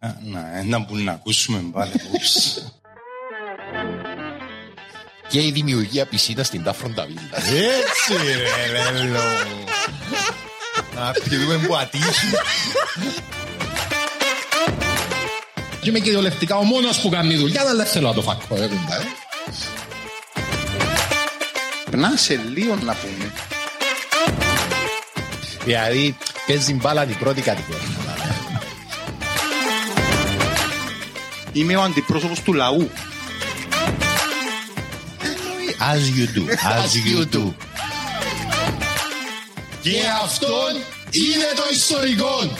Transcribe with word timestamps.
Να, 0.00 0.62
να 0.64 0.84
που 0.84 0.96
να 0.96 1.12
ακούσουμε 1.12 1.64
πάλι. 1.72 1.92
και 5.28 5.42
η 5.42 5.50
δημιουργία 5.50 6.06
πισίνα 6.06 6.42
στην 6.42 6.62
Τάφροντα 6.62 7.06
Βίλτα. 7.06 7.36
Έτσι 7.36 8.12
ρε 8.26 9.00
λέλο. 9.00 9.20
Να 10.94 11.12
πηδούμε 11.28 11.58
που 11.66 11.76
ατύχει. 11.76 12.26
Και 15.80 15.88
είμαι 15.88 15.98
κυριολεκτικά 15.98 16.56
ο 16.56 16.62
μόνος 16.62 17.00
που 17.00 17.08
κάνει 17.08 17.36
δουλειά, 17.36 17.64
αλλά 17.68 17.84
θέλω 17.84 18.08
να 18.08 18.14
το 18.14 18.22
φακώ. 18.22 18.54
ε, 18.56 18.66
κουμπά, 18.66 18.96
ε. 18.96 19.06
Να 21.96 22.16
σε 22.16 22.40
λίγο 22.54 22.74
να 22.74 22.94
πούμε. 22.94 23.32
Δηλαδή, 25.64 26.16
παίζει 26.46 26.74
μπάλα 26.74 27.04
την 27.06 27.18
πρώτη 27.18 27.40
κατηγορία. 27.40 28.09
Είμαι 31.52 31.76
ο 31.76 31.82
αντιπρόσωπος 31.82 32.40
του 32.40 32.52
λαού. 32.52 32.90
As 35.92 36.02
you 36.16 36.26
do. 36.36 36.42
As 36.78 36.92
you 37.08 37.34
do. 37.34 37.54
Και 39.82 40.00
αυτόν 40.22 40.74
είναι 41.10 41.48
το 41.56 41.62
ιστορικό. 41.72 42.56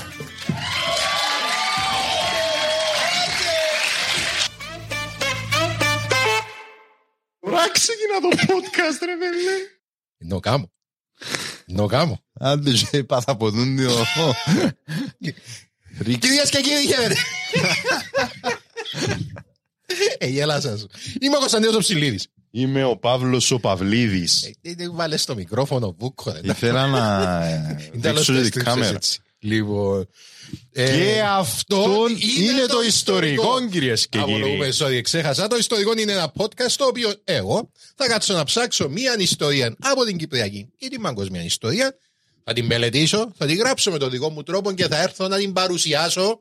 Τώρα 7.41 7.70
ξεκινά 7.72 8.20
το 8.20 8.28
podcast 8.55 9.05
ρε 9.05 9.16
βέλε. 9.16 9.52
Νο 10.18 10.41
κάμω. 10.41 10.72
Νο 11.66 11.86
κάμω. 11.86 12.24
Άντε 12.33 12.77
σε 12.77 13.02
πάθα 13.02 13.33
από 13.33 13.50
τον 13.50 13.77
δύο. 13.77 13.92
Κυρίες 16.18 16.50
και 16.50 16.61
κύριοι, 16.61 16.86
χαίρετε. 16.86 17.17
Ε, 20.18 20.27
γέλασα 20.27 20.78
σου. 20.78 20.86
Είμαι 21.20 21.36
ο 21.36 21.39
Κωνσταντίνος 21.39 21.74
ο 21.74 21.78
Ψηλίδης. 21.78 22.27
Είμαι 22.51 22.84
ο 22.84 22.96
Παύλος 22.96 23.51
ο 23.51 23.58
Παυλίδης. 23.58 24.42
Ε, 24.62 24.74
Δεν 24.74 24.90
βάλες 24.95 25.24
το 25.24 25.34
μικρόφωνο 25.34 25.95
βούκο. 25.98 26.33
ρε. 26.33 26.40
Ήθελα 26.42 26.86
να 26.86 27.45
ε, 27.46 27.90
Είναι 27.92 28.02
τέλος 28.02 28.27
δείξω 28.27 28.33
και 28.34 28.39
τεστ, 28.40 28.52
την 28.52 28.64
κάμερα. 28.64 28.95
έτσι. 28.95 29.18
Λοιπόν. 29.39 30.08
Και 30.73 30.83
ε, 30.83 31.20
αυτό 31.20 31.84
είναι 32.39 32.67
το 32.67 32.83
ιστορικό 32.86 33.68
κυρίες 33.70 34.08
και 34.08 34.18
Απολογούμε, 34.18 34.68
κύριοι. 34.68 34.98
sorry, 34.98 35.02
ξέχασα. 35.02 35.46
Το 35.46 35.57
ιστορικό 35.57 35.92
είναι 35.98 36.12
ένα 36.12 36.33
podcast 36.36 36.72
το 36.77 36.84
οποίο 36.84 37.12
εγώ 37.24 37.70
θα 37.96 38.07
κάτσω 38.07 38.34
να 38.34 38.45
ψάξω 38.45 38.89
μία 38.89 39.14
ιστορία 39.18 39.77
από 39.80 40.05
την 40.05 40.17
Κυπριακή 40.17 40.68
ή 40.78 40.89
την 40.89 41.01
παγκόσμια 41.02 41.45
ιστορία. 41.45 41.95
Θα 42.45 42.52
την 42.52 42.64
μελετήσω, 42.67 43.33
θα 43.36 43.46
την 43.46 43.57
γράψω 43.57 43.90
με 43.90 43.98
τον 43.98 44.11
δικό 44.11 44.30
μου 44.30 44.42
τρόπο 44.42 44.72
και 44.72 44.86
θα 44.86 45.02
έρθω 45.02 45.28
να 45.28 45.36
την 45.36 45.52
παρουσιάσω 45.52 46.40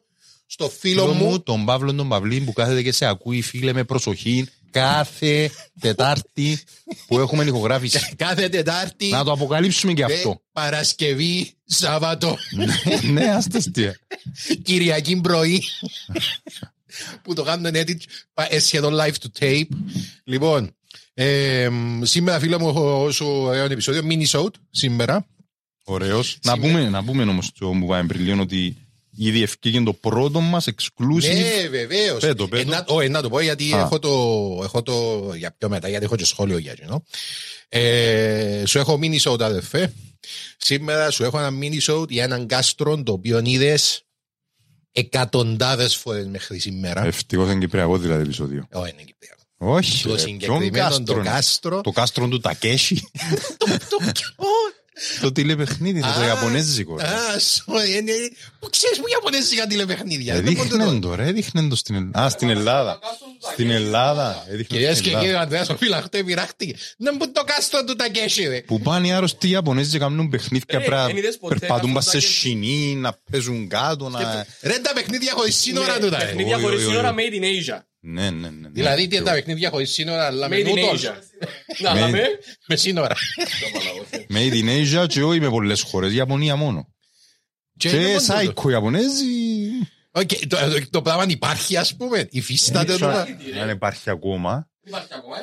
στο 0.52 0.70
φίλο 0.70 1.02
Φίλο 1.02 1.14
μου. 1.14 1.26
μου, 1.30 1.42
τον 1.42 1.66
Παύλο 1.66 1.94
τον 1.94 2.08
Παυλή 2.08 2.40
που 2.40 2.54
κάθεται 2.54 2.84
και 2.84 2.92
σε 2.92 3.06
ακούει 3.06 3.42
φίλε 3.42 3.74
με 3.74 3.84
προσοχή 3.84 4.48
κάθε 4.72 5.52
Τετάρτη 5.80 6.60
που 7.08 7.20
έχουμε 7.20 7.44
ηχογράφηση. 7.44 8.00
Κάθε 8.16 8.50
Τετάρτη, 8.50 9.08
Να 9.08 9.24
το 9.24 9.32
αποκαλύψουμε 9.32 9.94
και 9.94 10.02
ε, 10.02 10.14
αυτό. 10.14 10.42
Παρασκευή, 10.52 11.54
Σάββατο, 11.66 12.38
Ναι, 13.12 13.26
ας 13.26 13.48
το 13.48 13.62
στείλω. 13.62 13.94
Κυριακή 14.64 15.22
πρωί. 15.22 15.64
που 17.22 17.34
το 17.34 17.44
κάνουν 17.44 17.72
edit 17.74 17.98
ε, 18.50 18.60
σχεδόν 18.60 18.94
live 18.96 19.14
to 19.14 19.40
tape. 19.40 19.68
Λοιπόν, 20.24 20.76
ε, 21.14 21.70
σήμερα 22.02 22.40
φίλε 22.40 22.60
μου 22.60 22.68
έχω 22.70 23.12
σου 23.12 23.26
ωραίο 23.26 23.66
επεισόδιο, 23.66 24.02
mini 24.10 24.26
show 24.26 24.48
σήμερα. 24.70 25.28
Ωραίος. 25.84 26.38
Να 26.44 26.60
πούμε, 26.60 26.90
να 26.90 27.04
πούμε 27.04 27.24
όμως 27.24 27.52
το 27.52 27.70
που 27.80 27.88
πάμε 27.88 28.08
πριν 28.08 28.22
λίγο 28.22 28.42
ότι 28.42 28.78
ήδη 29.20 29.44
ευκήγε 29.44 29.82
το 29.82 29.94
πρώτο 29.94 30.40
μας 30.40 30.68
exclusive. 30.68 31.34
Ναι, 31.34 31.68
βεβαίως. 31.70 32.20
Πέτω, 32.20 32.48
πέτω. 32.48 32.84
να 33.10 33.22
το 33.22 33.30
πω 33.30 33.40
γιατί 33.40 33.74
Α. 33.74 33.80
έχω 33.80 34.00
το, 34.00 34.10
έχω 34.64 34.82
το. 34.82 35.30
Για 35.36 35.56
πιο 35.58 35.70
μετά, 35.70 35.90
γιατί 35.90 36.06
έχω 36.06 36.16
και 36.16 36.26
σχόλιο 36.26 36.58
για 36.58 36.72
εκείνο. 36.72 37.04
Ε, 37.70 38.64
σου 38.66 38.80
έχω 38.80 39.00
mini 39.02 39.20
show, 39.20 39.42
αδερφέ. 39.42 39.94
Σήμερα 40.58 41.12
σου 41.12 41.24
έχω 41.24 41.40
ένα 41.40 41.50
mini 41.62 41.92
show 41.92 42.10
για 42.10 42.24
έναν 42.24 42.48
κάστρο 42.48 43.04
το 43.04 43.12
οποίο 43.12 43.42
είδες 43.44 44.04
εκατοντάδες 44.92 45.96
φορές 45.96 46.28
μέχρι 46.28 46.60
σήμερα. 46.60 47.06
Ευτυχώς 47.06 47.50
είναι 47.50 47.60
κυπριακό 47.60 47.98
δηλαδή 47.98 48.22
επεισόδιο. 48.22 48.68
Όχι, 48.72 48.92
είναι 48.92 49.04
Κυπριακό. 49.04 49.42
Όχι, 49.58 50.04
Το 50.04 50.16
ρε, 50.16 50.16
ποιον 50.16 50.62
συγκεκριμένο 50.62 51.04
το 51.04 51.14
κάστρο 51.14 51.16
είναι; 51.16 51.30
κάστρο. 51.30 51.82
Το 51.82 51.92
κάστρο 51.92 52.28
του 52.28 52.40
Τακέσι. 52.40 53.04
Το 55.22 55.32
τηλεπαιχνίδι, 55.32 56.00
το 56.02 56.08
Α, 56.08 56.26
Ιαπωνέζικο. 56.26 56.98
ρε. 56.98 57.04
Α, 57.08 57.12
sorry, 57.38 57.98
είναι. 58.00 58.12
Πού 58.60 58.70
ξέρεις 58.70 58.98
που 58.98 59.04
Ιαπωνέζικα 59.12 59.68
τηλεπαιχνίδια; 59.68 60.42
Δεν 60.42 60.54
μπορώ 60.54 60.64
να 60.64 60.70
το- 60.70 60.76
Έδειχνε 60.84 61.00
το 61.00 61.16
ρε, 61.16 61.26
έδειχνε 61.28 61.68
το 61.68 61.76
στην 61.76 61.96
Ελλάδα. 61.96 62.20
Α, 62.26 62.30
στην 62.30 62.50
Ελλάδα. 62.50 63.00
Στην 63.52 63.70
Ελλάδα. 63.70 64.46
έδειχνε 64.50 64.78
Κυρίες 64.78 64.92
στην 64.98 65.04
και 65.04 65.10
Ελλάδα. 65.10 65.26
κύριοι, 65.26 65.38
ο 65.38 65.40
Ανδρέας 65.42 65.70
ο 65.70 65.76
Φυλαχτέ 65.78 66.24
πειράχτηκε. 66.24 66.76
Να 66.98 67.16
μπουν 67.16 67.32
το 67.34 67.44
κάστρο 67.44 67.84
του 67.84 67.96
Τακέσι, 67.96 68.48
ρε. 68.48 68.62
Που 68.62 68.80
πάνε 68.80 69.08
οι 69.08 69.12
άρρωστοι 69.12 69.50
Ιαπωνέζοι 69.50 69.90
και 69.92 69.98
κάνουν 70.00 70.30
παιχνίδια 70.30 70.80
Ρε, 70.80 70.86
πρέπει 70.86 71.10
εν 71.10 71.18
είδες 71.18 71.34
να 71.34 71.40
ποτέ 71.40 71.56
περπατούν 71.60 71.94
πας 71.94 72.04
σε 72.06 72.12
καθόλου 72.12 72.34
σκηνή, 72.34 72.96
να 72.96 73.18
παίζουν 73.32 73.68
κάτω, 73.68 74.10
να... 74.10 74.46
Ρε 74.62 74.78
τα 74.80 74.94
παιχνίδια 74.94 75.32
χωρίς 75.36 75.56
σύνορα 75.56 76.00
του 76.00 76.10
τα 76.10 76.18
ρε. 76.18 76.26
Παιχνίδια 76.26 76.56
Όχι, 76.56 76.64
χωρίς 76.64 76.80
όχι, 76.80 76.90
σύνορα 76.90 77.14
όχι. 77.14 77.30
made 77.32 77.36
in 77.42 77.44
Asia. 77.44 77.80
Ναι, 78.02 78.30
ναι, 78.30 78.50
ναι. 78.50 78.70
Δηλαδή 78.70 79.08
τι 79.08 79.16
είναι 79.16 79.26
τα 79.26 79.32
ναι. 79.32 79.38
παιχνίδια 79.38 79.70
χωρίς 79.70 79.92
σύνορα, 79.92 80.26
αλλά 80.26 80.50
με 80.50 80.58
Made 80.58 80.66
in 80.66 80.76
νούτος. 80.80 81.06
Asia. 81.06 81.14
Να, 81.80 81.90
αλλά 81.90 82.08
με... 82.08 82.22
Με 82.68 82.76
σύνορα. 82.76 83.16
Made 84.34 84.54
in 84.54 84.68
Asia 84.68 85.08
και 85.08 85.24
όχι 85.24 85.40
με 85.40 85.50
πολλές 85.50 85.82
χώρες, 85.82 86.14
Ιαπωνία 86.14 86.56
μόνο. 86.56 86.70
είναι 86.70 86.78
μόνο 86.78 86.94
Και 87.78 88.08
τούτο. 88.14 88.20
σάικο 88.20 88.70
Ιαπωνέζοι... 88.70 89.26
Οκ, 90.12 90.28
το- 90.48 90.58
το- 90.58 90.90
Το 90.90 91.02
πράγμα 91.02 91.26
υπάρχει 91.28 91.78
ας 91.78 91.96
πούμε, 91.96 92.28
υφίσταται 92.32 92.86
Δεν 92.86 92.96
ξέρω 92.96 93.12
τώρα. 93.12 93.62
Αν 93.62 93.70
υπάρχει 93.70 94.10
ακόμα. 94.10 94.70
Υπάρχει 94.86 95.14
ακόμα, 95.14 95.38
ε, 95.38 95.42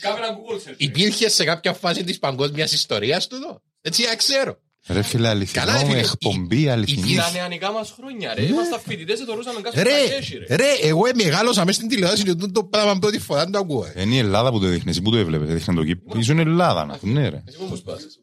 Κάμε 0.00 0.18
ένα 0.26 0.36
Google 0.36 0.68
search. 0.70 0.74
Υπήρχε 0.76 1.28
σε 1.28 1.44
κάποια 1.44 1.72
φάση 1.72 2.04
της 2.04 2.18
παγκόσμιας 2.18 2.72
ιστορίας 2.72 3.26
του 3.26 3.34
εδώ. 3.34 3.62
Έτσι 3.80 4.02
να 4.04 4.16
ξέρω. 4.16 4.60
Ρε 4.92 5.02
φίλε, 5.02 5.22
Καλά, 5.22 5.30
αληθινό, 5.30 5.78
φίλε, 5.86 5.98
εκπομπή 5.98 6.68
αληθινής. 6.68 7.20
Στα 7.22 7.30
νεανικά 7.32 7.72
μας 7.72 7.94
χρόνια, 7.96 8.34
ρε. 8.34 8.42
Ήμασταν 8.42 8.80
φοιτητές 8.86 9.18
και 9.18 9.24
θεωρούσαμε 9.24 9.60
κάτω 9.60 9.82
Ρε, 9.82 9.90
στα 10.06 10.14
κέσι, 10.14 10.38
ρε. 10.48 10.56
ρε, 10.56 10.72
εγώ 10.82 11.00
μεγάλωσα 11.14 11.64
μέσα 11.64 11.76
στην 11.76 11.88
τηλεόραση 11.88 12.22
και 12.22 12.30
τούτο 12.34 12.52
το 12.52 12.64
πράγμα 12.64 12.98
πρώτη 12.98 13.18
φορά 13.18 13.42
δεν 13.42 13.52
το 13.52 13.58
ακούω. 13.58 13.90
ε. 13.94 14.02
Είναι 14.02 14.14
η 14.14 14.18
Ελλάδα 14.18 14.50
που 14.50 14.60
το 14.60 14.66
δείχνει, 14.66 14.90
εσύ 14.90 15.02
που 15.02 15.10
το 15.10 15.16
έβλεπες, 15.16 15.48
έδειχνε 15.48 15.74
το 15.74 15.84
κύπρο. 15.84 16.18
Ήσουν 16.18 16.38
Ελλάδα, 16.38 16.84
να 16.84 16.98
ναι 17.02 17.28
ρε. 17.28 17.42
Εσύ 17.46 17.56
πού 17.68 17.76
σπάσεις. 17.76 18.18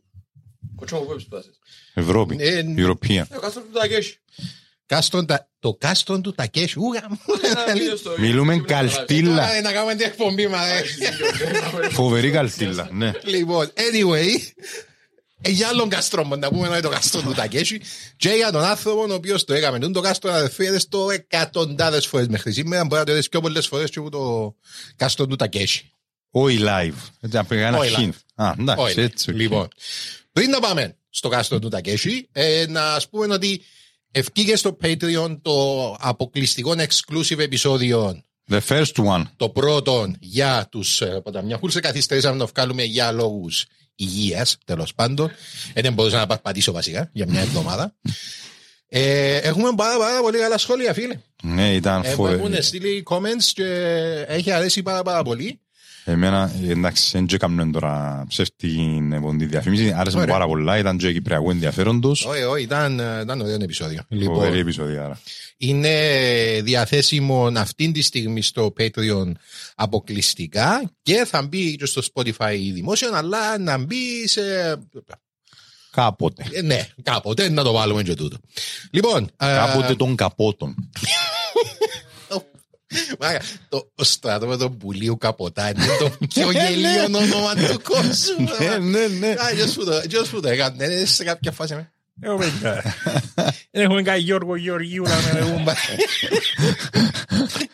Κοτσό 0.76 0.96
μου 0.96 1.06
πού 1.06 1.20
σπάσεις. 1.20 1.52
Ευρώπη, 1.94 2.36
Ε, 2.40 2.64
European. 2.78 3.10
Ε, 3.30 3.36
ο 3.36 3.40
κάστρο 3.40 3.62
του 3.62 3.80
τα 3.80 3.88
κέσι. 3.88 4.20
Κάστον 4.86 5.26
τα- 5.26 5.50
Το 5.60 5.74
κάστον 5.80 6.22
του 6.22 6.34
Τακέσου. 6.34 6.82
Ούγα 6.84 7.06
μου. 7.10 7.18
Ένα 7.44 7.74
βίντεο 7.74 7.96
στο- 7.96 8.14
Μιλούμε 8.18 8.54
στο- 8.54 8.64
καλτήλα. 8.64 9.36
Τώρα 9.36 9.62
να 9.62 9.72
κάνουμε 9.72 9.96
την 9.96 10.06
εκπομπή 10.06 10.48
μας. 10.48 10.68
ε. 10.70 11.90
Φοβερή 11.90 12.32
καλτήλα, 12.38 12.90
ναι. 12.92 13.12
Λοιπόν, 13.24 13.66
anyway, 13.76 14.28
ε, 14.28 14.87
για 15.46 15.68
άλλον 15.68 15.90
καστρό 15.90 16.24
μου, 16.24 16.38
να 16.38 16.50
πούμε 16.50 16.62
να 16.68 16.68
είναι 16.68 16.80
το 16.82 16.90
καστρό 16.90 17.22
του 17.22 17.34
Τακέσι 17.34 17.82
και 18.18 18.30
για 18.30 18.52
τον 18.52 18.64
άνθρωπο 18.64 19.02
ο 19.10 19.14
οποίος 19.14 19.44
το 19.44 19.54
έκαμε. 19.54 19.80
Τον 19.80 19.94
το 19.94 20.02
κάστρο 20.02 20.32
αδερφή 20.32 20.64
είδες 20.64 20.88
το 20.88 21.10
εκατοντάδες 21.12 22.06
φορές 22.06 22.28
μέχρι 22.28 22.52
σήμερα, 22.52 22.86
μπορεί 22.86 23.00
να 23.00 23.06
το 23.06 23.12
είδες 23.12 23.30
πιο 23.30 23.42
πολλές 23.42 23.68
φορές 23.68 23.90
και 23.90 24.00
από 24.00 24.10
το 24.10 24.56
καστρό 24.96 25.28
του 25.28 25.36
Τακέσι. 25.36 25.92
Όχι 26.32 26.58
live. 26.62 26.94
Έτσι, 27.22 27.36
να 27.36 27.46
πει 27.46 27.58
ένα 27.58 27.78
Όχι 27.78 27.96
hint. 28.00 28.44
Α, 28.44 28.54
εντάξει, 28.60 28.84
Όχι. 28.84 29.00
έτσι. 29.00 29.30
οκ. 29.32 29.36
Λοιπόν, 29.38 29.68
πριν 30.32 30.50
να 30.50 30.60
πάμε 30.60 30.98
στο 31.10 31.30
κάστρο 31.30 31.60
του 31.60 31.70
Τακέσι, 31.70 32.30
ε, 32.32 32.66
να 32.70 32.94
ας 32.94 33.10
πούμε 33.10 33.34
ότι 33.34 33.62
ευκήγε 34.12 34.56
στο 34.56 34.78
Patreon 34.84 35.38
το 35.42 35.96
αποκλειστικό 36.00 36.76
exclusive 36.78 37.40
επεισόδιο 37.40 38.22
The 38.50 38.60
first 38.68 38.94
one. 39.06 39.24
το 39.38 39.50
πρώτο 39.50 40.12
για 40.20 40.68
τους 40.72 41.02
ε, 41.02 41.22
ποταμιαχούλους 41.24 41.74
σε 41.74 41.80
καθυστερήσαμε 41.80 42.34
να 42.38 42.46
το 42.46 42.52
βγάλουμε 42.56 42.84
για 42.84 43.12
λόγους 43.12 43.66
υγείας 43.98 44.58
τέλος 44.66 44.94
πάντων. 44.94 45.32
Ε, 45.74 45.82
δεν 45.82 45.94
μπορούσα 45.94 46.18
να 46.18 46.28
παρπατήσω 46.28 46.72
βασικά 46.72 47.10
για 47.14 47.26
μια 47.30 47.42
εβδομάδα. 47.42 47.96
Ε, 48.90 49.36
έχουμε 49.38 49.70
πάρα, 49.76 49.98
πάρα 49.98 50.22
πολύ 50.22 50.38
καλά 50.38 50.58
σχόλια 50.58 50.94
φίλε. 50.94 51.20
Ναι, 51.44 51.74
ήταν 51.74 52.04
ε, 52.04 52.10
μου 52.10 52.16
φοβε- 52.16 52.40
έχουν 52.40 52.64
στείλει 52.64 53.04
comments 53.10 53.44
και 53.54 53.66
έχει 54.28 54.52
αρέσει 54.52 54.82
πάρα 54.84 55.04
πάρα 55.04 55.24
πολύ 55.24 55.62
Εμένα, 56.10 56.52
εντάξει, 56.68 57.10
δεν 57.12 57.26
και 57.26 57.38
κάνουμε 57.38 57.72
τώρα 57.72 58.26
ψεύτικη 58.28 59.08
ποντή 59.22 59.46
διαφήμιση. 59.46 59.94
Άρεσε 59.96 60.16
μου 60.16 60.22
Ωραία. 60.22 60.34
πάρα 60.34 60.48
πολλά, 60.48 60.78
ήταν 60.78 60.98
και 60.98 61.14
κυπριακό 61.14 61.52
ενδιαφέροντος. 61.52 62.26
όχι 62.26 62.42
όχι 62.44 62.64
ήταν, 62.64 63.00
ε, 63.00 63.22
ήταν 63.22 63.42
ωραίο 63.42 63.54
επεισόδιο 63.54 64.02
Φοβερή 64.10 64.24
λοιπόν, 64.24 64.54
επεισόδια. 64.54 65.04
άρα. 65.04 65.20
είναι 65.58 65.92
διαθέσιμο 66.64 67.52
αυτή 67.56 67.92
τη 67.92 68.02
στιγμή 68.02 68.42
στο 68.42 68.74
Patreon 68.80 69.32
αποκλειστικά 69.76 70.92
και 71.02 71.26
θα 71.26 71.42
μπει 71.42 71.76
και 71.76 71.86
στο 71.86 72.02
Spotify 72.14 72.58
δημόσιο 72.74 73.10
αλλά 73.14 73.58
να 73.58 73.78
μπει 73.78 74.28
σε 74.28 74.42
Κάποτε. 75.98 76.46
Ε, 76.52 76.62
ναι, 76.62 76.88
κάποτε 77.04 77.50
να 77.50 77.64
το 77.64 77.72
βάλουμε 77.72 78.04
και 78.04 78.14
τούτο. 78.14 78.38
Λοιπόν, 78.92 79.24
ε, 79.38 79.46
Κάποτε 79.46 79.96
των 79.96 80.16
καπότων. 80.16 80.76
Μάγα, 83.20 83.42
το 83.70 83.92
στρατόπεδο 83.96 84.70
πουλίου 84.70 85.18
καποτά 85.18 85.70
είναι 85.70 85.86
το 86.00 86.12
πιο 86.30 86.52
γελίο 86.52 87.04
όνομα 87.04 87.54
του 87.56 87.82
κόσμου. 87.84 88.48
Ναι, 88.60 88.78
ναι, 88.78 89.08
ναι. 89.08 89.30
Α, 89.32 89.50
ποιος 89.56 89.74
που 89.74 89.86
το- 89.86 90.02
ποιος 90.10 90.30
που 90.30 90.40
το 90.42 90.48
έκανε, 90.50 90.86
ε, 90.86 91.06
σε 91.06 91.24
κάποια 91.24 91.52
φάση. 91.52 91.76
με. 91.76 91.92
Εγώ 92.22 92.38
παιδιά. 92.38 92.96
Δεν 93.72 93.84
έχουμε 93.84 94.02
κάνει 94.02 94.20
Γιώργο 94.20 94.56
Γεωργίου 94.56 95.04
να 95.04 95.16
με 95.22 95.32
λέγουν. 95.40 95.64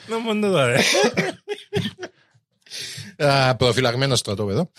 Να 0.08 0.18
μόνο 0.20 0.50
τώρα. 0.50 0.80
Α, 3.18 3.56
Προφυλαγμένο 3.56 4.16
στρατόπεδο. 4.16 4.72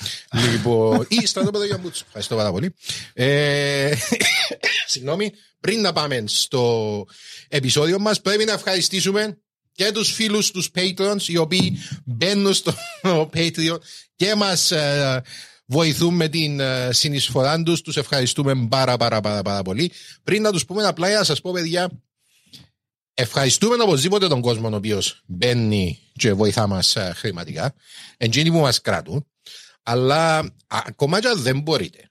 Λοιπόν, 0.53 1.07
ή 1.09 1.27
στρατόπεδο 1.27 1.65
για 1.65 1.79
μπούτσου. 1.79 2.05
Ευχαριστώ 2.07 2.37
πάρα 2.37 2.51
πολύ. 2.51 2.75
Ε, 3.13 3.93
Συγγνώμη, 4.87 5.33
πριν 5.61 5.81
να 5.81 5.93
πάμε 5.93 6.25
στο 6.27 7.05
επεισόδιο 7.49 7.99
μας, 7.99 8.21
πρέπει 8.21 8.45
να 8.45 8.53
ευχαριστήσουμε 8.53 9.39
και 9.75 9.93
τους 9.93 10.13
φίλους 10.13 10.51
τους 10.51 10.71
Patreons 10.75 11.23
οι 11.27 11.37
οποίοι 11.37 11.79
μπαίνουν 12.05 12.55
στο 12.55 12.75
Patreon 13.35 13.79
και 14.17 14.35
μας 14.35 14.71
ε, 14.71 15.23
βοηθούν 15.67 16.15
με 16.15 16.29
την 16.29 16.61
ε, 16.61 16.93
συνεισφορά 16.93 17.63
τους. 17.63 17.81
Τους 17.81 17.97
ευχαριστούμε 17.97 18.67
πάρα 18.71 18.97
πάρα 18.97 19.21
πάρα, 19.21 19.43
πάρα 19.43 19.63
πολύ. 19.63 19.93
Πριν 20.25 20.43
να 20.43 20.53
τους 20.53 20.65
πούμε 20.65 20.85
απλά 20.85 21.09
για 21.09 21.19
να 21.19 21.25
σας 21.25 21.41
πω 21.41 21.53
παιδιά, 21.53 21.91
Ευχαριστούμε 23.17 23.83
οπωσδήποτε 23.83 24.29
τον 24.29 24.41
κόσμο 24.41 24.69
ο 24.69 24.75
οποίος 24.75 25.23
μπαίνει 25.27 25.99
και 26.13 26.33
βοηθά 26.33 26.67
μας 26.67 26.97
χρηματικά. 27.15 27.75
Εντζήνοι 28.17 28.51
που 28.51 28.59
μας 28.59 28.81
κρατούν. 28.81 29.27
Αλλά 29.83 30.39
α, 30.39 30.49
ακόμα 30.67 31.21
και 31.21 31.29
αν 31.29 31.43
δεν 31.43 31.61
μπορείτε. 31.61 32.11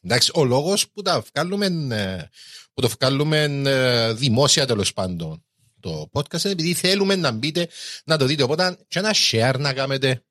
Εντάξει, 0.00 0.30
ο 0.34 0.44
λόγος 0.44 0.88
που, 0.88 1.02
τα 1.02 1.24
βγάλουμε, 1.32 1.66
ε, 1.96 2.28
που 2.74 2.80
το 2.80 2.88
βγάλουμε 2.88 3.42
ε, 3.64 4.12
δημόσια 4.12 4.66
τέλος 4.66 4.92
πάντων 4.92 5.44
το 5.80 6.10
podcast 6.12 6.42
είναι 6.44 6.52
επειδή 6.52 6.74
θέλουμε 6.74 7.16
να 7.16 7.30
μπείτε 7.30 7.68
να 8.04 8.16
το 8.16 8.24
δείτε. 8.26 8.42
Οπότε 8.42 8.76
και 8.88 8.98
ένα 8.98 9.14
share 9.30 9.54
να 9.58 9.72
κάνετε. 9.72 10.22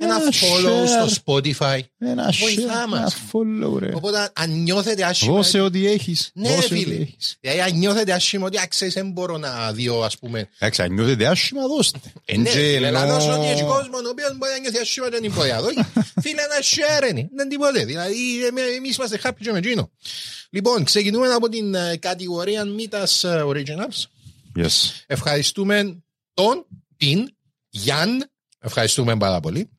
Ένα 0.00 0.14
Ένα 0.14 0.30
follow 0.32 0.84
share. 1.04 1.08
στο 1.10 1.22
Spotify. 1.24 1.80
Ένα 1.98 2.32
Βοηθά 2.40 2.84
share, 2.84 2.88
μας. 2.88 2.98
ένα 3.00 3.12
follow, 3.32 3.78
ρε. 3.78 3.90
Οπότε 3.94 4.30
αν 4.34 4.62
νιώθετε 4.62 5.04
άσχημα. 5.04 5.34
Δώσε 5.34 5.60
ό,τι 5.60 5.86
έχεις. 5.86 6.30
Ναι, 6.34 6.54
Δώσε 6.54 6.68
φίλε. 6.68 6.94
ό,τι 6.94 7.02
έχεις. 7.02 7.36
Δηλαδή, 7.40 7.60
αν 7.60 7.78
νιώθετε 7.78 8.12
άσχημα 8.12 8.46
ότι 8.46 8.60
άξιζε, 8.60 8.90
δεν 8.90 9.10
μπορώ 9.10 9.36
να 9.38 9.72
δω, 9.72 10.02
ας 10.04 10.18
πούμε, 10.18 10.48
Εντάξει, 10.58 10.82
αν 10.82 10.92
νιώθετε 10.92 11.26
άσχημα, 11.26 11.66
δώστε. 11.66 11.98
Ε, 12.24 12.36
ναι, 12.36 12.42
Και 12.50 12.58
φίλε, 12.58 12.90
να 12.90 13.02
ενώ- 13.02 13.12
δώσω 13.14 13.32
ότι 13.38 13.46
έχει 13.46 13.62
κόσμος 13.62 14.00
ο 14.04 14.08
οποίος 14.08 14.36
μπορεί 14.36 14.52
να 14.52 14.58
νιώθει 14.58 14.78
άσχημα 14.78 15.10
και 15.10 15.18
δεν 15.20 15.32
μπορεί 15.32 15.50
να 15.50 15.60
δω. 15.60 15.68
Φίλε, 16.22 16.40
ένα 16.42 16.58
share 16.62 17.10
είναι, 17.10 17.28
δεν 17.36 17.48
τίποτε. 17.48 17.84
Δηλαδή, 17.84 18.46
εμεί- 18.46 18.76
εμείς 18.76 18.96
είμαστε 18.96 19.20
happy 19.24 19.36
και 19.42 19.52
με 19.52 19.58
εκείνο. 19.58 19.90
Λοιπόν, 20.50 20.84
ξεκινούμε 20.84 21.28
από 21.28 21.48
την 21.48 21.74
ε, 21.74 21.96
κατηγορία 21.96 22.64
Μήτας 22.64 23.24
ε, 23.24 23.42
Originals. 23.46 24.02
Yes. 24.56 25.02
Ευχαριστούμε 25.06 26.02
τον, 26.34 26.66
την, 26.96 27.28
Γιάν. 27.68 28.30
Ευχαριστούμε 28.58 29.16
πάρα 29.16 29.40
πολύ. 29.40 29.70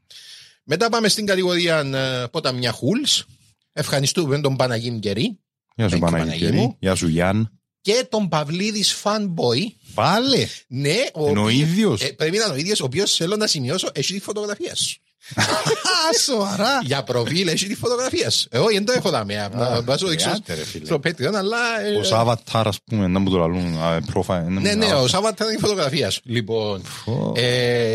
Μετά 0.64 0.90
πάμε 0.90 1.08
στην 1.08 1.26
κατηγορία 1.26 1.80
ε, 1.80 2.28
Ποταμιά 2.32 2.72
Χούλς. 2.72 3.26
Ευχαριστούμε 3.74 4.40
τον 4.42 4.56
Παναγίμ 4.56 4.98
Γκερή 4.98 5.40
Γεια 5.76 5.90
σου 5.90 5.96
Thank 5.96 5.98
you, 5.98 6.12
Παναγία. 6.12 6.26
Παναγία 6.26 6.54
μου. 6.54 6.76
Γεια 6.80 6.96
σου 6.96 7.08
Γιάν. 7.08 7.59
Και 7.82 8.08
τον 8.10 8.30
Παυλίδης 8.30 8.96
Fanboy. 9.04 9.66
Πάλε. 9.94 10.46
Ναι, 10.68 10.96
ο 11.14 11.28
Είναι 11.30 11.40
ο 11.40 11.44
οποίος- 11.44 11.62
ίδιος. 11.62 12.02
Ε, 12.02 12.08
πρέπει 12.12 12.38
να 12.38 12.44
είναι 12.44 12.54
ο 12.54 12.58
ίδιος, 12.58 12.80
ο 12.82 12.86
οποίος 12.86 13.14
θέλω 13.16 13.36
να 13.36 13.48
σημειώσω, 13.48 13.90
έχει 13.94 14.14
τη 14.14 14.20
φωτογραφία 14.20 14.76
σου. 14.76 14.98
Α, 15.36 16.20
σοβαρά. 16.24 16.80
Για 16.86 17.04
προφίλ 17.04 17.48
έχει 17.48 17.68
τη 17.68 17.76
φωτογραφία 17.76 18.30
σου. 18.30 18.48
Εγώ 18.52 18.66
δεν 18.68 18.86
το 18.86 18.92
έχω 18.92 19.10
δάμε. 19.10 19.50
Να 19.54 19.82
να 19.82 19.98
σου 19.98 20.08
δείξω 20.08 20.30
άντε, 20.30 20.54
ρε, 20.54 20.64
φίλε. 20.66 20.86
στο 20.86 20.96
Patreon, 21.04 21.34
αλλά... 21.36 21.82
ε, 21.82 21.96
Ο 21.96 22.02
Avatar, 22.22 22.62
ας 22.66 22.78
πούμε, 22.86 23.08
να 23.08 23.20
μου 23.20 23.30
το 23.30 23.38
λαλούν, 23.38 23.78
α, 23.78 24.00
profile. 24.14 24.44
Ναι, 24.48 24.74
ναι, 24.74 24.94
ο 24.94 25.08
Σάββατ 25.08 25.34
ήταν 25.40 25.54
η 25.56 25.58
φωτογραφία 25.60 26.10
σου. 26.10 26.22
Λοιπόν, 26.24 26.82
Φω, 26.84 27.34
ε, 27.36 27.42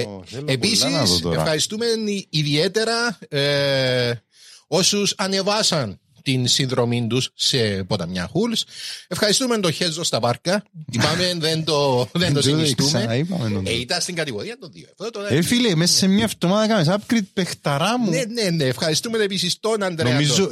θέλω 0.00 0.24
πολλά 0.30 0.52
επίσης 0.52 0.84
να 0.84 1.04
δω 1.04 1.18
τώρα. 1.20 1.40
ευχαριστούμε 1.40 1.86
ιδιαίτερα 2.30 3.18
ε, 3.28 4.12
όσους 4.66 5.14
ανεβάσαν 5.16 6.00
την 6.24 6.46
συνδρομή 6.46 7.06
τους 7.06 7.30
σε 7.34 7.84
ποταμιά 7.84 8.28
Χούλς. 8.32 8.64
Ευχαριστούμε 9.08 9.58
τον 9.58 9.72
Χέζο 9.72 10.02
στα 10.04 10.20
πάρκα. 10.20 10.64
Είπαμε, 10.92 11.34
δεν 11.38 11.64
το, 11.64 12.08
δεν 12.12 12.34
το 12.34 12.42
συνιστούμε. 12.42 12.88
Ξαναείπαμε 12.88 13.50
τον. 13.50 13.66
Ε, 13.66 13.72
ήταν 13.72 14.00
στην 14.00 14.14
κατηγορία 14.14 14.58
των 14.58 14.70
δύο 14.72 14.86
ευρώ. 14.92 15.10
τώρα- 15.10 15.32
Ε, 15.32 15.42
φίλε, 15.42 15.74
μέσα 15.74 15.96
σε 15.96 16.06
μια 16.06 16.24
εβδομάδα 16.24 16.66
κάνεις 16.66 16.88
upgrade 16.90 17.26
παιχταρά 17.32 17.98
μου. 17.98 18.10
Ναι, 18.10 18.22
ναι, 18.28 18.50
ναι. 18.50 18.64
Ευχαριστούμε 18.64 19.18
επίσης 19.18 19.60
τον 19.60 19.82
Αντρέα. 19.82 20.12
Νομίζω, 20.12 20.50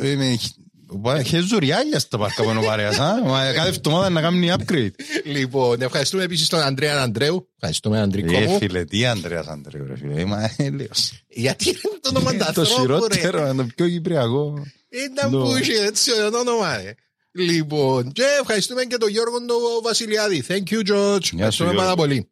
ε, 0.95 0.99
με- 1.03 1.13
ο- 1.19 1.23
χέζω 1.23 1.59
ριάλια 1.59 1.99
στα 1.99 2.19
πάρκα 2.19 2.43
που 2.43 2.51
είναι 2.51 2.59
ο 2.59 2.63
παρέας, 2.63 2.99
α. 2.99 3.23
Μα 3.25 3.53
Κάθε 3.55 3.69
εβδομάδα 3.69 4.09
να 4.11 4.21
κάνει 4.21 4.53
upgrade. 4.59 4.91
Λοιπόν, 5.25 5.83
ευχαριστούμε 5.83 6.23
επίσης 6.23 6.49
τον 6.49 6.61
Αντρέα 6.61 7.01
Αντρέου. 7.03 7.49
Ευχαριστούμε, 7.57 8.01
Αντρικό 8.01 8.37
Ε, 8.37 8.47
μου. 8.47 8.59
φίλε, 8.59 8.85
τι 8.85 9.07
Ανδρέας 9.07 9.47
Ανδρέου, 9.47 9.87
ρε 9.87 9.97
φίλε. 9.97 10.21
Είμαι 10.21 10.55
έλεος. 10.57 11.13
Γιατί 11.29 11.69
είναι 11.69 11.99
το 12.01 12.09
όνομα 12.09 12.31
του 12.33 12.39
Το 12.39 12.61
ανθρώπου, 12.61 13.07
ρε; 13.13 13.19
χειρότερο, 13.19 13.49
είναι 13.49 13.63
το 13.63 13.69
πιο 13.77 13.89
κυπριακό. 13.89 14.55
Ήταν 14.89 15.31
No. 15.35 15.45
που 15.45 15.57
είχε 15.57 15.85
έτσι 15.85 16.11
το 16.31 16.39
όνομα, 16.39 16.77
ρε. 16.77 16.95
Λοιπόν, 17.35 18.13
και 18.13 18.23
ευχαριστούμε 18.41 18.85
και 18.85 18.97
τον 18.97 19.09
Γιώργο 19.09 19.39
τον 19.39 19.57
Βασιλιάδη. 19.83 20.45
Thank 20.49 20.53
you, 20.73 20.79
George. 20.93 21.25
Ευχαριστούμε 21.33 21.49
Γιώργο. 21.51 21.77
πάρα 21.77 21.95
πολύ. 21.95 22.32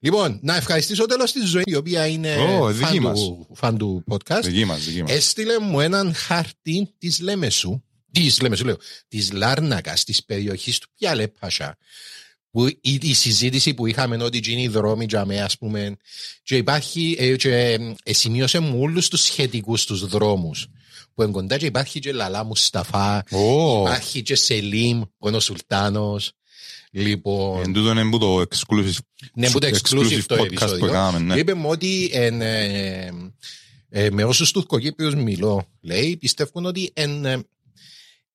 Λοιπόν, 0.00 0.38
να 0.42 0.56
ευχαριστήσω 0.56 1.06
τέλος 1.06 1.32
τη 1.32 1.40
ζωή, 1.40 1.62
η 1.66 1.74
οποία 1.74 2.06
είναι 2.06 2.36
Ω, 2.36 2.72
δική 2.72 2.84
φαν, 2.84 3.02
μας. 3.02 3.20
του, 3.20 3.46
φαν 3.54 3.78
του 3.78 4.04
podcast. 4.10 4.42
Δική 4.42 4.64
μας, 4.64 4.84
δική 4.84 5.02
μας. 5.02 5.12
Έστειλε 5.12 5.58
μου 5.58 5.80
έναν 5.80 6.14
χάρτη 6.14 6.94
της 6.98 7.20
Λέμεσου, 7.20 7.82
της 8.12 8.40
Λέμεσου 8.40 8.64
λέω, 8.64 8.76
της 9.08 9.32
Λάρνακας, 9.32 10.04
της 10.04 10.24
περιοχής 10.24 10.78
του 10.78 10.88
Πιάλε 10.98 11.28
Πασά. 11.28 11.76
Που 12.50 12.66
η, 12.66 12.98
η 13.02 13.14
συζήτηση 13.14 13.74
που 13.74 13.86
είχαμε 13.86 14.24
ότι 14.24 14.38
γίνει 14.38 14.62
οι 14.62 14.68
δρόμοι 14.68 15.06
για 15.08 15.24
μέ, 15.24 15.40
ας 15.40 15.58
πούμε, 15.58 15.96
και 16.42 16.56
υπάρχει, 16.56 17.16
ε, 17.18 17.36
και 17.36 17.78
ε, 18.02 18.12
σημείωσε 18.12 18.58
μου 18.58 18.80
όλους 18.80 19.08
τους 19.08 19.22
σχετικούς 19.22 19.84
τους 19.84 20.06
δρόμους 20.06 20.66
που 21.14 21.22
είναι 21.22 21.32
κοντά 21.32 21.56
και 21.56 21.66
υπάρχει 21.66 22.00
και 22.00 22.12
Λαλά 22.12 22.44
Μουσταφά, 22.44 23.24
Ω, 23.30 23.80
υπάρχει 23.80 24.22
και 24.22 24.34
Σελίμ 24.34 25.02
που 25.18 25.28
είναι 25.28 25.36
ο 25.36 25.40
Σουλτάνος. 25.40 26.32
Λοιπόν, 26.90 27.62
εν 27.62 27.72
τούτο 27.72 27.90
είναι 27.90 28.10
που 28.10 28.18
το 28.18 28.40
exclusive 28.40 28.96
ναι, 29.34 29.50
που 29.50 29.58
το 29.58 29.66
exclusive 29.66 30.22
το 30.26 30.34
podcast 30.34 30.38
που 30.38 30.44
επεισόδιο. 30.44 30.86
έκαναμε, 30.86 31.18
ναι. 31.18 31.38
Είπε 31.38 31.54
μου 31.54 31.68
ότι 31.68 32.10
εν, 32.12 32.40
ε, 32.40 33.12
ε, 33.88 34.10
με 34.10 34.24
όσους 34.24 34.50
Τουρκοκύπριους 34.50 35.14
μιλώ, 35.14 35.68
λέει, 35.80 36.16
πιστεύουν 36.16 36.64
ότι 36.66 36.90
εν, 36.94 37.24
ε, 37.24 37.44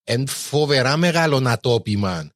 εν 0.03 0.27
φοβερά 0.27 0.97
μεγαλονατόπιμα 0.97 2.31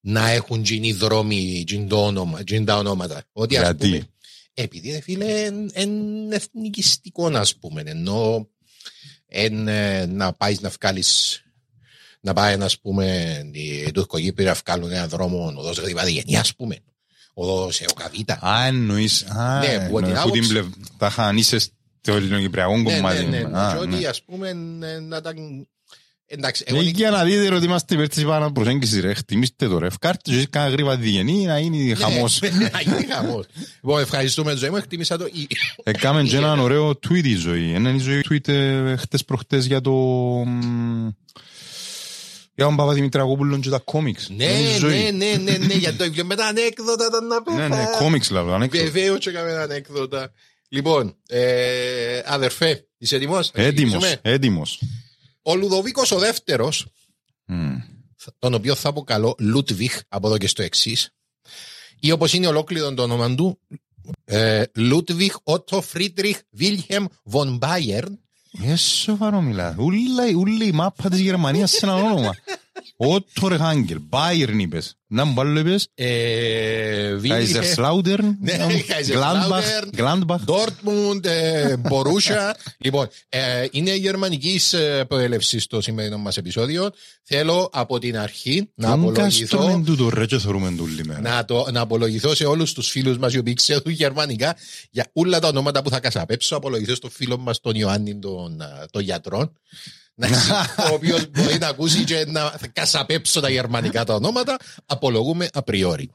να 0.00 0.30
έχουν 0.30 0.62
γίνει 0.62 0.92
δρόμοι, 0.92 1.64
γίνει 1.68 1.86
το 1.86 2.06
όνομα- 2.06 2.40
γίνει 2.46 2.64
τα 2.64 2.76
ονόματα. 2.76 3.22
Ότι 3.32 3.56
ας 3.56 3.62
Γιατί; 3.62 3.88
πούμε, 3.88 4.08
επειδή 4.54 4.90
ρε 4.90 5.00
φίλε 5.00 5.42
εν, 5.42 5.70
εν 5.72 5.90
εθνικιστικό 6.32 7.30
να 7.30 7.44
πούμε, 7.60 7.82
ενώ 7.86 8.48
εν, 9.26 9.68
ε, 9.68 10.06
να 10.06 10.32
πάεις 10.32 10.60
να 10.60 10.68
βγάλεις 10.68 11.42
να 12.20 12.32
πάει 12.32 12.56
να 12.56 12.70
πούμε 12.82 13.40
οι 13.52 13.90
Τουρκοκύπροι 13.90 14.44
να 14.44 14.54
βγάλουν 14.64 14.90
ένα 14.92 15.06
δρόμο 15.08 15.52
οδός 15.56 15.78
Γρυβαδιγενή 15.78 16.36
ας 16.36 16.54
πούμε 16.54 16.76
οδός 17.40 17.80
Εοκαβίτα 17.80 18.38
Α, 18.42 18.66
εννοείς, 18.66 19.22
α, 19.22 19.58
Ναι, 19.58 19.66
που 19.66 19.72
την 19.74 19.78
εννοείς 19.78 19.88
που 19.90 20.00
την 20.00 20.16
άποψη- 20.16 20.48
πλευ- 20.50 20.68
τα 20.98 21.10
χάνεις 21.10 21.46
στο 22.00 22.12
ελληνοκυπριακό 22.16 22.76
Ναι, 22.76 22.94
κομμάτι. 22.94 23.24
ναι, 23.24 23.38
ναι, 23.38 23.48
ναι. 23.48 23.58
Α, 23.58 23.72
Και 23.72 23.78
ότι 23.78 23.96
ναι. 23.96 24.06
ας 24.06 24.22
πούμε 24.22 24.48
ε, 24.48 24.98
να 25.00 25.16
ήταν 25.16 25.36
Εντάξει, 26.30 26.64
εγώ 26.66 26.78
Ε, 26.80 26.82
νι- 26.82 26.96
Για 26.96 27.10
να 27.10 27.24
δείτε 27.24 27.54
ότι 27.54 27.64
είμαστε 27.64 27.94
υπέρ 27.94 28.08
της 28.08 28.24
πάνω 28.24 28.52
προσέγγισης 28.52 29.00
ρε. 29.00 29.14
Χτιμήστε 29.14 29.68
το 29.68 29.78
ρε. 29.78 29.86
Ευκάρτε 29.86 30.30
και 30.30 30.46
κάνα 30.50 30.68
γρήγορα 30.68 30.96
διγενή 30.96 31.44
να 31.44 31.58
είναι 31.58 31.94
χαμός. 31.94 32.40
Ναι, 32.40 32.68
να 32.72 32.80
γίνει 32.80 33.06
χαμός. 33.12 33.46
Λοιπόν, 33.82 34.00
ευχαριστούμε 34.00 34.54
ζωή 34.54 34.70
μου, 34.70 34.76
εκτίμησα 34.76 35.16
το. 35.18 35.24
Η- 35.32 35.46
Έκαμε 35.82 36.22
και 36.22 36.36
έναν 36.36 36.58
ωραίο 36.66 36.90
tweet 36.90 37.24
η 37.24 37.34
ζωή. 37.34 37.72
Ένα 37.72 37.94
η 37.94 37.98
ζωή 37.98 38.20
tweet 38.30 38.48
ε, 38.48 38.96
χτες 38.96 39.24
προχτές 39.24 39.66
για 39.66 39.80
το... 39.80 39.92
μ, 42.58 42.64
Για 42.64 42.66
τον 42.66 42.76
Παπαδημητρακόπουλο 42.76 43.58
και 43.58 43.68
τα 43.68 43.78
κόμιξ. 43.78 44.28
Ναι, 44.28 44.46
ναι, 44.80 45.10
ναι, 45.10 45.36
ναι, 45.36 45.56
ναι, 45.58 45.74
για 45.74 45.96
το 45.96 46.04
βιβλίο 46.04 46.24
με 46.24 46.34
τα 46.34 46.46
ανέκδοτα 46.46 47.06
ήταν 47.06 47.26
να 47.26 47.52
Ναι, 47.54 47.68
ναι, 47.68 47.76
πέθα. 47.76 47.98
κόμιξ 47.98 48.30
λάβω, 48.30 48.52
ανέκδοτο. 48.52 48.84
Βεβαίως 48.84 49.18
και 49.18 49.28
έκαμε 49.30 49.52
ανέκδοτα. 49.52 50.32
Λοιπόν, 50.68 51.16
ε, 51.28 52.22
αδερφέ, 52.24 52.86
είσαι 52.98 53.16
έτοιμος; 53.16 53.50
Θα 53.50 53.62
Έτοιμος, 53.62 53.90
ξεκινήσουμε; 53.96 54.20
έτοιμος. 54.34 54.82
Ο 55.42 55.54
Λουδοβίκος 55.56 56.10
ο 56.10 56.18
δεύτερος, 56.18 56.86
Μμ. 57.46 57.74
τον 58.38 58.54
οποίο 58.54 58.74
θα 58.74 58.88
αποκαλώ 58.88 59.34
Λούτβιχ 59.38 60.00
από 60.08 60.26
εδώ 60.26 60.38
και 60.38 60.46
στο 60.46 60.62
εξής. 60.62 61.10
ή 62.00 62.10
όπως 62.10 62.32
είναι 62.32 62.46
ολόκληρο 62.46 62.94
το 62.94 63.02
όνομα 63.02 63.34
του, 63.34 63.60
ε, 64.24 64.62
Λούτβιχ 64.74 65.34
Ότο 65.42 65.80
Φρίτριχ 65.82 66.38
Βίλχεμ 66.50 67.04
Βον 67.24 67.56
Μπάιερν, 67.56 68.20
Ε, 68.62 68.76
σοβαρό 68.76 69.40
μιλά. 69.40 69.74
Ούλα- 69.78 70.36
Ούλη 70.36 70.66
η 70.66 70.72
μάπα 70.72 71.08
της 71.08 71.20
Γερμανίας 71.20 71.70
σε 71.70 71.86
ένα 71.86 71.94
όνομα. 71.94 72.34
Ότο 72.96 73.48
Ρεχάγγελ, 73.48 73.98
Μπάιρν 74.00 74.58
είπες. 74.58 74.92
Να 75.06 75.24
μου 75.24 75.34
πάλι 75.34 75.60
είπες. 75.60 75.88
ε, 75.94 76.06
Κάιζερ 76.06 77.18
Βίλχεμ 77.18 77.62
Σλάουτερν. 77.72 78.36
Ναι, 78.40 78.66
Kaiserslautern. 78.68 79.06
Γκλάντμπαχ. 79.10 79.64
Γκλάντμπαχ. 79.96 80.42
Ντόρτμουντ, 80.44 81.26
Μπορούσια. 81.78 82.56
λοιπόν, 82.78 83.08
ε, 83.28 83.66
είναι 83.70 83.94
γερμανική 83.94 84.60
προέλευση 85.08 85.68
το 85.68 85.80
σημερινό 85.80 86.18
μας 86.18 86.36
επεισόδιο. 86.36 86.90
Θέλω 87.22 87.70
από 87.72 87.98
την 87.98 88.18
αρχή 88.18 88.70
να 88.74 88.90
απολογηθώ. 88.92 89.56
Κάστρο 89.58 89.82
τούτο 89.86 90.08
ρε 90.10 90.26
και 90.26 90.38
θεωρούμε 90.38 90.74
τούλη 90.76 91.04
μέρα. 91.04 91.20
Να, 91.20 91.44
το, 91.44 91.66
να 91.72 91.80
απολογηθώ 91.80 92.34
σε 92.34 92.44
όλους 92.44 92.72
τους 92.72 92.88
φίλους 92.90 93.18
μας 93.18 93.34
οι 93.34 93.38
οποίοι 93.38 93.54
ξέρουν 93.54 93.82
γερμανικά 93.92 94.56
για 94.90 95.06
όλα 95.12 95.38
τα 95.40 95.48
ονόματα 95.48 95.82
που 95.82 95.90
θα 95.90 96.00
κασαπέψω. 96.00 96.56
Απολογηθώ 96.56 96.94
στον 96.94 97.10
φίλο 97.10 97.38
μας 97.38 97.60
τον 97.60 97.74
Ιωάννη 97.74 98.18
τον, 98.18 98.60
α, 98.62 98.86
τον 98.90 99.02
γιατρό. 99.02 99.38
να- 99.38 99.50
ο 100.90 100.94
οποίος 100.94 101.30
μπορεί 101.30 101.58
να 101.58 101.68
ακούσει 101.68 102.04
και 102.04 102.24
να 102.28 102.54
κασαπέψω 102.72 103.40
τα 103.40 103.50
γερμανικά 103.50 104.04
τα 104.04 104.14
ονόματα. 104.14 104.56
Απολογούμε 104.86 105.48
απριόρι. 105.52 106.10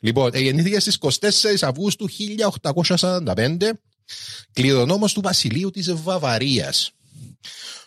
Λοιπόν, 0.00 0.30
ε, 0.34 0.38
γεννήθηκε 0.40 0.80
στις 0.80 0.94
24 0.94 1.62
Αυγούστου 1.62 2.08
1845, 2.08 3.72
κληρονόμος 4.52 5.12
του 5.12 5.20
Βασιλείου 5.20 5.70
της 5.70 5.92
Βαβαρίας. 6.02 6.90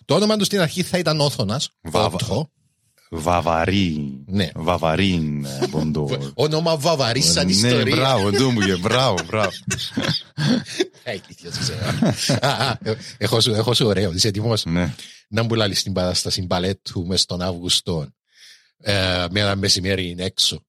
Το 0.06 0.16
όνομα 0.16 0.38
του 0.38 0.44
στην 0.46 0.60
αρχή 0.62 0.84
θα 0.84 0.98
ήταν 0.98 1.20
Όθωνας. 1.20 1.70
Βαβα- 1.82 2.16
Ότο. 2.26 2.50
Βαβαρή. 3.12 4.24
Ναι. 4.26 4.50
Βαβαρή. 4.56 5.42
ε, 5.62 5.66
ποντό. 5.68 6.32
Όνομα 6.34 6.78
Βαβαρής 6.78 7.32
σαν 7.32 7.46
Ναι, 7.46 7.52
ιστορία. 7.52 7.96
μπράβο, 7.96 8.32
το 8.32 8.52
μου 8.52 8.60
και 8.60 8.76
μπράβο, 8.76 9.18
μπράβο. 9.26 9.50
Ε, 11.04 11.14
ηλίθιος 11.14 11.56
είσαι. 11.58 11.74
Α, 12.42 12.50
α, 12.50 12.78
ε, 12.84 12.94
Έχω 13.18 13.42
σου, 13.42 13.52
έχω 13.54 13.74
σου 13.74 13.86
ωραίο. 13.86 14.12
Είσαι 14.12 14.28
έτοιμος; 14.28 14.66
Ναι. 14.66 14.94
να 15.30 15.44
μου 15.44 15.54
λάλεις 15.56 15.84
την 15.84 15.94
παράσταση 15.94 16.42
μπαλέτου 16.46 17.06
μες 17.06 17.22
στον 17.22 17.42
Αύγουστο. 17.42 18.08
Ε, 18.78 19.26
με 19.32 19.40
ένα 19.40 19.56
μεσημέρι 19.56 20.10
είναι 20.10 20.24
έξω. 20.24 20.64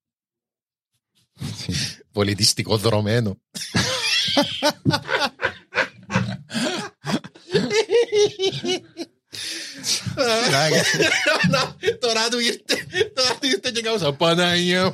Πολιτιστικό 2.13 2.77
δρομένο. 2.77 3.37
Να, 11.51 11.77
Τώρα 12.01 12.29
του 12.31 12.39
ήρθε, 12.39 12.87
τώρα 13.15 13.29
του 13.41 13.47
ήρθε 13.47 13.71
και 13.75 13.81
κάπως 13.81 14.17
Παναγία 14.17 14.85
μου. 14.85 14.93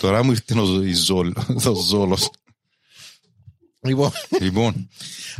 Τώρα 0.00 0.22
μου 0.22 0.30
ήρθε 0.30 0.58
ο- 0.58 0.82
η 0.82 0.92
ζόλ- 0.94 1.38
ο 1.66 1.74
ζόλος. 1.74 2.30
Λοιπόν, 3.80 4.12
Λοιπόν, 4.40 4.88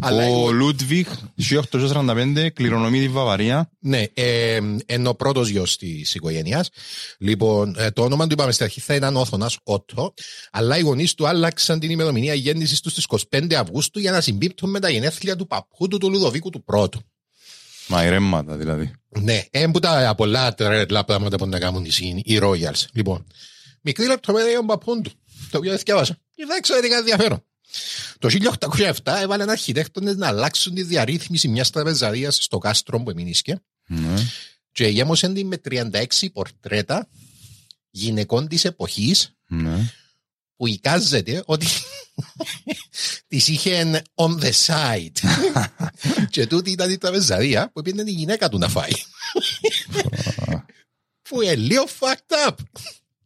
Αλλά 0.00 0.22
ο 0.22 0.26
εγώ- 0.26 0.50
Λούτβιχ, 0.52 1.08
1845, 1.34 2.50
κληρονομεί 2.52 3.00
τη 3.00 3.08
Βαβαρία. 3.08 3.70
Ναι, 3.80 4.04
ε, 4.14 4.56
είναι 4.86 5.08
ο 5.08 5.14
πρώτος 5.14 5.48
γιος 5.48 5.76
της 5.76 6.14
οικογένειας. 6.14 6.68
Λοιπόν, 7.18 7.74
ε, 7.78 7.90
το 7.90 8.02
όνομα 8.02 8.26
του 8.26 8.32
είπαμε 8.32 8.52
στην 8.52 8.64
αρχή 8.64 8.80
θα 8.80 8.94
ήταν 8.94 9.16
Όθωνα, 9.16 9.50
Ότο, 9.62 10.14
αλλά 10.50 10.78
οι 10.78 10.80
γονείς 10.80 11.14
του 11.14 11.26
άλλαξαν 11.28 11.80
την 11.80 11.90
ημερομηνία 11.90 12.34
γέννησης 12.34 12.80
τους 12.80 12.92
στις 12.92 13.04
25 13.04 13.54
Αυγούστου 13.54 13.98
για 13.98 14.10
να 14.10 14.20
συμπίπτουν 14.20 14.70
με 14.70 14.80
τα 14.80 14.88
γενέθλια 14.88 15.36
του 15.36 15.46
παππού 15.46 15.88
του, 15.88 15.98
του 15.98 16.10
Λουδοβίκου 16.10 16.50
του 16.50 16.64
πρώτου. 16.64 17.00
Μα 17.86 18.04
ηρέμματα 18.04 18.56
δηλαδή. 18.56 18.92
Ναι, 19.08 19.44
ε, 19.50 19.66
που 19.66 19.78
τα 19.78 20.14
πολλά 20.16 20.54
τρελά 20.54 21.04
πράγματα 21.04 21.36
που 21.36 21.46
να 21.46 21.58
κάνουν 21.58 21.84
οι, 21.84 22.22
οι 22.24 22.38
Royals. 22.42 22.84
Λοιπόν, 22.92 23.26
μικρή 23.80 24.06
λεπτομέρεια 24.06 24.48
για 24.48 24.56
τον 24.58 24.66
παππούν 24.66 25.02
του, 25.02 25.10
το 25.50 25.58
οποίο 25.58 25.70
δεν 25.70 25.80
διάβασα. 25.84 26.18
Και 26.34 26.44
δεν 26.46 26.62
ξέρω 26.62 26.80
τι 26.80 26.92
ενδιαφέρον. 26.92 27.44
Το 28.18 28.28
1807 28.58 28.90
έβαλε 29.22 29.42
ένα 29.42 29.52
αρχιτέκτονε 29.52 30.12
να 30.12 30.26
αλλάξουν 30.26 30.74
τη 30.74 30.82
διαρρύθμιση 30.82 31.48
μιας 31.48 31.70
τραπεζαρίας 31.70 32.36
στο 32.40 32.58
κάστρο 32.58 33.00
που 33.02 33.10
εμείνισκε 33.10 33.60
Ναι. 33.86 34.14
και 34.72 34.86
γέμωσαν 34.86 35.34
την 35.34 35.46
με 35.46 35.60
36 35.70 36.04
πορτρέτα 36.32 37.08
γυναικών 37.90 38.48
της 38.48 38.64
εποχής 38.64 39.32
Ναι. 39.46 39.92
που 40.56 40.66
εικάζεται 40.66 41.42
ότι 41.46 41.66
τις 43.28 43.48
είχε 43.48 44.02
on 44.14 44.40
the 44.40 44.50
side. 44.66 45.28
και 46.30 46.46
τούτη 46.46 46.70
ήταν 46.70 46.90
η 46.90 46.98
τραπεζαρία 46.98 47.70
που 47.72 47.82
πήγαινε 47.82 48.10
η 48.10 48.12
γυναίκα 48.12 48.48
του 48.48 48.58
να 48.58 48.68
φάει. 48.68 48.90
που 51.28 51.42
είναι 51.42 51.54
λίγο 51.54 51.84
fucked 52.00 52.48
up. 52.48 52.54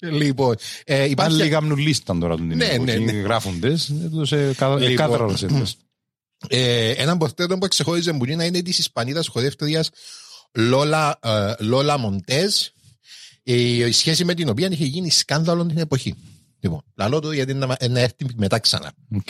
Λοιπόν, 0.01 0.57
ε, 0.85 1.05
υπάρχει... 1.05 1.39
Πάλι 1.39 1.51
κάνουν 1.51 1.79
λίστα 1.79 2.19
τώρα 2.19 2.37
την 2.37 2.47
Ναι, 2.47 2.55
ναι, 2.55 2.65
εποχή, 2.65 2.99
ναι. 2.99 3.13
γράφοντες, 3.13 3.93
έδωσε 4.05 4.55
Λοιπόν. 4.79 4.97
κάτραλες 4.97 5.43
έντες. 5.43 5.77
Ε, 6.49 6.91
έναν 6.91 7.19
πορτρέτο 7.19 7.59
που 7.59 7.65
εξεχώριζε 7.65 8.13
που 8.13 8.25
να 8.25 8.45
είναι 8.45 8.63
της 8.63 8.79
Ισπανίδας 8.79 9.27
χορεύτριας 9.29 9.91
Λόλα, 10.53 11.19
ε, 11.23 11.55
Λόλα 11.59 11.99
Μοντέζ 11.99 12.55
η, 13.43 13.79
η 13.79 13.93
σχέση 13.93 14.25
με 14.25 14.35
την 14.35 14.49
οποία 14.49 14.69
είχε 14.71 14.85
γίνει 14.85 15.11
σκάνδαλο 15.11 15.67
την 15.67 15.79
εποχή. 15.79 16.15
Λοιπόν, 16.61 16.83
λαλό 16.95 17.21
του 17.21 17.33
γιατί 17.33 17.55
να, 17.55 17.67
να 17.89 18.01
έρθει 18.01 18.27
μετά 18.37 18.59
ξανά. 18.59 18.93
Οκ. 19.17 19.29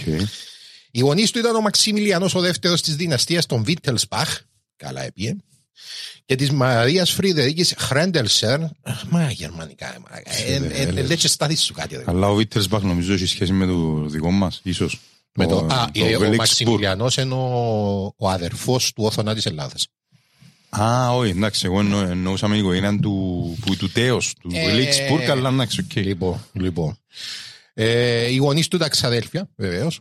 Οι 0.91 1.01
γονείς 1.01 1.31
του 1.31 1.39
ήταν 1.39 1.57
ο 1.57 1.61
Μαξιμιλιανός 1.61 2.35
ο 2.35 2.41
δεύτερος 2.41 2.83
της 2.83 2.97
δυναστείας 2.97 3.47
των 3.47 3.65
Βίτελσπαχ, 3.65 4.41
καλά 4.77 5.03
έπιε, 5.03 5.37
και 6.25 6.35
της 6.35 6.51
Μαρίας 6.51 7.11
Φρυδερίκης 7.11 7.75
Χρέντελσερ. 7.79 8.61
Μα 9.09 9.31
γερμανικά, 9.31 9.97
ε, 10.25 10.55
ε, 10.55 10.83
ε, 10.83 10.91
λέει 10.91 11.17
και 11.17 11.29
στάθη 11.29 11.57
σου 11.57 11.73
κάτι. 11.73 11.97
ρε. 11.97 12.05
Αλλά 12.07 12.29
ο 12.29 12.35
Βίτερσμπαχ 12.35 12.83
νομίζω 12.83 13.13
έχει 13.13 13.27
σχέση 13.27 13.53
με 13.53 13.67
το 13.67 14.07
δικό 14.07 14.31
μας, 14.31 14.61
ίσως. 14.63 15.01
Με 15.35 15.47
το, 15.47 15.67
α, 15.71 15.89
ε, 15.93 16.01
ο 16.01 16.05
Βελίξπουργκ. 16.05 16.37
Μαξιμιλιανός 16.37 17.17
είναι 17.17 17.35
ο, 17.35 18.15
ο 18.17 18.29
αδερφός 18.29 18.93
του 18.93 19.05
Όθωνας 19.05 19.35
της 19.35 19.47
Ελλάδας. 19.47 19.87
Α, 20.79 21.11
όχι, 21.15 21.31
εντάξει, 21.31 21.67
εγώ 21.67 21.81
εννο- 21.81 22.09
εννοούσαμε 22.11 22.57
η 22.57 22.59
οικογένεια 22.59 22.99
του, 22.99 23.57
που, 23.61 23.77
του 23.77 23.91
Τέος, 23.93 24.35
του 24.41 24.51
Ε, 24.55 24.65
Βελίξπουργκ, 24.65 25.31
αλλά 25.31 25.49
εντάξει, 25.49 25.81
οκ. 25.81 25.95
Λοιπόν, 25.97 26.45
λοιπόν. 26.53 26.99
Ε, 27.75 28.27
οι 28.33 28.37
γονείς 28.37 28.69
του 28.69 28.77
ήταν 28.77 28.89
ξαδέλφια, 28.89 29.49
βεβαίως. 29.57 30.01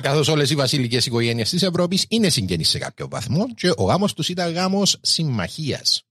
Καθώς 0.00 0.28
όλες 0.28 0.50
οι 0.50 0.54
βασιλικές 0.54 1.06
οικογένειες 1.06 1.48
της 1.50 1.62
Ευρώπης 1.62 2.04
είναι 2.08 2.28
συγγενείς 2.28 2.68
σε 2.68 2.78
κάποιο 2.78 3.08
βαθμό 3.08 3.54
και 3.54 3.70
ο 3.76 3.84
γάμος 3.84 4.12
τους 4.14 4.28
ήταν 4.28 4.52
γάμος 4.52 4.98
συμμαχίας. 5.00 6.02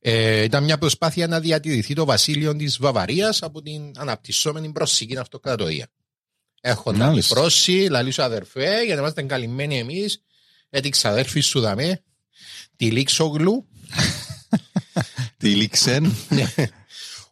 Ε, 0.00 0.42
ήταν 0.42 0.64
μια 0.64 0.78
προσπάθεια 0.78 1.26
να 1.26 1.40
διατηρηθεί 1.40 1.94
το 1.94 2.04
βασίλειο 2.04 2.56
της 2.56 2.78
Βαβαρίας 2.78 3.42
από 3.42 3.62
την 3.62 3.82
αναπτυσσόμενη 3.96 4.72
προσική 4.72 5.16
αυτοκρατορία. 5.16 5.86
Έχονταν 6.60 7.00
την 7.00 7.08
Μάλιστα. 7.08 7.34
πρόσση, 7.34 7.86
λαλή 7.90 8.10
σου 8.10 8.22
αδερφέ, 8.22 8.82
για 8.84 8.94
να 8.94 9.00
είμαστε 9.00 9.22
καλυμμένοι 9.22 9.78
εμείς, 9.78 10.22
έτσι 10.74 10.90
ξαδέρφη 10.90 11.40
σου 11.40 11.60
δαμέ, 11.60 12.02
τη 12.76 12.90
Λίξογλου, 12.90 13.66
Τη 15.36 15.48
Λίξεν. 15.48 16.14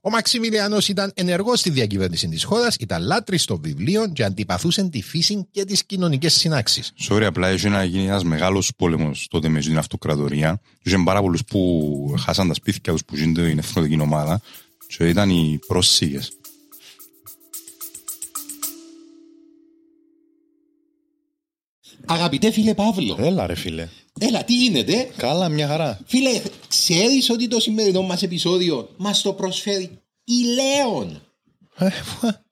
Ο 0.02 0.10
Μαξιμιλιανός 0.10 0.88
ήταν 0.88 1.12
ενεργός 1.14 1.60
στη 1.60 1.70
διακυβέρνηση 1.70 2.28
της 2.28 2.44
χώρας, 2.44 2.76
ήταν 2.80 3.02
λάτρης 3.02 3.44
των 3.44 3.60
βιβλίων 3.62 4.12
και 4.12 4.24
αντιπαθούσε 4.24 4.88
τη 4.88 5.02
φύση 5.02 5.48
και 5.50 5.64
τις 5.64 5.84
κοινωνικές 5.84 6.34
συνάξεις. 6.34 6.92
Sorry, 7.08 7.22
απλά 7.22 7.48
έχει 7.48 7.68
να 7.68 7.84
γίνει 7.84 8.06
ένας 8.06 8.24
μεγάλος 8.24 8.72
πόλεμος 8.76 9.26
τότε 9.30 9.48
με 9.48 9.60
την 9.60 9.78
αυτοκρατορία. 9.78 10.60
Και 10.82 10.88
είχαν 10.88 11.04
πάρα 11.04 11.20
πολλούς 11.20 11.44
που 11.44 12.14
χάσαν 12.18 12.48
τα 12.48 12.54
σπίτια 12.54 12.92
τους 12.92 13.04
που 13.04 13.16
γίνεται 13.16 13.48
την 13.48 13.58
εθνοτική 13.58 14.00
ομάδα 14.00 14.40
και 14.86 15.08
ήταν 15.08 15.30
οι 15.30 15.58
πρόσφυγες. 15.66 16.32
Αγαπητέ 22.06 22.50
φίλε 22.50 22.74
Παύλο, 22.74 23.16
Έλα 23.20 23.46
ρε 23.46 23.54
φίλε. 23.54 23.88
έλα 24.20 24.44
τι 24.44 24.54
γίνεται; 24.56 25.08
Καλά, 25.16 25.48
μια 25.48 25.66
χαρά. 25.66 26.00
Φίλε, 26.06 26.40
ξέρεις 26.68 27.30
ότι 27.30 27.48
το 27.48 27.60
σημερινό 27.60 28.02
μας 28.02 28.22
επεισόδιο 28.22 28.88
μας 28.96 29.22
το 29.22 29.32
προσφέρει 29.32 29.90
η 30.24 30.34
Λέων; 30.44 31.22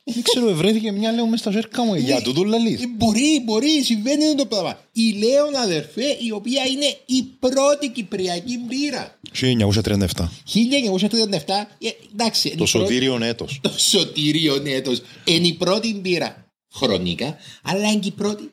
Δεν 0.05 0.23
ξέρω, 0.23 0.55
βρέθηκε 0.55 0.93
μια 0.93 1.13
λέω 1.13 1.27
μες 1.27 1.41
στα 1.41 1.51
ζέρκα 1.51 1.85
μου. 1.85 1.95
Για 1.95 2.23
τούτο 2.23 2.45
λαλείς. 2.45 2.83
Ε, 2.83 2.87
Μπορεί, 2.97 3.43
μπορεί, 3.45 3.83
συμβαίνει 3.85 4.35
το 4.35 4.47
πράγμα. 4.47 4.81
Η 4.93 5.13
Λέων 5.13 5.57
αδερφέ, 5.57 6.17
η 6.27 6.31
οποία 6.31 6.63
είναι 6.67 6.97
η 7.07 7.23
πρώτη 7.39 7.89
κυπριακή 7.91 8.59
μπύρα. 8.59 9.19
1937. 9.33 10.31
1937, 10.45 11.69
ε, 11.79 11.89
εντάξει. 12.13 12.49
είναι 12.49 12.57
Το 12.57 12.65
η 12.67 12.71
πρώτη- 12.71 12.89
σωτήριον 12.89 13.23
έτος. 13.23 13.59
Το 13.63 13.73
σωτήριο 13.77 14.63
έτος. 14.67 15.03
Είναι 15.25 15.47
η 15.47 15.53
πρώτη 15.55 15.95
μπύρα 15.95 16.47
χρονικά, 16.75 17.37
αλλά 17.63 17.91
είναι 17.91 18.01
και 18.01 18.09
η 18.09 18.13
πρώτη 18.13 18.53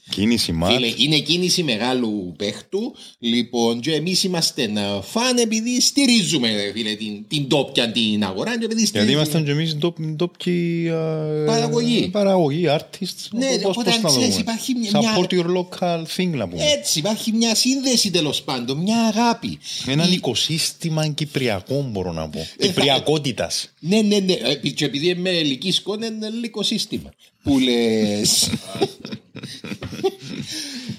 Κίνηση 0.11 0.51
μάτ. 0.51 0.71
Φίλε, 0.71 0.93
είναι 0.97 1.19
κίνηση 1.19 1.63
μεγάλου 1.63 2.33
παίχτου. 2.37 2.95
Λοιπόν, 3.19 3.79
και 3.79 3.93
εμείς 3.93 4.23
είμαστε 4.23 4.67
να 4.67 5.01
φαν 5.01 5.37
επειδή 5.37 5.81
στηρίζουμε 5.81 6.55
ρε, 6.55 6.71
φίλε, 6.71 6.93
την, 6.95 7.27
την 7.27 7.47
τόπια 7.47 7.91
την 7.91 8.23
αγορά. 8.23 8.49
Και 8.57 8.65
επειδή 8.65 8.73
Γιατί 8.81 8.87
στηρίζουμε- 8.87 9.15
ήμασταν 9.15 9.43
και 9.45 9.51
εμείς 9.51 9.75
ντόπ- 9.75 10.01
ντόπιοι 10.15 10.89
α, 10.89 11.43
Παραγωγή. 11.45 12.07
Παραγωγή, 12.11 12.65
artists. 12.69 13.27
Ναι, 13.31 13.45
Πώς- 13.47 13.57
πώς 13.61 13.75
οπότε 13.77 13.89
να 14.01 14.07
ξέρεις, 14.07 14.27
δούμε. 14.27 14.39
υπάρχει 14.39 14.73
μια- 14.75 14.91
μια- 14.99 15.15
Support 15.17 15.29
your 15.33 15.45
local 15.57 16.03
thing 16.15 16.27
να 16.29 16.47
πούμε. 16.47 16.63
Έτσι, 16.63 16.99
υπάρχει 16.99 17.31
μια 17.31 17.55
σύνδεση 17.55 18.11
τέλος 18.11 18.41
πάντων, 18.41 18.77
μια 18.77 18.99
αγάπη. 19.05 19.59
Έναν 19.87 20.09
Η- 20.11 20.13
οικοσύστημα 20.13 21.07
κυπριακό 21.07 21.87
μπορώ 21.91 22.11
να 22.11 22.29
πω. 22.29 22.47
Κυπριακότητας. 22.57 23.69
Ναι, 23.79 24.01
ναι, 24.01 24.17
ναι. 24.19 24.33
Ε, 24.33 24.55
Και 24.69 24.85
επειδή 24.85 25.07
είμαι 25.07 25.29
ελική 25.29 25.71
σκόνη, 25.71 26.05
είναι 26.05 26.29
λίγο 26.29 26.63
σύστημα. 26.63 27.13
Που 27.43 27.59
λες. 27.59 28.49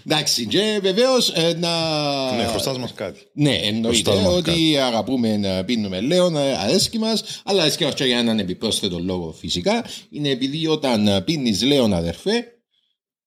Εντάξει, 0.07 0.47
και 0.47 0.79
βεβαίως 0.83 1.33
να. 1.57 2.37
Ναι, 2.37 2.45
χρωστάς 2.45 2.79
μας 2.79 2.93
κάτι. 2.95 3.21
Ναι, 3.35 3.55
εννοείται 3.55 4.11
Χρωστάς 4.11 4.25
μας 4.25 4.35
ότι 4.35 4.79
αγαπούμε 4.79 5.37
να 5.37 5.65
πίνουμε 5.65 6.01
λέον, 6.01 6.37
ε, 6.37 6.57
αρέσκει 6.57 6.99
μας, 6.99 7.43
αλλά 7.45 7.63
αρέσκει 7.63 7.85
μας 7.85 7.95
και 7.95 8.05
για 8.05 8.19
έναν 8.19 8.39
επιπρόσθετο 8.39 8.99
λόγο 8.99 9.33
φυσικά. 9.33 9.85
Είναι 10.11 10.29
επειδή 10.29 10.67
όταν 10.67 11.25
πίνεις 11.25 11.63
λέον, 11.63 11.93
αδερφέ, 11.93 12.45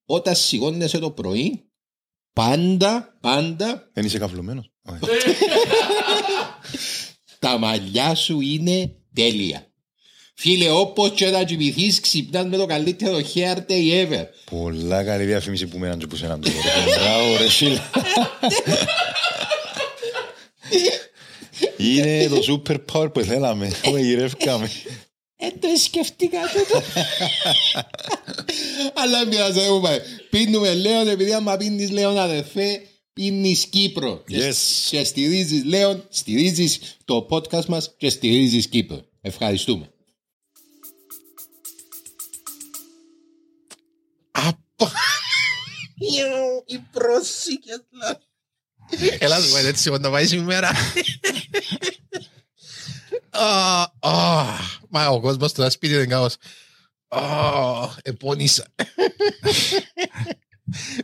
όταν 0.05 0.35
σηκώνεσαι 0.35 0.99
το 0.99 1.11
πρωί, 1.11 1.69
πάντα, 2.33 3.17
πάντα 3.21 3.89
Δεν 3.93 4.05
είσαι 4.05 4.17
καυλωμένος. 4.17 4.71
τα 7.39 7.57
μαλλιά 7.57 8.15
σου 8.15 8.41
είναι 8.41 8.95
τέλεια. 9.13 9.67
Φίλε, 10.37 10.69
όπως 10.69 11.11
και 11.11 11.25
να 11.29 11.43
κοιμηθείς, 11.43 11.99
ξυπνάς 11.99 12.45
με 12.45 12.57
το 12.57 12.65
καλύτερο 12.65 13.17
hair 13.33 13.55
day 13.69 14.05
ever. 14.05 14.23
Πολλά 14.51 15.03
καλή 15.03 15.25
διαφήμιση 15.25 15.67
που 15.67 15.77
μέναν 15.77 15.99
και 15.99 16.07
που 16.07 16.15
σέναν 16.15 16.41
τώρα. 16.41 16.55
Μπράβο 16.99 17.37
ρε 17.37 17.49
φίλε. 17.49 17.79
Είναι 21.77 22.27
το 22.27 22.61
super 22.67 22.75
power 22.91 23.13
που 23.13 23.19
θέλαμε. 23.21 23.71
Το 23.83 23.97
γυρεύκαμε. 23.97 24.69
Ε, 25.37 25.47
το 25.59 25.67
σκεφτήκα 25.83 26.39
τούτο. 26.53 26.81
Αλλά 28.93 29.27
πειράζει, 29.27 29.59
δεν 29.59 29.73
μου 29.73 29.81
πάει. 29.81 29.97
Πίνουμε 30.29 30.73
Λέον, 30.73 31.07
επειδή 31.07 31.33
άμα 31.33 31.57
πίνεις 31.57 31.89
Λέον 31.91 32.17
αδερφέ, 32.19 32.81
πίνεις 33.13 33.65
Κύπρο. 33.65 34.23
Και- 34.27 34.49
Yes. 34.49 34.55
Και 34.89 35.03
στηρίζεις 35.03 35.63
Λέον, 35.63 36.03
στηρίζεις 36.09 36.79
το 37.05 37.27
podcast 37.29 37.65
μας 37.65 37.93
και 37.97 38.09
στηρίζεις 38.09 38.67
Κύπρο. 38.67 39.01
Ευχαριστούμε. 39.21 39.89
Οι 46.65 46.77
πρόσηκες. 46.91 47.81
Έλα 49.19 49.39
σου 49.39 49.51
πάει 49.51 49.65
έτσι 49.65 49.89
να 49.89 50.09
πάει 50.09 50.27
σήμερα. 50.27 50.71
Α, 53.29 53.81
α, 53.99 54.43
Μα 54.89 55.07
ο 55.07 55.19
κόσμος 55.19 55.49
στο 55.49 55.69
σπίτι 55.69 55.93
είναι 55.93 56.05
κάπως. 56.05 56.35
Α, 57.07 57.21
Επώνυσα. 58.01 58.65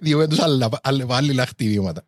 Διότι 0.02 0.28
τους 0.36 0.40
άλλα 0.82 1.46
χτυπήματα. 1.46 2.08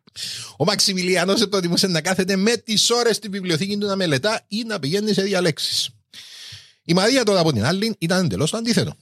Ο 0.56 0.64
Μαξιμιλιανός 0.64 1.48
προτιμούσε 1.48 1.86
να 1.86 2.00
κάθεται 2.00 2.36
με 2.36 2.56
τις 2.56 2.90
ώρες 2.90 3.16
στη 3.16 3.28
βιβλιοθήκη 3.28 3.78
του 3.78 3.86
να 3.86 3.96
μελετά 3.96 4.44
ή 4.48 4.62
να 4.62 4.78
πηγαίνει 4.78 5.12
σε 5.12 5.22
διαλέξεις. 5.22 5.88
Η 6.84 6.94
Μαρία 6.94 7.24
τώρα 7.24 7.40
από 7.40 7.52
την 7.52 7.64
άλλη 7.64 7.96
ήταν 7.98 8.24
εντελώς 8.24 8.50
το 8.50 8.56
αντίθετο. 8.56 8.96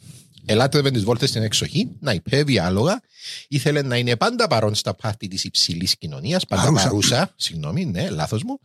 Ελάτρευε 0.47 0.91
τις 0.91 1.05
βόλτες 1.05 1.29
στην 1.29 1.43
εξοχή, 1.43 1.89
να 2.01 2.13
υπέβει 2.13 2.59
άλογα, 2.59 3.01
ήθελε 3.49 3.83
να 3.83 3.97
είναι 3.97 4.17
πάντα 4.17 4.47
παρόν 4.47 4.75
στα 4.75 4.95
πάρτι 4.95 5.29
της 5.29 5.45
υψηλής 5.45 5.97
κοινωνίας, 5.99 6.45
πάντα 6.47 6.63
Παρούσα. 6.63 6.83
παρούσα, 6.85 7.33
συγγνώμη, 7.37 7.85
ναι, 7.85 8.11
λάθος 8.11 8.43
μου, 8.43 8.59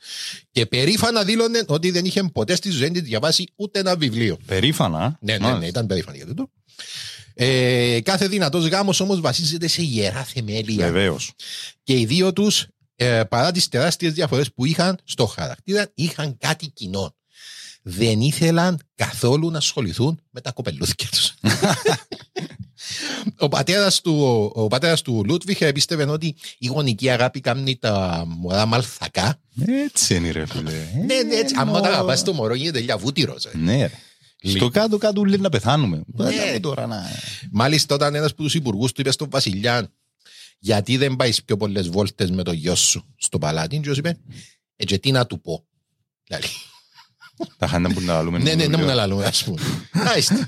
και 0.51 0.65
περήφανα 0.65 1.23
δήλωνε 1.23 1.63
ότι 1.67 1.91
δεν 1.91 2.05
είχε 2.05 2.23
ποτέ 2.23 2.55
στη 2.55 2.69
ζωή 2.69 2.91
της 2.91 3.01
διαβάσει 3.01 3.47
ούτε 3.55 3.79
ένα 3.79 3.95
βιβλίο. 3.95 4.37
Περήφανα; 4.45 5.17
Ναι, 5.21 5.31
ναι, 5.31 5.37
ναι, 5.37 5.43
Μάλιστα. 5.45 5.67
ήταν 5.67 5.85
περήφανη 5.85 6.17
για 6.17 6.25
τούτο. 6.25 6.49
Ε, 7.33 7.99
κάθε 8.03 8.27
δυνατός 8.27 8.67
γάμος 8.67 8.99
όμως 8.99 9.19
βασίζεται 9.21 9.67
σε 9.67 9.81
ιερά 9.81 10.23
θεμέλια 10.23 10.85
Βεβαίως. 10.85 11.31
και 11.83 11.99
οι 11.99 12.05
δύο 12.05 12.33
τους 12.33 12.67
ε, 12.95 13.23
παρά 13.23 13.51
τις 13.51 13.67
τεράστιες 13.67 14.13
διαφορές 14.13 14.53
που 14.53 14.65
είχαν 14.65 14.97
στο 15.03 15.25
χαρακτήρα 15.25 15.91
είχαν 15.93 16.37
κάτι 16.37 16.67
κοινό. 16.67 17.15
Δεν 17.89 18.21
ήθελαν 18.21 18.79
καθόλου 18.95 19.51
να 19.51 19.57
ασχοληθούν 19.57 20.19
με 20.29 20.41
τα 20.41 20.51
κοπελούθια 20.51 21.07
τους. 21.11 21.33
ο, 23.45 23.47
πατέρας 23.47 24.01
του, 24.01 24.51
ο 24.53 24.67
πατέρας 24.67 25.01
του 25.01 25.23
Λούτβιχ 25.25 25.61
επίστευε 25.61 26.03
ότι 26.03 26.35
η 26.57 26.67
γονική 26.67 27.09
αγάπη 27.09 27.39
κάνει 27.39 27.75
τα 27.75 28.23
μωρά 28.27 28.65
μαλθακά. 28.65 29.39
Έτσι 29.85 30.15
είναι 30.15 30.31
ρε 30.31 30.45
φίλε. 30.45 30.71
ναι, 31.05 31.21
ναι, 31.21 31.35
έτσι. 31.35 31.55
Άμα 31.57 31.81
τα 31.81 31.87
αγαπάς 31.87 32.23
το 32.23 32.33
μωρό 32.33 32.53
γίνεται 32.53 32.79
λιαβούτυρος. 32.79 33.45
ε. 33.45 33.51
Ναι 33.57 33.77
ρε. 33.77 33.91
Στο 34.49 34.69
κάτω-κάτω 34.69 35.23
λέει 35.23 35.39
να 35.39 35.49
πεθάνουμε. 35.49 36.01
Ναι. 36.07 36.29
Ναι. 36.29 36.59
Τώρα 36.59 36.87
να... 36.87 37.03
Μάλιστα, 37.51 37.95
όταν 37.95 38.15
ένας 38.15 38.31
από 38.31 38.43
τους 38.43 38.53
υπουργούς 38.53 38.91
του 38.91 39.01
είπε 39.01 39.11
στον 39.11 39.29
Βασιλιά, 39.29 39.91
γιατί 40.59 40.97
δεν 40.97 41.15
πάεις 41.15 41.43
πιο 41.43 41.57
πολλές 41.57 41.87
βόλτες 41.89 42.31
με 42.31 42.43
το 42.43 42.51
γιο 42.51 42.75
σου 42.75 43.05
στο 43.17 43.37
παλάτι, 43.37 43.79
και 43.79 43.89
είπε, 43.89 44.17
Ε, 44.75 44.85
και 44.85 44.97
τι 44.97 45.11
να 45.11 45.25
του 45.25 45.41
πω. 45.41 45.65
Δηλαδή, 46.23 46.47
Τα 47.57 47.67
χάντα 47.67 47.93
που 47.93 48.01
να 48.01 48.21
λούμε. 48.21 48.37
ναι, 48.39 48.53
ναι, 48.53 48.67
να 48.67 48.77
μου 48.77 48.85
να 48.85 48.93
λαλούμε, 48.93 49.25
ας 49.25 49.43
πούμε. 49.43 49.61
Άιστε. 49.91 50.47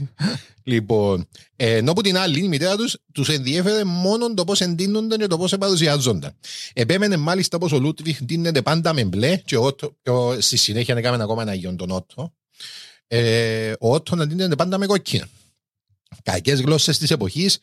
Λοιπόν, 0.63 1.27
ε, 1.55 1.75
ενώ 1.75 1.93
που 1.93 2.01
την 2.01 2.17
άλλη 2.17 2.43
η 2.43 2.47
μητέρα 2.47 2.75
τους 2.75 2.97
τους 3.13 3.29
ενδιέφερε 3.29 3.83
μόνο 3.83 4.33
το 4.33 4.43
πώς 4.43 4.61
εντείνονταν 4.61 5.19
και 5.19 5.27
το 5.27 5.37
πώς 5.37 5.55
παρουσιάζονταν. 5.59 6.33
Επέμενε 6.73 7.17
μάλιστα 7.17 7.57
πως 7.57 7.71
ο 7.71 7.79
Λούτβιχ 7.79 8.23
ντύνεται 8.23 8.61
πάντα 8.61 8.93
με 8.93 9.03
μπλε 9.03 9.35
και, 9.37 9.57
ο, 9.57 9.63
Ότο- 9.63 9.95
και 10.01 10.09
ο- 10.09 10.41
στη 10.41 10.57
συνέχεια 10.57 10.95
έκαμε 10.97 11.23
ακόμα 11.23 11.41
ένα 11.41 11.53
γιον 11.53 11.77
τον 11.77 11.91
Ότο. 11.91 12.33
Ε, 13.07 13.71
ο 13.79 13.93
Ότο 13.93 14.15
να 14.15 14.27
ντύνεται 14.27 14.55
πάντα 14.55 14.77
με 14.77 14.85
κόκκινα. 14.85 15.27
Κακές 16.23 16.61
γλώσσες 16.61 16.97
της 16.97 17.11
εποχής 17.11 17.57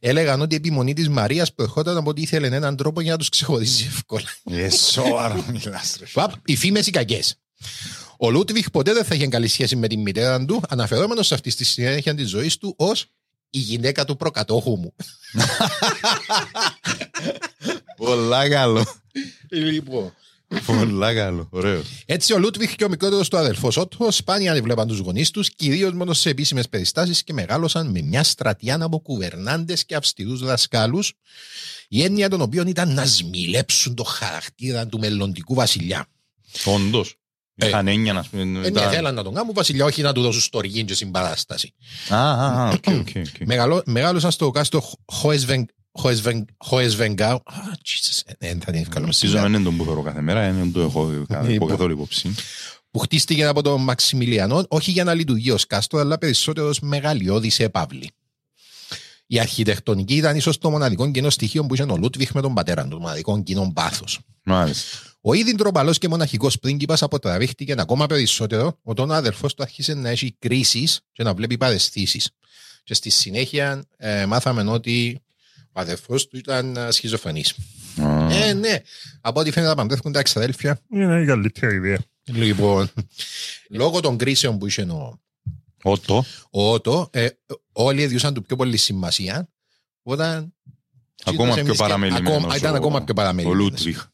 έλεγαν 0.00 0.40
ότι 0.40 0.54
η 0.54 0.56
επιμονή 0.56 0.92
της 0.92 1.08
Μαρίας 1.08 1.52
προερχόταν 1.52 1.96
από 1.96 2.10
ότι 2.10 2.20
ήθελε 2.22 2.46
έναν 2.46 2.76
τρόπο 2.76 3.00
για 3.00 3.12
να 3.12 3.18
τους 3.18 3.28
ξεχωρίζει 3.28 3.84
εύκολα. 3.88 4.28
Ε, 4.50 4.70
σοβαρό 4.70 5.44
μιλάς 5.52 5.96
ρε. 6.00 6.06
Παπ, 6.12 6.32
οι 6.44 6.56
φήμες 6.56 6.86
οι 6.86 6.90
κακές. 6.90 7.34
Ο 8.20 8.30
Λούτβιχ 8.30 8.70
ποτέ 8.70 8.92
δεν 8.92 9.04
θα 9.04 9.14
είχε 9.14 9.26
καλή 9.26 9.48
σχέση 9.48 9.76
με 9.76 9.88
την 9.88 10.00
μητέρα 10.00 10.44
του, 10.44 10.62
αναφερόμενος 10.68 11.26
σε 11.26 11.34
αυτή 11.34 11.50
στη 11.50 11.64
συνέχεια 11.64 12.14
της 12.14 12.28
ζωής 12.28 12.56
του 12.56 12.74
ως 12.76 13.06
η 13.50 13.58
γυναίκα 13.58 14.04
του 14.04 14.16
προκατόχου 14.16 14.76
μου. 14.76 14.94
Πολλά 17.96 18.48
καλό. 18.48 18.86
Λοιπόν. 19.50 20.14
Πολλά 20.66 21.14
καλό. 21.14 21.48
Ωραίος. 21.50 21.86
Έτσι, 22.06 22.32
ο 22.32 22.38
Λούτβιχ 22.38 22.74
και 22.74 22.84
ο 22.84 22.88
μικρότερος 22.88 23.28
του 23.28 23.36
αδελφό 23.36 23.70
Ότο 23.76 24.10
σπάνια 24.10 24.52
έβλεπαν 24.52 24.88
τους 24.88 24.98
γονείς 24.98 25.30
τους, 25.30 25.54
κυρίως 25.54 25.92
μόνο 25.92 26.12
σε 26.12 26.30
επίσημες 26.30 26.68
περιστάσεις 26.68 27.22
και 27.22 27.32
μεγάλωσαν 27.32 27.90
με 27.90 28.02
μια 28.02 28.24
στρατιά 28.24 28.78
από 28.80 28.98
κουβερνάντες 28.98 29.84
και 29.84 29.94
αυστηρούς 29.94 30.40
δασκάλους, 30.40 31.12
η 31.88 32.02
έννοια 32.02 32.28
των 32.28 32.40
οποίων 32.40 32.66
ήταν 32.66 32.94
να 32.94 33.06
σμιλέψουν 33.06 33.94
το 33.94 34.02
χαρακτήρα 34.02 34.86
του 34.86 34.98
μελλοντικού 34.98 35.54
βασιλιά. 35.54 36.06
Όντως. 36.64 37.16
Ε, 37.60 37.68
Είχαν 37.68 37.88
έννοια 37.88 38.12
να 38.12 38.24
πούμε. 38.30 38.60
Δεν 38.60 38.72
τα- 38.72 38.88
θέλαν 38.90 39.14
να 39.14 39.22
τον 39.22 39.34
κάνουν 39.34 39.54
βασιλιά, 39.54 39.84
όχι 39.84 40.02
να 40.02 40.12
του 40.12 40.22
δώσουν 40.22 40.40
στοργή 40.40 40.84
και 40.84 40.94
συμπαράσταση. 40.94 41.72
Α, 42.08 42.16
α, 42.16 42.46
α, 42.64 42.68
οκ, 42.68 42.84
οκ, 42.86 43.08
οκ. 43.16 43.46
Μεγαλώ- 43.46 43.86
Μεγάλωσαν 43.86 44.30
στο 44.30 44.50
κάστρο 44.50 44.82
Χοεσβενγκάου. 46.64 47.34
Α, 47.44 47.52
Jesus, 47.84 48.20
ε, 48.26 48.32
δεν 48.38 48.60
θα 48.60 48.70
την 48.72 48.80
ευκαλούμε 48.80 49.00
Νομίζω 49.00 49.12
σήμερα. 49.18 49.42
δεν 49.42 49.52
είναι 49.54 49.62
τον 49.62 49.76
που 49.76 49.84
θεωρώ 49.84 50.02
κάθε 50.02 50.20
μέρα, 50.20 50.52
δεν 50.52 50.72
το 50.72 50.80
έχω 50.80 51.24
κα- 51.28 51.42
Λοιπόν. 51.42 51.68
καθόλου 51.68 51.92
υπόψη. 51.92 52.34
Που 52.90 52.98
χτίστηκε 52.98 53.44
από 53.44 53.62
τον 53.62 53.82
Μαξιμιλιανό, 53.82 54.64
όχι 54.68 54.90
για 54.90 55.04
να 55.04 55.14
λειτουργεί 55.14 55.50
ως 55.50 55.66
κάστρο, 55.66 55.98
αλλά 56.00 56.18
περισσότερο 56.18 56.68
ως 56.68 56.80
μεγαλειώδης 56.80 57.60
έπαυλη. 57.60 58.10
Η 59.26 59.40
αρχιτεκτονική 59.40 60.14
ήταν 60.14 60.36
ίσως 60.36 60.58
το 60.58 60.70
μοναδικό 60.70 61.10
κοινό 61.10 61.30
στοιχείο 61.30 61.64
που 61.66 61.74
είχε 61.74 61.82
ο 61.82 61.96
Λούτβιχ 61.96 62.30
με 62.32 62.40
τον 62.40 62.54
πατέρα 62.54 62.82
του, 62.82 62.88
το 62.88 62.98
μοναδικό 62.98 63.42
κοινό 63.42 63.70
πάθος. 63.74 64.18
Μάλιστα. 64.42 64.96
Ο 65.20 65.34
ήδη 65.34 65.54
ντροπαλός 65.54 65.98
και 65.98 66.08
μοναχικός 66.08 66.58
πρίγκιπας 66.58 67.02
αποτραβήχτηκε 67.02 67.74
ακόμα 67.78 68.06
περισσότερο 68.06 68.78
όταν 68.82 69.10
ο 69.10 69.14
αδερφός 69.14 69.54
του 69.54 69.62
άρχισε 69.62 69.94
να 69.94 70.08
έχει 70.08 70.36
κρίσεις 70.38 71.00
και 71.12 71.22
να 71.22 71.34
βλέπει 71.34 71.56
παρεσθήσεις. 71.56 72.30
και 72.84 72.94
στη 72.94 73.10
συνέχεια 73.10 73.84
ε, 73.96 74.26
μάθαμε 74.26 74.70
ότι 74.70 75.20
ο 75.72 75.80
αδερφός 75.80 76.26
του 76.28 76.36
ήταν 76.36 76.76
ε, 76.76 76.90
σχιζοφρενής. 76.90 77.54
Α, 77.96 78.34
Ε, 78.34 78.52
ναι. 78.52 78.78
Από 79.20 79.40
ό,τι 79.40 79.50
φαίνεται 79.50 79.74
παντρεύκουν 79.74 80.12
τα 80.12 80.18
εξαδέλφια. 80.18 80.80
Είναι 80.92 81.20
η 81.22 81.26
καλύτερη 81.26 81.76
ιδέα. 81.76 81.98
Λοιπόν, 82.24 82.88
λόγω 83.70 84.00
των 84.00 84.16
κρίσεων 84.16 84.58
που 84.58 84.66
είχε 84.66 84.82
ο, 84.82 85.20
Ότο. 85.82 86.24
ο 86.50 86.72
Ότο, 86.72 87.08
ε, 87.12 87.28
όλοι 87.72 88.02
έδιωσαν 88.02 88.34
του 88.34 88.42
πιο 88.42 88.56
πολύ 88.56 88.76
σημασία 88.76 89.48
όταν 90.02 90.54
Ακόμα 91.24 91.44
εμείς 91.48 91.62
πιο 91.62 91.72
και- 91.72 91.78
παραμελημένος. 91.78 92.32
ακόμα- 92.36 92.56
Ήταν 92.56 92.72
ο- 92.74 92.76
ακόμα 92.76 92.96
πιο 92.98 93.06
Ο 93.10 93.14
παραμελημένος. 93.14 93.62
Λούτβιχ. 93.64 94.06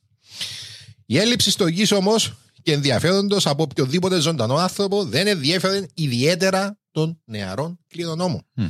Η 1.06 1.18
έλλειψη 1.18 1.50
στογής 1.50 1.92
όμως 1.92 2.34
και 2.62 2.72
ενδιαφέροντος 2.72 3.46
από 3.46 3.62
οποιοδήποτε 3.62 4.20
ζωντανό 4.20 4.56
άνθρωπο 4.56 5.04
δεν 5.04 5.26
ενδιέφερε 5.26 5.86
ιδιαίτερα 5.94 6.78
των 6.90 7.20
νεαρών 7.24 7.78
κληρονόμων. 7.88 8.46
Μμ. 8.54 8.66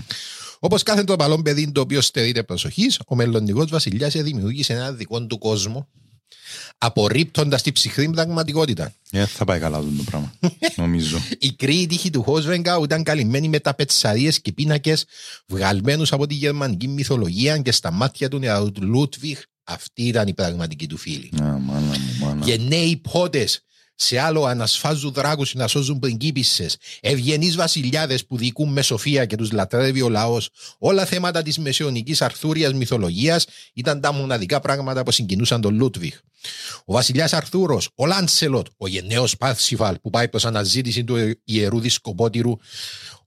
Όπως 0.58 0.82
κάθε 0.82 1.04
το 1.04 1.16
παλό 1.16 1.42
παιδί 1.42 1.72
το 1.72 1.80
οποίο 1.80 2.00
στερείται 2.00 2.42
προσοχής, 2.42 3.00
ο 3.06 3.14
μελλοντικός 3.14 3.70
βασιλιάς 3.70 4.12
δημιούργησε 4.12 4.72
ένα 4.72 4.92
δικό 4.92 5.26
του 5.26 5.38
κόσμο, 5.38 5.88
απορρίπτοντας 6.78 7.62
τη 7.62 7.72
ψυχρή 7.72 8.10
πραγματικότητα. 8.10 8.92
Ε, 9.10 9.26
θα 9.26 9.44
πάει 9.44 9.60
καλά 9.60 9.76
αυτό 9.76 9.90
το 9.96 10.02
πράγμα. 10.02 10.32
Νομίζω. 10.76 11.18
Η 11.38 11.52
κρύη 11.52 11.86
τύχη 11.86 12.10
του 12.10 12.22
Χόσβενγκαου 12.22 12.84
ήταν 12.84 13.02
καλυμμένη 13.02 13.48
με 13.48 13.60
τα 13.60 13.74
πετσαρίε 13.74 14.30
και 14.42 14.52
πίνακες 14.52 15.04
βγαλμένους 15.46 16.12
από 16.12 16.26
τη 16.26 16.34
γερμανική 16.34 16.88
μυθολογία 16.88 17.58
και 17.58 17.72
στα 17.72 17.90
μάτια 17.90 18.28
του 18.28 18.38
νεαρού 18.38 18.72
του 18.72 18.82
Λούτβιχ 18.82 19.42
αυτή 19.64 20.02
ήταν 20.02 20.28
η 20.28 20.34
πραγματική 20.34 20.86
του 20.86 20.96
φίλη. 20.96 21.30
Α, 21.42 21.44
μάνα 21.44 21.80
μου, 21.80 22.26
μάνα. 22.26 22.44
Και 22.44 22.56
νέοι 22.56 22.96
πότες 22.96 23.64
σε 23.94 24.18
άλλο 24.18 24.44
ανασφάζουν 24.44 25.12
δράκους 25.12 25.54
να 25.54 25.66
σώζουν 25.66 25.98
πριγκίπισσε, 25.98 26.66
ευγενείς 27.00 27.56
βασιλιάδες 27.56 28.26
που 28.26 28.36
διοικούν 28.36 28.72
με 28.72 28.82
σοφία 28.82 29.24
και 29.24 29.36
τους 29.36 29.52
λατρεύει 29.52 30.02
ο 30.02 30.08
λαός. 30.08 30.48
Όλα 30.78 31.04
θέματα 31.04 31.42
της 31.42 31.58
μεσαιωνικής 31.58 32.22
αρθούριας 32.22 32.72
μυθολογίας 32.72 33.46
ήταν 33.74 34.00
τα 34.00 34.12
μοναδικά 34.12 34.60
πράγματα 34.60 35.02
που 35.02 35.10
συγκινούσαν 35.10 35.60
τον 35.60 35.74
Λούτβιχ. 35.74 36.18
Ο 36.84 36.92
βασιλιάς 36.92 37.32
Αρθούρος, 37.32 37.88
ο 37.94 38.06
Λάντσελοτ, 38.06 38.66
ο 38.76 38.86
γενναίος 38.86 39.36
Πάρσιβαλ 39.36 39.98
που 39.98 40.10
πάει 40.10 40.28
προς 40.28 40.44
αναζήτηση 40.44 41.04
του 41.04 41.16
ιερού 41.44 41.80
δισκοπότηρου, 41.80 42.56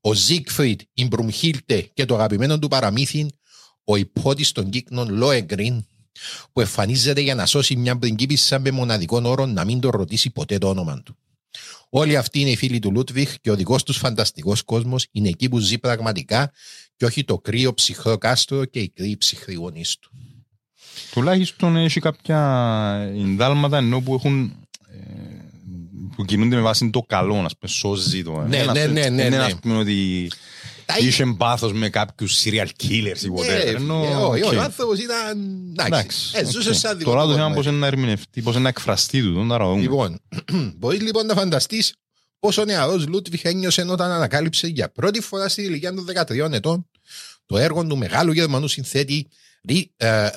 ο 0.02 0.14
Ζίγκφριντ, 0.14 0.80
η 0.94 1.08
Μπρουμχίλτε 1.08 1.90
και 1.94 2.06
το 2.06 2.16
αγαπημένο 2.16 2.60
του 2.60 2.68
παραμύθι, 2.68 3.30
ο 3.84 3.96
υπότης 3.96 4.52
των 4.52 4.70
κύκνων 4.70 5.10
Λόεγκριν, 5.10 5.86
που 6.54 6.62
εμφανίζεται 6.62 7.22
για 7.22 7.36
να 7.36 7.46
σώσει 7.46 7.76
μια 7.76 7.98
πριγκίπισσα 7.98 8.60
με 8.60 8.72
μοναδικό 8.72 9.22
όρο 9.24 9.46
να 9.46 9.66
μην 9.66 9.80
το 9.80 9.90
ρωτήσει 9.90 10.30
ποτέ 10.30 10.58
το 10.58 10.70
όνομα 10.70 11.02
του. 11.04 11.18
Όλοι 11.90 12.18
αυτοί 12.18 12.40
είναι 12.40 12.50
οι 12.50 12.56
φίλοι 12.56 12.80
του 12.80 12.92
Λούτβιχ 12.92 13.36
και 13.42 13.52
ο 13.52 13.56
δικός 13.56 13.84
τους 13.84 13.98
φανταστικός 13.98 14.64
κόσμος 14.64 15.08
είναι 15.12 15.30
εκεί 15.30 15.50
που 15.50 15.60
ζει 15.60 15.78
πραγματικά 15.78 16.52
και 16.96 17.06
όχι 17.06 17.24
το 17.24 17.38
κρύο 17.38 17.74
ψυχρό 17.74 18.18
κάστρο 18.18 18.66
και 18.66 18.80
οι 18.80 18.90
κρύοι 18.90 19.18
ψυχροί 19.18 19.54
γονείς 19.54 19.98
του. 19.98 20.12
Τουλάχιστον 21.12 21.76
έχει 21.76 22.00
κάποια 22.00 22.40
ινδάλματα 23.16 23.78
ενώ 23.78 24.02
που 24.02 24.14
έχουν 24.14 24.56
ε, 24.88 25.38
που 26.16 26.26
κινούνται 26.26 26.56
με 26.56 26.62
βάση 26.62 26.90
το 26.90 27.02
καλό, 27.02 27.36
να 27.36 27.48
πούμε, 27.60 27.72
σώζει 27.72 28.24
το. 28.24 28.42
Ναι, 28.48 28.58
Ένας, 28.58 28.76
ναι, 28.76 28.86
ναι, 28.86 29.10
ναι, 29.10 29.24
Είναι 29.24 29.38
ναι. 29.38 29.44
ας 29.44 29.56
πούμε 29.56 29.78
ότι 29.78 30.28
Τα 30.28 30.36
είχε 31.00 31.26
πάθος 31.38 31.74
με 31.74 31.90
κάποιους 31.90 32.44
serial 32.44 32.68
killers 32.84 33.22
ή 33.22 33.28
whatever. 33.36 33.48
Ε, 33.66 33.70
ενώ, 33.70 34.04
ε, 34.04 34.16
όχι, 34.16 34.44
οκ. 34.46 34.52
Ο 34.54 34.62
άνθρωπος 34.62 35.00
ήταν. 35.00 35.40
Εντάξει. 35.80 35.98
Εντάξει, 35.98 36.32
Ε, 36.34 36.46
ζούσε 36.52 36.70
οκ. 36.70 36.76
σαν 36.76 36.98
δικό 36.98 37.10
Τώρα 37.10 37.22
του 37.24 37.28
το 37.28 37.34
θέμα 37.34 37.46
κόσμο. 37.46 37.62
πώς 37.62 37.72
είναι 37.72 37.78
να 37.80 37.88
ερμηνευτεί, 37.88 38.42
πώς 38.42 38.54
είναι 38.54 38.64
να 38.64 38.70
εκφραστεί 38.70 39.22
του, 39.22 39.34
τον 39.34 39.48
τώρα 39.48 39.66
δούμε. 39.66 39.82
Λοιπόν, 39.82 40.20
μπορείς 40.78 41.02
λοιπόν 41.02 41.26
να 41.26 41.34
φανταστείς 41.34 41.94
πόσο 42.40 42.66
νεαρός 42.66 43.08
Λούτβιχ 43.08 43.44
ένιωσε 43.44 43.82
όταν 43.82 44.12
ανακάλυψε 44.12 44.68
για 44.68 44.90
πρώτη 44.92 45.22
φορά 45.22 45.48
στην 45.50 45.64
ηλικία 45.64 45.94
των 45.94 46.06
13 46.28 46.52
ετών 46.52 46.90
το 47.46 47.58
έργο 47.58 47.86
του 47.86 47.98
μεγάλου 47.98 48.32
Γερμανού 48.32 48.68
συνθέτη 48.68 49.28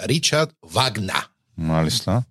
Ρίτσαρτ 0.07 0.51
Βάγκνερ. 0.61 1.27
Μάλιστα. 1.55 2.27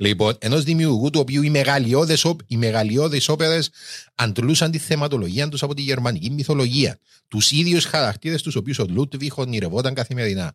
Λοιπόν, 0.00 0.36
ενός 0.38 0.64
δημιουργού 0.64 1.10
του 1.10 1.20
οποίου 1.20 1.42
οι 1.42 1.50
μεγαλειώδες 1.50 2.26
οι 2.46 2.56
μεγαλειώδες 2.56 3.28
όπερες 3.28 3.70
αντλούσαν 4.14 4.70
τη 4.70 4.78
θεματολογία 4.78 5.48
τους 5.48 5.62
από 5.62 5.74
τη 5.74 5.82
γερμανική 5.82 6.30
μυθολογία. 6.30 6.98
Τους 7.28 7.50
ίδιους 7.50 7.84
χαρακτήρες 7.84 8.42
τους 8.42 8.54
οποίους 8.54 8.78
ο 8.78 8.84
Λούτβιχ 8.88 9.38
ονειρευόταν 9.38 9.94
καθημερινά. 9.94 10.52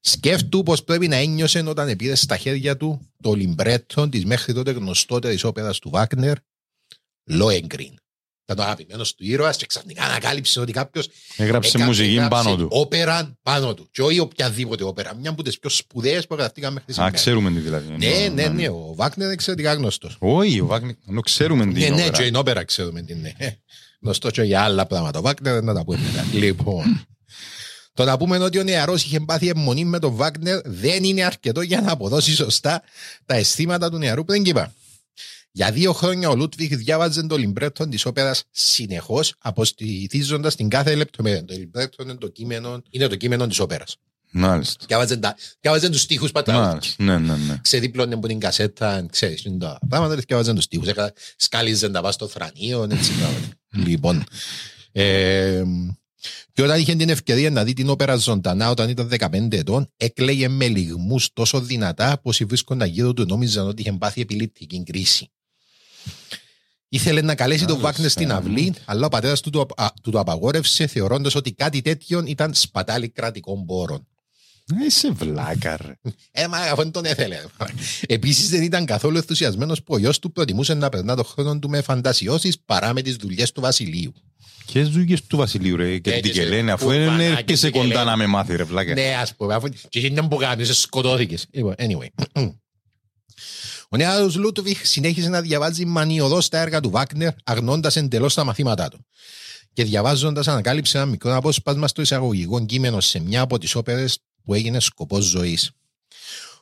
Σκέφτου 0.00 0.62
πως 0.62 0.84
πρέπει 0.84 1.08
να 1.08 1.16
ένιωσε 1.16 1.62
όταν 1.66 1.96
πήρε 1.96 2.14
στα 2.14 2.36
χέρια 2.36 2.76
του 2.76 3.08
το 3.22 3.34
λιμπρέτο 3.34 4.08
της 4.08 4.24
μέχρι 4.24 4.52
τότε 4.52 4.70
γνωστότερης 4.70 5.44
όπερας 5.44 5.78
του 5.78 5.90
Βάγκνερ, 5.90 6.36
Λόεγκριν. 7.24 7.97
Ήταν 8.50 8.64
το 8.64 8.70
αγαπημένος 8.72 9.14
του 9.14 9.24
ήρωας 9.24 9.56
και 9.56 9.66
ξαφνικά 9.66 10.02
ανακάλυψε 10.04 10.60
ότι 10.60 10.72
κάποιος 10.72 11.08
Έγραψε 11.36 11.78
μουσική 11.78 12.26
πάνω 12.30 12.56
του. 12.56 12.68
Όπερα 12.70 13.36
πάνω 13.42 13.74
του. 13.74 13.88
Και 13.92 14.02
όχι 14.02 14.18
οποιαδήποτε 14.18 14.84
όπερα. 14.84 15.14
Μια 15.14 15.30
από 15.30 15.42
τις 15.42 15.58
πιο 15.58 15.70
σπουδαίες 15.70 16.26
που 16.26 16.34
γραφτήκαν 16.34 16.72
μέχρι 16.72 16.90
Α, 16.90 16.94
σήμερα. 16.94 17.10
ξέρουμε 17.12 17.50
τι 17.50 17.58
δηλαδή. 17.58 17.94
Ναι, 17.98 18.28
ναι, 18.34 18.48
ναι. 18.48 18.68
Ο 18.68 18.92
Βάκνερ 18.96 19.24
είναι 19.24 19.34
εξαιρετικά 19.34 19.74
γνωστός. 19.74 20.16
Όχι, 20.18 20.60
ο 20.60 20.66
Βάγνερ, 20.66 20.94
ενώ 21.08 21.20
ξέρουμε 21.20 21.64
τι 21.66 21.72
Ναι, 21.72 21.78
είναι. 21.84 21.94
ναι, 21.94 22.02
όπερα. 22.02 22.16
και 22.22 22.24
η 22.28 22.32
όπερα 22.36 22.64
ξέρουμε 22.64 23.02
τι 23.02 23.12
είναι. 23.12 23.34
Ε, 23.38 23.48
Γνωστό 24.02 24.30
και 24.30 24.42
για 24.42 24.60
άλλα 24.62 24.86
πράγματα. 24.86 25.18
Ο 25.18 25.22
Βάκνερ 25.22 25.62
να 25.62 25.74
τα 25.74 25.84
πούμε 25.84 25.98
μετά. 25.98 26.26
Λοιπόν. 26.44 27.06
Το 27.94 28.04
να 28.04 28.16
πούμε 28.16 28.38
ότι 28.38 28.58
ο 28.58 28.62
νεαρός 28.62 29.04
είχε 29.04 29.20
πάθει 29.20 29.48
αιμονή 29.48 29.84
με 29.84 29.98
τον 29.98 30.14
Βάγνερ 30.14 30.60
δεν 30.64 31.04
είναι 31.04 31.24
αρκετό 31.24 31.60
για 31.60 31.80
να 31.80 31.92
αποδώσει 31.92 32.34
σωστά 32.34 32.82
τα 33.26 33.34
αισθήματα 33.34 33.90
του 33.90 33.98
νεαρού 33.98 34.24
πρίγκιπα. 34.24 34.72
Για 35.52 35.72
δύο 35.72 35.92
χρόνια 35.92 36.28
ο 36.28 36.34
Λούτβιχ 36.36 36.74
διάβαζε 36.76 37.26
το 37.26 37.36
λιμπρέτο 37.36 37.88
της 37.88 38.04
όπερας 38.06 38.42
συνεχώς, 38.50 39.34
αποστηθίζοντας 39.38 40.54
την 40.56 40.68
κάθε 40.68 40.94
λεπτομέρεια. 40.94 41.44
Το 41.44 41.54
λιμπρέτο 41.54 42.02
είναι 42.02 42.14
το 42.14 42.28
κείμενο, 42.28 42.82
είναι 42.90 43.06
το 43.06 43.16
κείμενο 43.16 43.46
της 43.46 43.58
όπερας. 43.58 43.96
Μάλιστα. 44.30 45.06
Διάβαζε 45.60 45.88
τους 45.90 46.06
τοίχου 46.06 46.28
πατράδε. 46.28 46.66
Μάλιστα. 46.66 47.02
Ναι, 47.04 47.18
ναι, 47.18 47.36
ναι. 47.36 47.58
ξεδίπλωνε 47.62 48.14
από 48.14 48.26
την 48.26 48.38
κασέτα, 48.38 49.06
ξέρεις, 49.10 49.44
είναι 49.44 49.58
τα 49.58 49.78
πράγματα, 49.88 50.14
και 50.16 50.22
διάβαζαν 50.26 50.54
τους 50.54 50.66
τοίχους, 50.68 50.88
έκα- 50.88 51.12
σκάλιζαν 51.36 51.92
τα 51.92 52.00
πας 52.00 52.14
στο 52.14 52.28
θρανείο, 52.28 52.86
έτσι 52.90 53.12
πράγματα. 53.12 53.48
λοιπόν, 53.88 54.24
ε, 54.92 55.62
και 56.52 56.62
όταν 56.62 56.80
είχε 56.80 56.94
την 56.94 57.08
ευκαιρία 57.08 57.50
να 57.50 57.64
δει 57.64 57.72
την 57.72 57.88
όπερα 57.88 58.16
ζωντανά 58.16 58.70
όταν 58.70 58.88
ήταν 58.88 59.08
15 59.18 59.52
ετών, 59.52 59.92
έκλαιγε 59.96 60.48
με 60.48 60.68
λιγμούς 60.68 61.32
τόσο 61.32 61.60
δυνατά 61.60 62.18
πως 62.22 62.40
οι 62.40 62.44
βρίσκοντα 62.44 62.86
γύρω 62.86 63.12
του 63.12 63.24
νόμιζαν 63.26 63.66
ότι 63.68 63.80
είχε 63.80 63.92
πάθει 63.92 64.20
επιληπτική 64.20 64.82
κρίση. 64.82 65.30
Ήθελε 66.88 67.20
να 67.20 67.34
καλέσει 67.34 67.60
τον 67.64 67.70
Άλλος, 67.70 67.82
Βάκνερ 67.82 68.10
στην 68.10 68.30
ε, 68.30 68.34
αυλή, 68.34 68.74
αλλά 68.84 69.06
ο 69.06 69.08
πατέρας 69.08 69.40
του, 69.40 69.50
το 69.50 69.66
α- 69.76 69.86
του 70.02 70.10
το 70.10 70.18
απαγόρευσε, 70.18 70.86
θεωρώντας 70.86 71.34
ότι 71.34 71.52
κάτι 71.52 71.80
τέτοιο 71.82 72.22
ήταν 72.26 72.54
σπατάλη 72.54 73.08
κρατικών 73.08 73.64
πόρων. 73.66 74.06
Ε, 74.82 74.84
Είσαι 74.86 75.10
βλάκα, 75.10 75.76
ρε. 75.76 75.92
Ε, 76.30 76.46
μα 76.46 76.56
αυτόν 76.58 76.90
τον 76.90 77.04
έθελε. 77.04 77.40
Επίσης 78.06 78.48
δεν 78.48 78.62
ήταν 78.62 78.84
καθόλου 78.86 79.16
ενθουσιασμένος 79.16 79.82
που 79.82 79.94
ο 79.94 79.98
γιος 79.98 80.18
του 80.18 80.32
προτιμούσε 80.32 80.74
να 80.74 80.88
περνά 80.88 81.16
τον 81.16 81.24
χρόνο 81.24 81.58
του 81.58 81.68
με 81.68 81.82
φαντασιώσεις 81.82 82.58
παρά 82.58 82.92
με 82.92 83.02
τις 83.02 83.16
δουλειές 83.16 83.52
του 83.52 83.60
Βασιλείου. 83.60 84.12
Και 84.64 84.82
δουλειές 84.82 85.22
του 85.26 85.36
Βασιλείου, 85.36 85.76
ρε. 85.76 85.98
Και 85.98 86.10
Ε, 86.10 86.14
τι 86.14 86.20
και 86.20 86.28
και 86.34 86.40
σε- 86.42 86.48
λένε, 86.48 86.72
αφού 86.72 86.84
που 86.84 86.90
δεν 86.90 87.06
φανάκι 87.06 87.24
έρχεσαι 87.24 87.70
και 87.70 87.78
κοντά 87.78 87.88
λένε. 87.94 88.04
να 88.04 88.16
με 88.16 88.26
μάθει, 88.26 88.56
ρε, 88.56 88.64
βλάκα. 88.64 88.92
Ναι, 88.94 89.14
ας 89.20 89.34
πούμε, 89.34 89.54
αφού 89.54 89.68
και 89.88 89.98
είχε 89.98 90.10
μια 90.10 90.28
που 90.28 90.36
κάνεις, 90.36 90.66
σε 90.66 90.74
σκοτώθηκες. 90.74 91.46
Λοιπόν, 91.50 91.74
anyway. 91.78 92.06
Ο 93.90 93.96
νεαρός 93.96 94.36
Λούτβιχ 94.36 94.86
συνέχισε 94.86 95.28
να 95.28 95.40
διαβάζει 95.40 95.84
μανιωδώς 95.84 96.48
τα 96.48 96.58
έργα 96.58 96.80
του 96.80 96.90
Βάκνερ, 96.90 97.32
αγνώντας 97.44 97.96
εντελώς 97.96 98.34
τα 98.34 98.44
μαθήματά 98.44 98.88
του. 98.88 99.06
Και 99.72 99.84
διαβάζοντας 99.84 100.48
ανακάλυψε 100.48 100.96
ένα 100.96 101.06
μικρό 101.06 101.36
απόσπασμα 101.36 101.88
στο 101.88 102.02
εισαγωγικό 102.02 102.64
κείμενο 102.64 103.00
σε 103.00 103.20
μια 103.20 103.40
από 103.40 103.58
τις 103.58 103.74
όπερες 103.74 104.18
που 104.44 104.54
έγινε 104.54 104.80
σκοπός 104.80 105.24
ζωής. 105.24 105.70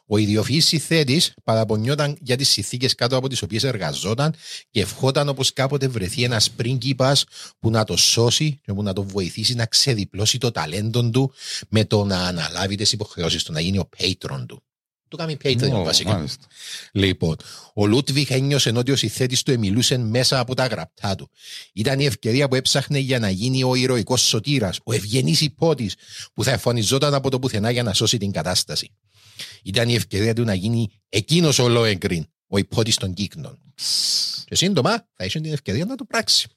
Ο 0.07 0.17
ιδιοφυής 0.17 0.67
συνθέτης 0.67 1.35
παραπονιόταν 1.45 2.17
για 2.21 2.37
τις 2.37 2.49
συνθήκες 2.49 2.95
κάτω 2.95 3.17
από 3.17 3.29
τις 3.29 3.43
οποίες 3.43 3.65
εργαζόταν 3.65 4.35
και 4.71 4.81
ευχόταν 4.81 5.29
όπως 5.29 5.53
κάποτε 5.53 5.89
βρεθεί 5.89 6.23
ένας 6.23 6.51
πρίγκιπας 6.51 7.25
που 7.59 7.71
να 7.71 7.85
το 7.85 7.97
σώσει 7.97 8.61
και 8.62 8.73
που 8.73 8.83
να 8.83 8.93
το 8.93 9.03
βοηθήσει 9.03 9.55
να 9.55 9.67
ξεδιπλώσει 9.67 10.39
το 10.39 10.51
ταλέντο 10.51 11.11
του 11.11 11.33
με 11.69 11.85
το 11.85 12.05
να 12.05 12.19
αναλάβει 12.19 12.75
τις 12.75 12.93
υποχρεώσεις 12.93 13.43
του, 13.43 13.53
να 13.53 13.61
γίνει 13.61 13.79
ο 13.79 13.89
patron 13.99 14.45
του. 14.49 14.62
Του 15.09 15.16
κάνει 15.16 15.37
patron 15.45 15.73
Ω, 15.73 15.83
βασικά. 15.83 16.11
μάλιστα. 16.12 16.47
Λοιπόν, 16.92 17.37
ο 17.75 17.87
Λούτβιχ 17.87 18.31
ένιωσε 18.31 18.73
ότι 18.77 18.90
ο 18.90 18.97
συθέτης 18.97 19.42
του 19.42 19.51
εμιλούσε 19.51 19.97
μέσα 19.99 20.38
από 20.38 20.55
τα 20.55 20.66
γραπτά 20.66 21.14
του. 21.14 21.31
Ήταν 21.73 22.01
η 22.01 22.05
ευκαιρία 22.05 22.49
που 22.49 22.55
έψαχνε 22.55 22.99
για 22.99 23.19
να 23.19 23.31
γίνει 23.31 23.62
ο 23.62 23.75
ηρωικός 23.75 24.21
σωτήρας, 24.21 24.79
ο 24.85 24.92
ευγενής 24.92 25.40
υπότης 25.40 25.95
που 26.35 26.45
θα 26.45 26.51
εμφανιζόταν 26.51 27.14
από 27.14 27.31
το 27.31 27.38
πουθενά 27.38 27.71
για 27.71 27.83
να 27.83 27.92
σώσει 27.92 28.19
την 28.19 28.33
κατάσταση. 28.33 28.90
Ήταν 29.62 29.88
η 29.88 29.95
ευκαιρία 29.95 30.35
του 30.35 30.45
να 30.45 30.55
γίνει 30.55 30.88
εκείνος 31.09 31.59
ο 31.59 31.69
Λόεγκριν, 31.69 32.27
ο 32.47 32.59
υπότης 32.59 32.97
των 32.97 33.14
κύκνων. 33.14 33.59
Και 34.45 34.55
σύντομα 34.55 35.07
θα 35.16 35.25
είχε 35.25 35.40
την 35.40 35.53
ευκαιρία 35.53 35.85
να 35.85 35.95
το 35.95 36.05
πράξει. 36.05 36.49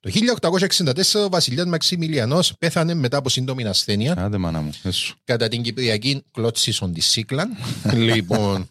Το 0.00 0.10
1864 0.10 1.24
ο 1.24 1.28
βασιλιάς 1.28 1.66
Μαξιμιλιανός 1.66 2.52
πέθανε 2.58 2.94
μετά 2.94 3.16
από 3.16 3.28
σύντομη 3.28 3.64
ασθένεια 3.64 4.14
Άντε 4.18 4.36
μάνα 4.38 4.60
μου, 4.60 4.70
έσου. 4.82 5.14
κατά 5.24 5.48
την 5.48 5.62
Κυπριακή 5.62 6.22
κλώτσισον 6.32 6.92
της 6.92 7.06
Σίκλαν. 7.06 7.48
λοιπόν, 7.92 8.68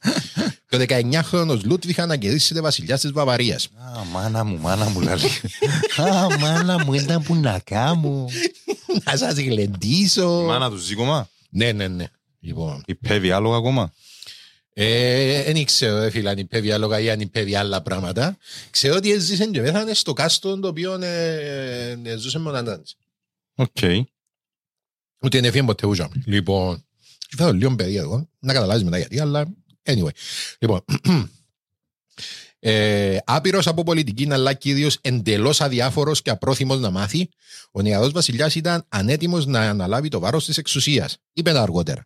και 0.70 0.76
ο 0.76 0.80
19χρονος 0.80 1.64
Λούτβιχ 1.64 2.00
ανακηρύσσεται 2.00 2.62
βασιλιάς 2.62 3.02
της 3.02 3.12
Βαβαρίας. 3.12 3.66
Α, 3.66 4.04
μάνα 4.12 4.44
μου, 4.44 4.58
μάνα 4.60 4.90
μου, 4.90 5.02
λαλεί. 5.02 5.30
Α, 5.98 6.38
μάνα 6.40 6.86
μου, 6.86 6.94
ήταν 6.94 7.22
που 7.24 7.36
να 7.36 7.60
κάμω. 7.60 8.30
να 9.04 9.18
σας 9.18 9.34
γλεντήσω. 9.38 10.42
Η 10.42 10.46
μάνα 10.46 10.70
του 10.70 10.76
ζει 10.78 10.94
ακόμα; 10.94 11.30
Ναι, 11.50 11.72
ναι, 11.72 11.88
ναι. 11.88 12.06
Λοιπόν, 12.40 12.84
Ιππεύει 12.86 13.32
άλογα 13.32 13.54
ακόμα; 13.54 13.94
Ε, 14.78 15.44
δεν 15.44 15.66
ξέρω, 15.66 16.00
ρε 16.00 16.10
φίλε, 16.10 16.30
αν 16.30 16.38
ιππεύει 16.38 16.72
άλογα 16.72 17.00
ή 17.00 17.10
αν 17.10 17.20
ιππεύει 17.20 17.56
άλλα 17.56 17.82
πράγματα. 17.82 18.38
Ξέρω 18.70 18.96
ότι 18.96 19.12
έζησε 19.12 19.46
και 19.46 19.62
πέθανε 19.62 19.94
στο 19.94 20.14
κάστρο 20.14 20.60
το 20.60 20.68
οποίο 20.68 20.94
ε, 21.02 22.00
ε, 22.04 22.18
ζούσε 22.18 22.40
με 22.40 22.50
ο 22.50 22.82
Οκ. 23.56 23.78
Ούτε 25.22 25.38
είναι 25.38 25.52
φύγει 25.52 25.66
ποτέ 25.66 25.88
ούζαμε. 25.88 26.24
Λοιπόν, 26.26 26.86
και 27.20 27.36
φέρω 27.38 27.52
λίγο 27.52 27.76
περίεργο, 27.76 28.30
να 28.40 28.54
καταλάβεις 28.54 28.84
μετά 28.84 28.98
γιατί, 28.98 29.20
αλλά 29.20 29.54
anyway. 29.84 30.12
Λοιπόν, 30.60 30.82
ε, 32.68 33.18
άπειρος 33.26 33.68
από 33.68 33.84
πολιτική, 33.84 34.28
αλλά 34.32 34.54
κυρίως 34.54 34.98
εντελώς 35.02 35.62
αδιάφορος 35.62 36.22
και 36.22 36.30
απρόθυμος 36.30 36.80
να 36.80 36.92
μάθει, 36.92 37.30
ο 37.72 37.82
νεαρό 37.82 38.10
βασιλιάς 38.10 38.56
ήταν 38.56 38.86
ανέτοιμος 38.90 39.46
να 39.46 39.60
αναλάβει 39.60 40.08
το 40.08 40.20
βάρος 40.20 40.46
της 40.46 40.58
εξουσίας. 40.58 41.18
Είπε 41.34 41.60
αργότερα. 41.60 42.06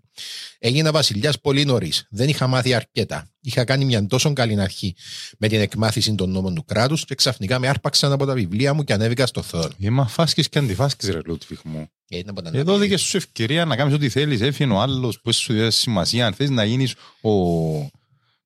Έγινα 0.59 0.91
βασιλιάς 0.91 1.39
πολύ 1.39 1.65
νωρίς. 1.65 2.07
Δεν 2.09 2.29
είχα 2.29 2.47
μάθει 2.47 2.73
αρκετά. 2.73 3.29
Είχα 3.41 3.63
κάνει 3.63 3.85
μια 3.85 4.05
τόσο 4.05 4.33
καλή 4.33 4.61
αρχή 4.61 4.95
με 5.37 5.47
την 5.47 5.59
εκμάθηση 5.59 6.15
των 6.15 6.29
νόμων 6.29 6.55
του 6.55 6.65
κράτους 6.65 7.05
και 7.05 7.15
ξαφνικά 7.15 7.59
με 7.59 7.67
άρπαξαν 7.67 8.11
από 8.11 8.25
τα 8.25 8.33
βιβλία 8.33 8.73
μου 8.73 8.83
και 8.83 8.93
ανέβηκα 8.93 9.25
στο 9.25 9.41
θρόνο. 9.41 9.71
Είμαι 9.77 10.01
αφάσκης 10.01 10.49
και 10.49 10.59
αντιφάσκης 10.59 11.09
ρε 11.09 11.19
Λούτβιχ 11.25 11.59
μου. 11.63 11.89
Ε, 12.09 12.17
ήταν 12.17 12.37
από 12.37 12.51
τα 12.51 12.57
Εδώ 12.57 12.77
δίκαι 12.77 12.97
σου 12.97 13.17
ευκαιρία 13.17 13.65
να 13.65 13.75
κάνεις 13.75 13.93
ό,τι 13.93 14.09
θέλεις. 14.09 14.41
Έφυγε 14.41 14.71
ο 14.71 14.81
άλλος 14.81 15.21
που 15.21 15.33
σου 15.33 15.53
δίνει 15.53 15.71
σημασία. 15.71 16.25
Αν 16.25 16.33
θες 16.33 16.49
να 16.49 16.63
γίνεις 16.63 16.95
ο... 17.21 17.31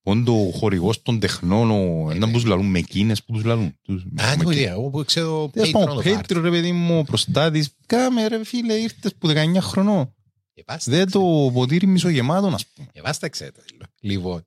Όντο 0.05 0.51
χορηγός 0.55 1.01
των 1.01 1.19
τεχνών, 1.19 1.71
ο... 1.71 2.11
Ε, 2.11 2.13
να 2.17 2.25
ναι. 2.25 2.33
τους 2.33 2.45
λαλούν 2.45 2.65
με 2.65 2.79
εκείνες 2.79 3.23
που 3.23 3.33
τους 3.33 3.43
λαλούν. 3.43 3.77
Τους- 3.81 4.01
Α, 4.03 4.05
με 4.09 4.21
δεν 4.23 4.25
έχω 4.25 4.33
εκείνες. 4.41 4.55
ιδέα. 4.57 4.71
Εγώ 4.71 4.89
που 4.89 5.03
ξέρω 5.05 5.49
Τέλος 5.53 5.69
Patreon 5.69 5.71
πάντων, 5.73 5.97
of 6.03 6.07
Art. 6.07 6.19
Patreon 6.19 6.41
ρε 6.41 6.49
παιδί 6.49 6.71
μου, 6.71 7.03
προστάτης. 7.03 7.69
Κάμε 7.85 8.27
ρε 8.27 8.43
φίλε, 8.45 8.73
ήρθες 8.73 9.15
που 9.17 9.27
19 9.27 9.61
χρονών. 9.61 10.13
Ε, 10.53 10.61
βάστα, 10.67 10.91
Δεν 10.91 11.05
ξέρω. 11.05 11.45
το 11.45 11.51
ποτήρι 11.53 11.87
μισογεμάτο, 11.87 12.47
ας 12.47 12.65
πούμε. 12.65 12.87
Ε, 12.93 13.01
βάστα, 13.01 13.29
ξέρετε. 13.29 13.61
Λοιπόν, 13.99 14.45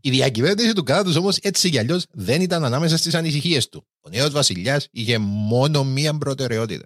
η 0.00 0.10
διακυβέρνηση 0.10 0.72
του 0.72 0.82
κράτους 0.82 1.16
όμως 1.16 1.36
έτσι 1.36 1.70
κι 1.70 1.78
αλλιώς 1.78 2.06
δεν 2.12 2.40
ήταν 2.40 2.64
ανάμεσα 2.64 2.96
στις 2.96 3.14
ανησυχίες 3.14 3.68
του. 3.68 3.86
Ο 4.00 4.08
νέος 4.10 4.30
βασιλιάς 4.30 4.88
είχε 4.90 5.18
μόνο 5.18 5.84
μία 5.84 6.18
προτεραιότητα. 6.18 6.84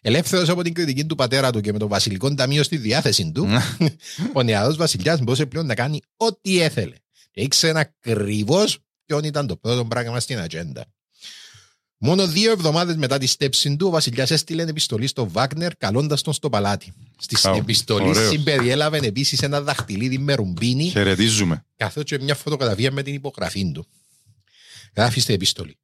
Ελεύθερος 0.00 0.48
από 0.48 0.62
την 0.62 0.74
κριτική 0.74 1.04
του 1.04 1.14
πατέρα 1.14 1.50
του 1.52 1.60
και 1.60 1.72
με 1.72 1.78
το 1.78 1.88
βασιλικό 1.88 2.34
ταμείο 2.34 2.62
στη 2.62 2.76
διάθεση 2.76 3.30
του, 3.34 3.46
ο 4.32 4.42
νεαρός 4.42 4.76
βασιλιάς 4.76 5.20
μπορούσε 5.20 5.46
πλέον 5.46 5.66
να 5.66 5.74
κάνει 5.74 6.00
ό,τι 6.16 6.60
έθελε. 6.60 6.94
Και 7.34 7.40
ήξερε 7.40 7.78
ακριβώς 7.78 8.78
ποιο 9.06 9.20
ήταν 9.24 9.46
το 9.46 9.56
πρώτο 9.56 9.84
πράγμα 9.84 10.20
στην 10.20 10.38
ατζέντα. 10.38 10.84
Μόνο 11.98 12.26
δύο 12.26 12.50
εβδομάδες 12.50 12.96
μετά 12.96 13.18
τη 13.18 13.26
στέψη 13.26 13.76
του, 13.76 13.86
ο 13.86 13.90
βασιλιάς 13.90 14.30
έστειλε 14.30 14.62
επιστολή 14.62 15.06
στο 15.06 15.28
Βάγνερ 15.28 15.76
καλώντας 15.76 16.22
τον 16.22 16.32
στο 16.32 16.50
παλάτι. 16.50 16.92
Στη 17.18 17.34
Κα- 17.34 17.50
επιστολής 17.56 18.16
ωραίος. 18.16 18.30
συμπεριέλαβε 18.30 18.98
επίσης 18.98 19.42
ένα 19.42 19.60
δαχτυλίδι 19.60 20.18
με 20.18 20.34
ρουμπίνι 20.34 20.88
Χαιρετίζουμε. 20.88 21.66
καθώς 21.76 22.04
και 22.04 22.18
μια 22.18 22.34
φωτογραφία 22.34 22.92
με 22.92 23.02
την 23.02 23.14
υπογραφή 23.14 23.72
του. 23.72 23.86
Γράφει 24.96 25.20
στην 25.20 25.34
επιστολή. 25.34 25.76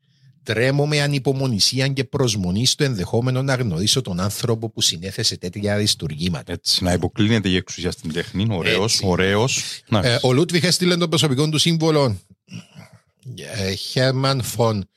Τρέμω 0.42 0.86
με 0.86 1.00
ανυπομονησία 1.00 1.88
και 1.88 2.04
προσμονή 2.04 2.66
στο 2.66 2.84
ενδεχόμενο 2.84 3.42
να 3.42 3.54
γνωρίσω 3.54 4.00
τον 4.00 4.20
άνθρωπο 4.20 4.70
που 4.70 4.80
συνέθεσε 4.80 5.38
τέτοια 5.38 5.74
αριστουργήματα. 5.74 6.52
Έτσι, 6.52 6.84
να 6.84 6.92
υποκλίνεται 6.92 7.48
η 7.48 7.56
εξουσία 7.56 7.90
στην 7.90 8.12
τέχνη. 8.12 8.46
Ωραίος, 8.50 8.92
Έτσι. 8.92 9.06
ωραίος. 9.06 9.80
Να, 9.88 9.98
Ε, 9.98 10.18
ο 10.22 10.32
Λούτβιχ 10.32 10.64
έστειλε 10.64 10.96
τον 10.96 11.08
προσωπικό 11.08 11.48
του 11.48 11.58
σύμβολο 11.58 12.16
ε, 13.36 13.74
Χέρμαν 13.74 14.42
Φον 14.42 14.88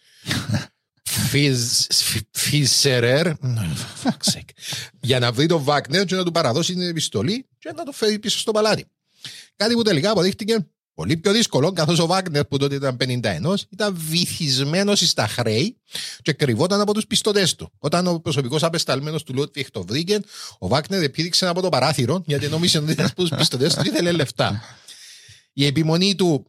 Φίσερερ 2.31 3.27
για 4.99 5.19
να 5.19 5.31
βρει 5.31 5.45
τον 5.45 5.63
Βάκνερ 5.63 6.05
και 6.05 6.15
να 6.15 6.23
του 6.23 6.31
παραδώσει 6.31 6.73
την 6.73 6.81
επιστολή 6.81 7.45
και 7.59 7.71
να 7.75 7.83
το 7.83 7.91
φέρει 7.91 8.19
πίσω 8.19 8.39
στο 8.39 8.51
παλάτι. 8.51 8.85
Κάτι 9.55 9.73
που 9.73 9.81
τελικά 9.81 10.11
αποδείχτηκε 10.11 10.67
πολύ 10.93 11.17
πιο 11.17 11.31
δύσκολο 11.31 11.71
καθώς 11.71 11.99
ο 11.99 12.05
Βάκνερ 12.05 12.45
που 12.45 12.57
τότε 12.57 12.75
ήταν 12.75 12.97
51 12.99 13.55
ήταν 13.69 13.95
βυθισμένος 14.09 14.99
στα 14.99 15.27
χρέη 15.27 15.77
και 16.21 16.33
κρυβόταν 16.33 16.81
από 16.81 16.93
τους 16.93 17.07
πιστωτές 17.07 17.55
του. 17.55 17.71
Όταν 17.77 18.07
ο 18.07 18.19
προσωπικός 18.19 18.63
απεσταλμένος 18.63 19.23
του 19.23 19.33
Λούτβιχ 19.33 19.69
το 19.71 19.83
βρήκε, 19.85 20.19
ο 20.59 20.67
Βάκνερ 20.67 21.03
επίδειξε 21.03 21.47
από 21.47 21.61
το 21.61 21.69
παράθυρο 21.69 22.23
γιατί 22.25 22.47
νόμιζε 22.47 22.77
ότι 22.77 22.91
ήταν 22.91 23.05
από 23.05 23.15
τους 23.15 23.29
πιστωτές 23.37 23.73
του 23.75 23.81
και 23.83 23.89
ήθελε 23.89 24.11
λεφτά. 24.11 24.61
Η 25.53 25.65
επιμονή 25.65 26.15
του 26.15 26.45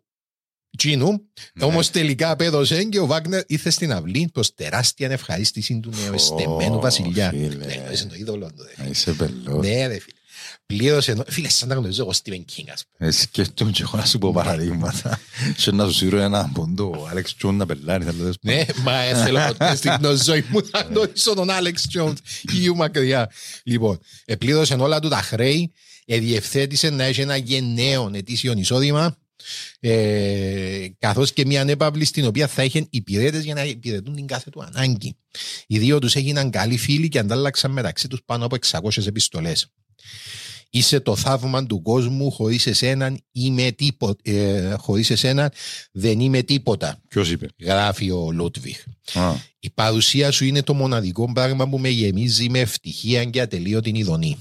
Τζίνου, 0.79 1.11
Ναι. 1.55 1.65
όμως 1.65 1.91
τελικά 1.91 2.31
απέδωσε 2.31 2.85
και 2.85 2.99
ο 3.01 3.07
Βάγνερ 3.07 3.43
ήρθε 3.47 3.71
στην 3.71 3.93
αυλή 3.93 4.29
προς 4.33 4.55
τεράστια 4.55 5.11
ευχαρίστηση 5.11 5.81
του 5.81 5.91
νεοεστεμένου 6.05 6.77
Ω, 6.77 6.81
βασιλιά. 6.81 7.29
φίλε. 7.31 7.55
Ναι, 7.67 7.75
γνώρισε 7.75 8.07
το 8.07 8.15
είδωλο 8.15 8.47
του. 8.47 8.63
ρε. 8.77 8.83
Να 8.85 8.91
είσαι 8.91 9.13
πελός. 9.13 9.67
Ναι, 9.67 9.87
ρε 9.87 9.99
φίλε. 9.99 10.19
Πλήρωσε. 10.67 11.11
ενώ- 11.11 11.25
Φίλε, 11.29 11.49
σαν 11.49 11.69
να 11.69 11.75
γνωρίζω 11.75 12.03
εγώ 12.03 12.13
Στίβεν 12.13 12.45
Κίνγκ, 12.45 12.69
ας 12.71 12.85
πούμε. 12.87 13.09
Ε, 13.09 13.13
σκέφτομαι 13.13 13.71
και 13.71 13.83
εγώ 13.83 13.97
να 13.99 14.05
σου 14.05 14.19
πω 14.19 14.33
παραδείγματα. 14.33 15.21
Και 15.57 15.71
να 15.71 15.85
σου 15.87 15.93
σύρω 15.93 16.19
ένα 16.19 16.51
πόντο, 16.55 16.85
ο 16.99 17.07
Άλεξ 17.11 17.35
Τζον 17.37 17.57
να 17.57 17.67
πελάρει. 17.67 18.05
θα 18.05 18.13
λέω, 18.13 18.33
Ναι, 18.41 18.65
μα 18.83 18.99
ε, 18.99 19.15
θέλω 19.25 19.39
ποτέ 19.47 19.75
στην 19.77 19.93
ζωή 20.25 20.45
μου 20.49 20.61
να 20.73 20.81
γνωρίσω 20.81 21.35
τον 21.35 21.51
Άλεξ 21.51 21.87
Τζόντ 21.89 22.17
ή 22.65 22.69
μακριά. 22.71 23.31
Λοιπόν, 23.65 23.99
επλήρωσε 24.25 24.75
όλα 24.75 25.01
του 25.01 25.09
τα 25.09 25.17
χρέη, 25.23 25.73
εδιευθέτησε 26.07 26.91
να 26.91 27.05
έχει 27.05 27.21
ένα 27.21 27.37
γενναίο 27.37 28.11
ετήσιο 28.15 28.53
εισόδημα, 28.57 29.17
ε, 29.81 30.87
καθώς 30.99 31.33
και 31.33 31.47
μια 31.47 31.61
ανέπαυλη 31.61 32.05
στην 32.05 32.27
οποία 32.27 32.47
θα 32.49 32.65
είχαν 32.65 32.87
υπηρέτες 32.91 33.45
για 33.45 33.55
να 33.55 33.65
υπηρετούν 33.65 34.15
την 34.15 34.27
κάθε 34.27 34.51
του 34.51 34.63
ανάγκη. 34.63 35.17
Οι 35.67 35.79
δύο 35.79 35.99
τους 35.99 36.15
έγιναν 36.15 36.51
καλοί 36.51 36.77
φίλοι 36.77 37.09
και 37.09 37.19
αντάλλαξαν 37.19 37.71
μεταξύ 37.71 38.09
τους 38.09 38.21
πάνω 38.27 38.45
από 38.45 38.55
600 38.55 39.07
επιστολές. 39.07 39.67
Είσαι 40.77 41.01
το 41.01 41.17
θαύμα 41.17 41.67
του 41.67 41.83
κόσμου, 41.83 42.31
χωρίς 42.31 42.67
εσέναν, 42.67 43.21
είμαι 43.33 43.71
τίπο, 43.71 44.11
ε, 44.23 44.75
χωρίς 44.79 45.11
εσέναν 45.11 45.51
δεν 45.93 46.21
είμαι 46.21 46.43
τίποτα 46.43 47.01
Ποιος 47.09 47.31
είπε; 47.31 47.49
γράφει 47.61 48.11
ο 48.11 48.31
Λούτβιχ. 48.33 48.85
Α, 49.13 49.35
Η 49.59 49.71
παρουσία 49.71 50.31
σου 50.31 50.45
είναι 50.45 50.63
το 50.63 50.75
μοναδικό 50.75 51.33
πράγμα 51.33 51.69
που 51.69 51.79
με 51.79 51.89
γεμίζει 51.89 52.49
με 52.49 52.59
ευτυχία 52.59 53.25
και 53.25 53.41
ατελείωτη 53.41 53.93
ειδονή. 53.95 54.37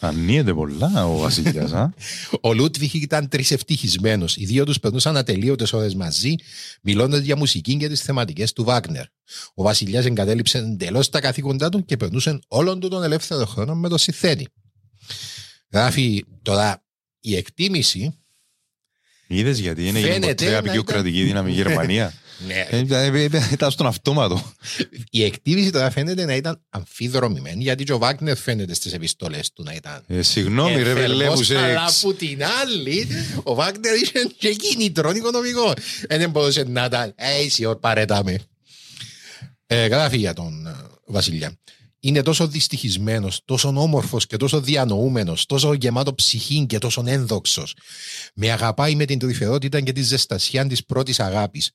Ανοίγεται 0.00 0.54
πολλά 0.54 1.06
ο 1.06 1.16
βασιλιάς, 1.16 1.72
α. 1.72 1.94
Ο 2.48 2.54
Λούτβιχ 2.54 2.94
ήταν 2.94 3.28
τρισευτυχισμένο. 3.28 4.24
Οι 4.36 4.44
δύο 4.44 4.64
τους 4.64 4.80
περνούσαν 4.80 5.16
ατελείωτες 5.16 5.72
ώρες 5.72 5.94
μαζί, 5.94 6.34
μιλώντας 6.82 7.20
για 7.20 7.36
μουσική 7.36 7.76
και 7.76 7.88
τις 7.88 8.00
θεματικές 8.00 8.52
του 8.52 8.64
Βάγνερ. 8.64 9.04
Ο 9.54 9.62
βασιλιάς 9.62 10.04
εγκατέλειψε 10.04 10.58
εντελώς 10.58 11.08
τα 11.08 11.20
καθήκοντά 11.20 11.68
του 11.68 11.84
και 11.84 11.96
περνούσε 11.96 12.38
όλον 12.48 12.80
του 12.80 12.88
τον 12.88 13.02
ελεύθερο 13.02 13.46
χρόνο 13.46 13.74
με 13.74 13.88
το 13.88 13.98
συνθέτη. 13.98 14.48
Γράφει 15.72 16.24
τώρα 16.42 16.84
η 17.20 17.36
εκτίμηση. 17.36 18.18
Είδες 19.26 19.58
γιατί 19.58 19.88
είναι 19.88 19.98
η 19.98 20.02
Φαίνεται 20.02 20.26
ποτέ 20.26 20.50
να 20.50 20.58
απεικιοκρατική 20.58 21.22
δύναμη 21.22 21.50
η 21.50 21.54
Γερμανία; 21.54 22.12
Ναι, 22.46 22.66
Ε, 22.70 22.84
ε, 22.88 23.24
ε, 23.24 23.40
Ήταν 23.52 23.70
στον 23.70 23.86
αυτόματο. 23.86 24.52
η 25.10 25.24
εκτίμηση 25.24 25.70
τώρα 25.70 25.90
φαίνεται 25.90 26.24
να 26.24 26.34
ήταν 26.34 26.62
αμφιδρομημένη, 26.68 27.62
γιατί 27.62 27.84
και 27.84 27.92
ο 27.92 27.98
Βάγνερ 27.98 28.36
φαίνεται 28.36 28.74
στις 28.74 28.92
επιστολές 28.92 29.52
του 29.52 29.62
να 29.62 29.72
ήταν 29.72 30.04
Ε, 30.06 30.22
Συγγνώμη 30.22 30.82
ρε 30.82 30.90
Εθελμός, 30.90 31.08
βελεύουσε. 31.16 31.58
Αλλά 31.58 31.86
από 31.86 32.14
την 32.14 32.44
άλλη, 32.44 33.06
ο 33.42 33.54
Βάγνερ 33.54 33.94
είχε 33.94 34.28
και 34.38 34.54
κινητρό 34.54 35.10
οικονομικό. 35.10 35.72
Ε, 36.06 36.18
δεν 36.18 36.30
μπορούσε 36.30 36.62
να 36.62 36.84
ήταν. 36.84 37.12
Ε, 37.16 37.44
εσύ, 37.44 37.76
παρέτα 37.80 38.24
με. 38.24 38.38
Ε, 39.66 39.86
γράφει 39.86 40.16
για 40.16 40.32
τον 40.32 40.66
ε, 40.66 40.74
Βασιλιά. 41.06 41.58
Είναι 42.06 42.22
τόσο 42.22 42.46
δυστυχισμένος, 42.46 43.40
τόσο 43.44 43.68
όμορφος 43.68 44.26
και 44.26 44.36
τόσο 44.36 44.60
διανοούμενος, 44.60 45.46
τόσο 45.46 45.72
γεμάτο 45.72 46.14
ψυχή 46.14 46.66
και 46.68 46.78
τόσο 46.78 47.02
ένδοξος. 47.06 47.74
Με 48.34 48.50
αγαπάει 48.50 48.94
με 48.94 49.04
την 49.04 49.18
τρυφερότητα 49.18 49.80
και 49.80 49.92
τη 49.92 50.02
ζεστασιά 50.02 50.66
της 50.66 50.84
πρώτης 50.84 51.20
αγάπης. 51.20 51.70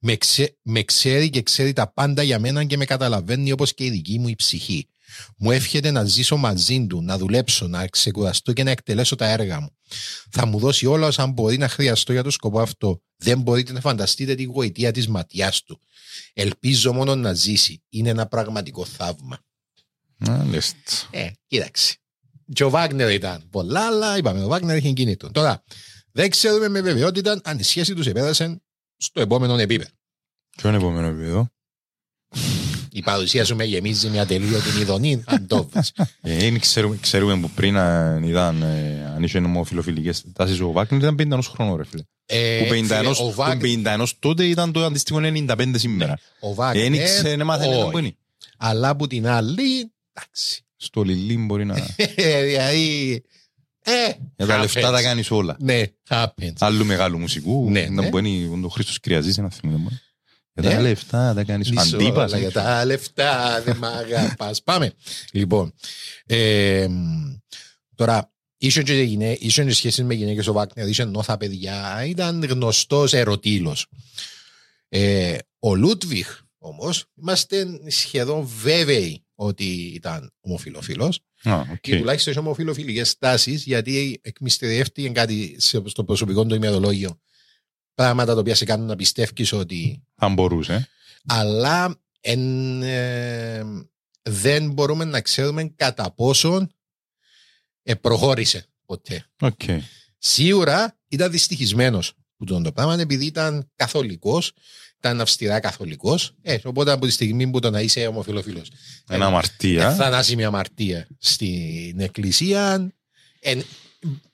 Με, 0.00 0.16
ξε- 0.16 0.56
με 0.62 0.82
ξέρει 0.82 1.30
και 1.30 1.42
ξέρει 1.42 1.72
τα 1.72 1.92
πάντα 1.92 2.22
για 2.22 2.38
μένα 2.38 2.64
και 2.64 2.76
με 2.76 2.84
καταλαβαίνει 2.84 3.52
όπως 3.52 3.74
και 3.74 3.84
η 3.84 3.90
δική 3.90 4.18
μου 4.18 4.28
η 4.28 4.34
ψυχή. 4.34 4.88
Μου 5.36 5.50
εύχεται 5.50 5.90
να 5.90 6.04
ζήσω 6.04 6.36
μαζί 6.36 6.86
του, 6.86 7.02
να 7.02 7.18
δουλέψω, 7.18 7.66
να 7.66 7.86
ξεκουραστώ 7.86 8.52
και 8.52 8.62
να 8.62 8.70
εκτελέσω 8.70 9.16
τα 9.16 9.28
έργα 9.28 9.60
μου. 9.60 9.70
Θα 10.30 10.46
μου 10.46 10.58
δώσει 10.58 10.86
όλα 10.86 11.06
όσα 11.06 11.26
μπορεί 11.26 11.58
να 11.58 11.68
χρειαστώ 11.68 12.12
για 12.12 12.22
το 12.22 12.30
σκοπό 12.30 12.60
αυτό. 12.60 13.02
Δεν 13.16 13.40
μπορείτε 13.40 13.72
να 13.72 13.80
φανταστείτε 13.80 14.34
τη 14.34 14.42
γοητεία 14.42 14.92
της 14.92 15.08
ματιάς 15.08 15.62
του. 15.62 15.80
Ελπίζω 16.32 16.92
μόνο 16.92 17.14
να 17.14 17.32
ζήσει. 17.32 17.82
Είναι 17.88 18.08
ένα 18.08 18.26
πραγματικό 18.26 18.84
θαύμα. 18.84 19.38
Μάλιστα. 20.26 20.76
Ε, 21.10 21.26
κοίταξε. 21.46 21.94
Και 22.52 22.64
ο 22.64 22.70
Βάγνερ 22.70 23.10
ήταν 23.10 23.42
πολλά, 23.50 23.86
αλλά 23.86 24.16
είπαμε, 24.16 24.44
ο 24.44 24.48
Βάγνερ 24.48 24.76
είχε 24.76 24.90
κινήτο. 24.92 25.30
Τώρα, 25.30 25.62
δεν 26.12 26.30
ξέρουμε 26.30 26.68
με 26.68 26.80
βεβαιότητα 26.80 27.40
αν 27.44 27.58
η 27.58 27.62
σχέση 27.62 27.94
τους 27.94 28.06
επέδρασε 28.06 28.62
στο 28.96 29.20
επόμενο 29.20 29.58
επίπεδο. 29.58 29.90
Ποιο 30.56 30.68
είναι 30.68 30.78
επόμενο 30.78 31.06
επίπεδο; 31.06 31.48
Η 32.92 33.02
παρουσία 33.02 33.44
σου 33.44 33.56
με 33.56 33.64
γεμίζει 33.64 34.08
μια 34.08 34.26
τελείωτη 34.26 34.80
ειδονή, 34.80 35.22
αν 35.26 35.46
το 35.46 35.62
βρεις. 35.72 35.92
Ε, 36.20 36.44
είναι, 36.46 36.58
ξέρουμε, 36.58 36.96
ξέρουμε 37.00 37.40
που 37.40 37.50
πριν 37.50 37.76
αν 37.76 38.22
ήταν, 38.22 38.62
ε, 38.62 39.04
αν 39.14 39.22
είχε 39.22 39.38
ομοφιλοφιλικές 39.38 40.24
τάσεις 40.32 40.60
ο 40.60 40.72
Βάκνερ 40.72 41.00
ήταν 41.00 41.16
51 41.40 41.42
χρόνο 41.42 41.76
ρε 41.76 41.84
φίλε. 41.84 42.02
Ε, 42.26 42.58
Που 42.62 42.74
51 42.74 42.84
φίλε, 42.84 43.08
ο 43.08 43.12
που 43.14 43.32
Βάγνερ- 43.32 43.98
51 44.00 44.06
τότε 44.18 44.44
ήταν 44.44 44.72
το 44.72 44.84
αντίστοιχο 44.84 45.18
95 45.22 45.72
σήμερα. 45.76 46.18
ο 46.40 46.50
Ε, 46.50 46.54
Βάγνερ, 46.54 46.82
Δεν 46.90 46.92
ήξερε, 47.00 47.44
μάθαινε 47.44 47.74
όχι. 47.76 47.90
που 47.90 47.98
είναι. 47.98 48.14
Αλλά 48.58 48.88
από 48.88 49.06
την 49.06 49.26
άλλη, 49.26 49.92
εντάξει. 50.12 50.64
Στο 50.76 51.02
Λιλί 51.02 51.36
μπορεί 51.36 51.64
να... 51.64 51.74
Δηλαδή. 52.44 53.22
Ε, 53.82 54.12
Για 54.36 54.46
τα 54.46 54.56
happens. 54.56 54.60
λεφτά 54.60 54.90
τα 54.90 55.02
κάνεις 55.02 55.30
όλα. 55.30 55.56
Ναι, 55.60 55.82
happens. 56.08 56.52
Άλλου 56.58 56.84
μεγάλου 56.84 57.18
μουσικού. 57.18 57.70
Ναι, 57.70 57.86
να 57.88 58.02
ναι. 58.02 58.08
μπορεί 58.08 58.50
ο 58.64 58.68
Χρήστος 58.68 59.00
Κρυαζής 59.00 59.36
να 59.36 59.50
θυμίζω. 59.50 59.78
μόνο. 59.78 60.00
Για 60.54 60.68
Ναι. 60.68 60.74
τα 60.74 60.80
λεφτά 60.80 61.34
τα 61.34 61.44
κάνεις 61.44 61.70
Μισό, 61.70 61.96
Αντύπας. 61.96 62.32
αλλά 62.32 62.38
για 62.42 62.50
τα 62.52 62.84
λεφτά 62.84 63.62
δεν 63.64 63.76
μ' 63.76 63.84
αγαπάς. 63.84 64.62
Πάμε. 64.64 64.92
Λοιπόν, 65.32 65.74
ε, 66.26 66.86
μ, 66.90 67.32
τώρα, 67.94 68.32
είσιεν 68.56 68.84
και, 68.84 68.92
γυναί, 69.02 69.36
είσιεν 69.40 69.66
και 69.66 69.72
σχέσεις 69.72 70.04
με 70.04 70.14
γυναίκες 70.14 70.46
ο 70.46 70.52
Βάγκνερ, 70.52 70.88
είσιεν 70.88 71.10
νόθα 71.10 71.36
παιδιά, 71.36 72.04
ήταν 72.06 72.44
γνωστός 72.44 73.12
ερωτύλος. 73.12 73.86
Ε, 74.88 75.36
ο 75.58 75.74
Λούτβιχ 75.74 76.40
όμως, 76.58 77.04
είμαστε 77.20 77.66
σχεδόν 77.88 78.48
βέβαιοι 78.62 79.24
ότι 79.42 79.64
ήταν 79.94 80.32
ομοφυλόφιλος 80.40 81.20
Α, 81.42 81.60
οκ. 81.60 81.80
και 81.80 81.98
τουλάχιστον 81.98 82.32
είχε 82.32 82.40
ομοφυλοφιλικές 82.42 83.18
τάσεις 83.18 83.64
γιατί 83.64 84.20
εκμυστηρεύτηκε 84.22 85.08
κάτι 85.08 85.56
σε- 85.58 85.82
στο 85.86 86.04
προσωπικό 86.04 86.46
του 86.46 86.54
ημερολόγιο 86.54 87.20
πράγματα 87.94 88.34
τα 88.34 88.40
οποία 88.40 88.54
σε 88.54 88.64
κάνουν 88.64 88.86
να 88.86 88.96
πιστεύεις 88.96 89.52
ότι 89.52 90.04
Θα 90.16 90.28
μπορούσε. 90.28 90.88
αλλά 91.26 92.00
εν, 92.20 92.82
ε, 92.82 93.62
δεν 94.22 94.70
μπορούμε 94.72 95.04
να 95.04 95.20
ξέρουμε 95.20 95.64
κατά 95.76 96.12
πόσον 96.14 96.70
ε, 97.82 97.94
προχώρησε 97.94 98.66
ποτέ. 98.86 99.26
Οκ. 99.40 99.60
Σίγουρα 100.18 100.98
ήταν 101.08 101.30
δυστυχισμένος 101.30 102.12
που 102.36 102.44
τον 102.44 102.62
το 102.62 102.72
πράγμα 102.72 103.00
επειδή 103.00 103.24
ήταν 103.26 103.70
καθολικός, 103.76 104.52
ήταν 105.00 105.20
αυστηρά 105.20 105.60
καθολικός, 105.60 106.32
ε, 106.42 106.56
οπότε 106.64 106.90
από 106.92 107.06
τη 107.06 107.12
στιγμή 107.12 107.50
που 107.50 107.58
το 107.60 107.70
να 107.70 107.80
είσαι 107.80 108.06
ομοφυλόφιλος 108.06 108.70
Εν 109.08 109.26
αμαρτία. 109.26 109.94
θανάσιμη 109.94 110.44
αμαρτία 110.44 111.06
στην 111.18 112.00
εκκλησία. 112.00 112.92
Εν, 113.40 113.64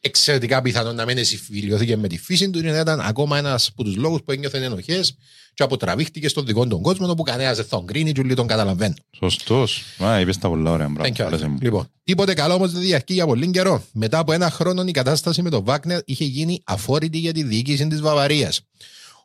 εξαιρετικά 0.00 0.62
πιθανό 0.62 0.92
να 0.92 1.04
μην 1.04 1.24
συμφιλειώθηκε 1.24 1.96
με 1.96 2.08
τη 2.08 2.18
φύση 2.18 2.50
του 2.50 2.60
και 2.60 2.70
να 2.70 2.78
ήταν 2.80 3.00
ακόμα 3.00 3.38
ένας 3.38 3.68
από 3.68 3.84
τους 3.84 3.96
λόγους 3.96 4.20
που 4.24 4.32
ένιωθε 4.32 4.64
ενοχές 4.64 5.16
και 5.54 5.62
αποτραβήχτηκε 5.62 6.28
στον 6.28 6.46
δικό 6.46 6.66
του 6.66 6.80
κόσμο 6.80 7.10
όπου 7.10 7.22
κανένας 7.22 7.56
δεν 7.56 7.64
θα 7.66 7.76
τον 7.76 7.86
κρίνει 7.86 8.12
και 8.12 8.20
όλοι 8.20 8.34
τον 8.34 8.46
καταλαβαίνουν. 8.46 8.96
Σωστός. 9.18 9.82
Α, 10.04 10.20
είπες 10.20 10.38
τα 10.38 10.48
πολλά 10.48 10.70
ωραία. 10.70 10.86
Thank 10.86 10.92
Μπράβο. 10.92 11.12
you, 11.16 11.22
άρεσε 11.22 11.44
Alex. 11.44 11.48
μου. 11.48 11.58
Λοιπόν, 11.60 11.88
τίποτε 12.04 12.34
καλό 12.34 12.54
όμως 12.54 12.72
δεν 12.72 12.80
διαρκεί 12.80 13.12
για 13.12 13.26
πολύ 13.26 13.50
καιρό. 13.50 13.84
Μετά 13.92 14.18
από 14.18 14.32
ένα 14.32 14.50
χρόνο 14.50 14.82
η 14.86 14.90
κατάσταση 14.90 15.42
με 15.42 15.50
τον 15.50 15.64
Βάκνερ 15.64 16.00
είχε 16.04 16.24
γίνει 16.24 16.60
αφόρητη 16.64 17.18
για 17.18 17.32
τη 17.32 17.42
διοίκηση 17.42 17.86
της 17.86 18.00
Βαβαρίας. 18.00 18.60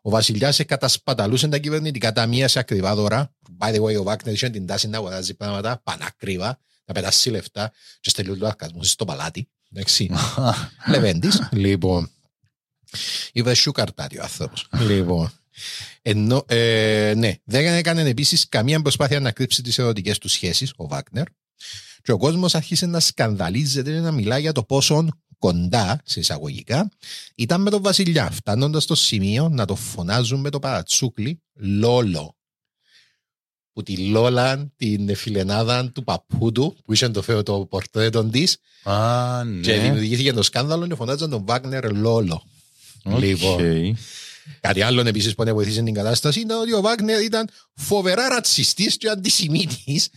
Ο 0.01 0.09
βασιλιάς 0.09 0.65
κατασπαταλούσε 0.65 1.47
τα 1.47 1.57
κυβερνητικά 1.57 2.13
ταμεία 2.13 2.47
σε 2.47 2.59
ακριβά 2.59 2.95
δώρα. 2.95 3.35
By 3.57 3.75
the 3.75 3.81
way, 3.81 3.99
ο 3.99 4.03
Βάκνερ 4.03 4.33
είχε 4.33 4.49
την 4.49 4.65
τάση 4.65 4.87
να 4.87 4.97
αγοράζει 4.97 5.33
πράγματα 5.33 5.81
πανακρίβα, 5.83 6.59
να 6.85 6.93
πετάσει 6.93 7.29
λεφτά 7.29 7.71
και 7.99 8.09
στελούν 8.09 8.39
τους 8.39 8.47
αρκασμού 8.47 8.83
στο 8.83 9.05
παλάτι. 9.05 9.49
Εντάξει. 9.71 10.09
Λεβέντης. 10.91 11.49
λοιπόν. 11.51 12.09
Είπε 13.31 13.53
σου 13.53 13.71
καρτάρι 13.71 14.19
ο 14.19 14.23
άνθρωπος. 14.23 14.67
λοιπόν. 14.79 15.31
Ενώ, 16.01 16.45
ε, 16.47 17.13
ναι, 17.17 17.35
δεν 17.43 17.65
έκανε 17.65 18.01
επίσης 18.01 18.49
καμία 18.49 18.81
προσπάθεια 18.81 19.19
να 19.19 19.31
κρύψει 19.31 19.61
τις 19.61 19.77
ερωτικές 19.77 20.17
του 20.17 20.27
σχέσεις, 20.27 20.73
ο 20.75 20.87
Βάκνερ. 20.87 21.25
Και 22.01 22.11
ο 22.11 22.17
κόσμος 22.17 22.55
άρχισε 22.55 22.85
να 22.85 22.99
σκανδαλίζεται 22.99 23.91
και 23.91 23.99
να 23.99 24.11
μιλάει 24.11 24.41
για 24.41 24.51
το 24.51 24.63
πόσο 24.63 25.07
κοντά, 25.41 26.01
σε 26.04 26.19
εισαγωγικά, 26.19 26.91
ήταν 27.36 27.62
με 27.62 27.69
τον 27.69 27.82
Βασιλιά, 27.82 28.30
φτάνοντας 28.32 28.84
στο 28.84 28.95
σημείο 28.95 29.49
να 29.49 29.65
το 29.65 29.75
φωνάζουν 29.75 30.39
με 30.39 30.49
το 30.49 30.60
παρατσούκλι 30.60 31.41
Λόλο. 31.54 32.36
Που 33.73 33.84
τη 33.84 33.97
Λόλαν, 33.97 34.73
την 34.75 35.15
φιλενάδα 35.15 35.91
του 35.91 36.04
παππού 36.04 36.51
του, 36.51 36.77
που 36.86 36.93
είχε 36.93 37.10
το 37.10 37.21
φέο 37.21 37.43
το 37.43 37.65
πορτρέτο 37.65 38.23
της, 38.23 38.58
Α, 38.84 39.41
και 39.62 39.75
ναι. 39.75 39.82
δημιουργήθηκε 39.82 40.34
το 40.34 40.43
σκάνδαλο 40.43 40.88
και 40.88 40.95
φωνάζαν 40.95 41.30
τον 41.30 41.45
Βάγνερ 41.45 41.91
Λόλο. 41.91 42.43
Οκ. 43.04 43.19
Λοιπόν. 43.19 43.97
Κάτι 44.59 44.81
άλλο 44.81 45.01
επίσης 45.07 45.35
που 45.35 45.43
βοηθήσει 45.43 45.83
την 45.83 45.93
κατάσταση 45.93 46.39
ήταν 46.39 46.59
ότι 46.59 46.73
ο 46.73 46.81
Βάγνερ 46.81 47.21
ήταν 47.21 47.49
φοβερά 47.75 48.27
ρατσιστής 48.27 48.97
και 48.97 49.09
αντισημίτης. 49.09 50.09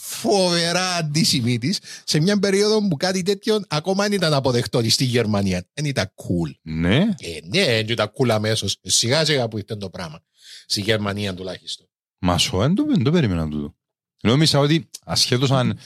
Φοβερά 0.00 0.94
αντισημίτης 0.94 1.78
σε 2.04 2.20
μια 2.20 2.38
περίοδο 2.38 2.88
που 2.88 2.96
κάτι 2.96 3.22
τέτοιο 3.22 3.60
ακόμα 3.68 4.02
δεν 4.02 4.12
ήταν 4.12 4.34
αποδεκτό 4.34 4.90
στη 4.90 5.04
Γερμανία. 5.04 5.66
Δεν 5.72 5.84
ήταν 5.84 6.12
cool. 6.14 6.50
Ναι. 6.62 6.96
Ε, 6.96 7.38
ναι, 7.44 7.64
δεν 7.64 7.88
ήταν 7.88 8.12
cool 8.18 8.28
αμέσως. 8.28 8.78
Σιγά 8.82 9.24
σιγά 9.24 9.48
που 9.48 9.58
ήταν 9.58 9.78
το 9.78 9.90
πράγμα. 9.90 10.22
Στη 10.66 10.80
Γερμανία 10.80 11.34
τουλάχιστον. 11.34 11.86
Μα 12.18 12.38
σου 12.38 12.58
δεν 12.58 12.74
το, 12.74 12.84
δεν 12.88 13.02
το 13.02 13.10
περίμενα 13.10 13.48
τούτο. 13.48 13.74
Νόμιζα 14.22 14.58
ότι 14.58 14.90
ασχέτως 15.04 15.50
αν 15.50 15.78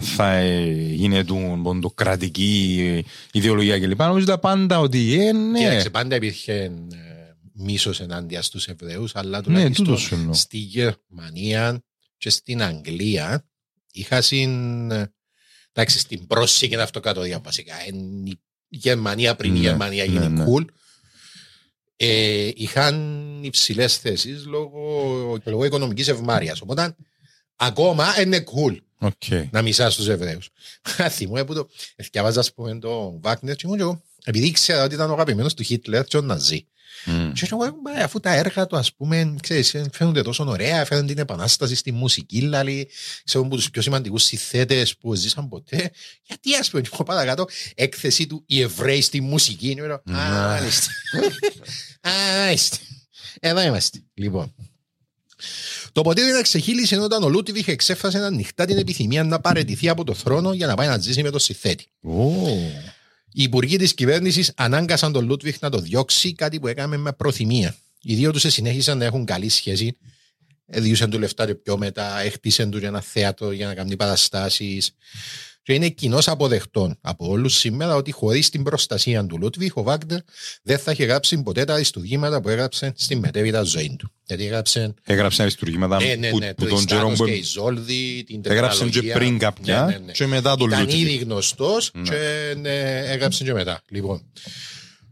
θα 0.00 0.32
ε, 0.32 0.70
γίνεται 0.72 1.32
ποντοκρατική 1.62 2.78
ε, 3.32 3.38
ιδεολογία 3.38 3.78
κλπ. 3.80 3.98
Νόμιζα 3.98 4.38
πάντα 4.38 4.80
ότι 4.80 5.26
ε, 5.26 5.32
ναι. 5.32 5.58
Κοίταξε, 5.58 5.90
πάντα 5.90 6.16
υπήρχε 6.16 6.70
ε, 7.62 7.64
μίσος 7.64 8.00
ενάντια 8.00 8.42
στους 8.42 8.66
Εβραίους, 8.68 9.14
αλλά 9.16 9.36
Ναι, 9.38 9.42
τουλάχιστον 9.42 9.84
τούτο 9.84 9.96
σου 9.98 10.14
εννοώ. 10.14 10.34
στη 10.34 10.56
Γερμανία 10.58 11.84
και 12.16 12.30
στην 12.30 12.62
Αγγλία 12.62 13.48
είχα 13.92 14.20
συν. 14.20 14.90
Εντάξει, 15.72 15.98
στην 15.98 16.26
πρόσφυγη 16.26 16.76
αυτοκρατορία 16.76 17.40
βασικά. 17.40 17.74
Εν 17.86 18.26
η 18.26 18.76
Γερμανία 18.76 19.34
πριν 19.36 19.50
η 19.54 19.58
Ναι, 19.58 19.64
Γερμανία 19.64 20.04
ναι, 20.04 20.12
γίνει 20.12 20.28
ναι. 20.28 20.44
cool. 20.48 20.64
Ε, 21.96 22.50
είχαν 22.54 23.40
υψηλές 23.44 23.96
θέσεις 23.96 24.44
λόγω, 24.46 25.38
λόγω 25.44 25.64
οικονομικής 25.64 26.08
ευμάρειας. 26.08 26.60
Οπότε 26.60 26.96
ακόμα 27.56 28.20
είναι 28.20 28.44
cool 28.54 28.76
Οκ. 28.98 29.22
να 29.50 29.62
μισάς 29.62 29.94
τους 29.96 30.08
Εβραίους. 30.08 30.48
Θυμούμαι 31.10 31.44
που 31.44 31.54
το. 31.54 31.68
Διαβάζα, 32.10 32.40
ας 32.40 32.52
πούμε, 32.54 32.78
το 32.78 33.18
Βάγνερ 33.20 33.54
και 33.56 33.62
ήμουν 33.64 33.76
και 33.76 33.82
εγώ. 33.82 34.02
Επειδή 34.24 34.46
ήξερα 34.46 34.84
ότι 34.84 34.94
ήταν 34.94 35.10
ο 35.10 35.12
αγαπημένος 35.12 35.54
του 35.54 35.62
Χίτλερ 35.62 36.04
και 36.04 36.16
των 36.16 36.20
Ναζί. 36.20 36.66
Μμ. 37.04 37.32
Και 37.32 37.48
εγώ, 37.50 37.64
«Μα, 37.64 38.04
αφού 38.04 38.20
τα 38.20 38.34
έργα 38.34 38.66
του, 38.66 38.76
ας 38.76 38.94
πούμε, 38.94 39.34
ξέρεις, 39.42 39.76
φαίνονται 39.92 40.22
τόσο 40.22 40.44
ωραία, 40.48 40.84
φαίνονται 40.84 41.12
την 41.12 41.22
επανάσταση 41.22 41.74
στη 41.74 41.92
μουσική, 41.92 42.38
δηλαδή, 42.38 42.88
ξέρουν 43.24 43.46
από 43.46 43.56
τους 43.56 43.70
πιο 43.70 43.82
σημαντικούς 43.82 44.22
συνθέτες 44.22 44.96
που 44.96 45.14
ζήσαν 45.14 45.48
ποτέ. 45.48 45.90
Γιατί, 46.22 46.54
ας 46.54 46.70
πούμε, 46.70 46.82
και 46.82 46.88
εγώ 46.92 47.02
παρακάτω, 47.02 47.46
έκθεση 47.74 48.26
του 48.26 48.44
«Οι 48.46 48.60
Εβραίοι 48.60 49.00
στη 49.00 49.20
μουσική». 49.20 49.70
Είναι 49.70 49.82
ωραίο. 49.82 50.02
Ναι. 50.04 50.18
Α, 50.18 50.30
μάλιστα. 50.30 50.86
Α, 52.00 52.10
μάλιστα. 52.38 52.76
Εδώ 53.40 53.60
είμαστε. 53.60 54.02
Λοιπόν. 54.14 54.54
Το 55.92 56.02
ποτήρι 56.02 56.30
να 56.30 56.42
ξεχύλισε 56.42 56.96
όταν 56.96 57.22
ο 57.22 57.28
Λούτιβιχ 57.28 57.68
εξέφρασε 57.68 58.18
ανοιχτά 58.18 58.64
την 58.64 58.78
επιθυμία 58.78 59.24
να 59.24 59.40
παραιτηθεί 59.40 59.88
από 59.88 60.04
το 60.04 60.14
θρόνο 60.14 60.52
για 60.52 60.66
να 60.66 60.74
πάει 60.74 60.88
να 60.88 60.98
ζήσει 60.98 61.22
με 61.22 61.30
τον 61.30 61.40
συνθέτη. 61.40 61.86
Ω. 62.02 62.32
Οι 63.32 63.42
υπουργοί 63.42 63.76
της 63.76 63.94
κυβέρνησης 63.94 64.52
ανάγκασαν 64.56 65.12
τον 65.12 65.26
Λούτβιχ 65.26 65.56
να 65.60 65.70
το 65.70 65.78
διώξει, 65.78 66.32
κάτι 66.32 66.60
που 66.60 66.66
έκαμε 66.66 66.96
με 66.96 67.12
προθυμία. 67.12 67.76
Οι 68.02 68.14
δύο 68.14 68.32
τους 68.32 68.42
συνέχισαν 68.46 68.98
να 68.98 69.04
έχουν 69.04 69.24
καλή 69.24 69.48
σχέση. 69.48 69.96
Διούσαν 70.64 71.10
του 71.10 71.18
λεφτά 71.18 71.46
και 71.46 71.54
πιο 71.54 71.78
μετά, 71.78 72.20
έχτισαν 72.20 72.70
του 72.70 72.78
για 72.78 72.88
ένα 72.88 73.00
θέατρο 73.00 73.52
για 73.52 73.66
να 73.66 73.74
κάνει 73.74 73.96
παραστάσεις. 73.96 74.94
Και 75.64 75.74
είναι 75.74 75.88
κοινώ 75.88 76.18
αποδεκτό 76.26 76.96
από 77.00 77.28
όλους 77.28 77.54
σήμερα 77.56 77.94
ότι 77.94 78.10
χωρίς 78.12 78.48
την 78.50 78.62
προστασία 78.62 79.26
του 79.26 79.38
Λούτβιχ, 79.38 79.76
ο 79.76 79.82
Βάγκνερ 79.82 80.18
δεν 80.62 80.78
θα 80.78 80.90
είχε 80.92 81.04
γράψει 81.04 81.42
ποτέ 81.42 81.64
τα 81.64 81.74
αριστουργήματα 81.74 82.40
που 82.40 82.48
έγραψε 82.48 82.92
στην 82.96 83.18
μετέπειτα 83.18 83.62
ζωή 83.62 83.96
του. 83.98 84.12
Γιατί 84.26 84.44
έγραψε. 84.44 84.94
Έγραψε 85.04 85.42
αριστουργήματα 85.42 85.96
Ναι, 86.02 86.14
ναι, 86.14 86.30
που, 86.30 86.38
ναι, 86.38 86.54
που 86.54 86.64
το 86.64 86.74
τον 86.74 86.84
καιρό 86.84 87.08
που 87.08 87.24
και 87.24 87.30
η 87.30 87.42
Ζόλδη, 87.42 88.24
την 88.26 88.40
έγραψε 88.44 88.78
και 88.78 88.84
τετραλογία. 88.90 89.14
πριν 89.14 89.38
κάποια 89.38 89.84
Ναι, 89.84 89.92
ναι, 89.92 89.98
ναι. 90.04 90.12
και 90.12 90.26
μετά 90.26 90.56
τον 90.56 90.68
Ήταν 90.68 90.80
Λούτβιχ. 90.80 91.00
ήδη 91.00 91.16
γνωστός 91.16 91.90
Ναι. 91.94 92.02
και 92.02 92.54
ναι, 92.60 93.00
έγραψε 93.06 93.44
και 93.44 93.52
μετά. 93.52 93.82
Λοιπόν. 93.88 94.22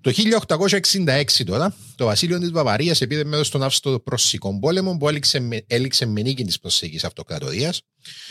Το 0.03 0.11
1866 0.11 1.45
τώρα, 1.47 1.75
το 1.95 2.05
βασίλειο 2.05 2.39
της 2.39 2.51
Βαβαρίας 2.51 3.01
επήρε 3.01 3.25
μέρος 3.25 3.47
στον 3.47 3.63
Αύστο-Προσσικό 3.63 4.59
πόλεμο 4.59 4.97
που 4.97 5.09
έληξε 5.09 5.41
με, 5.41 5.65
έληξε 5.67 6.07
με 6.07 6.21
νίκη 6.23 6.45
της 6.45 6.59
προσεχής 6.61 7.05
αυτοκρατορίας. 7.05 7.83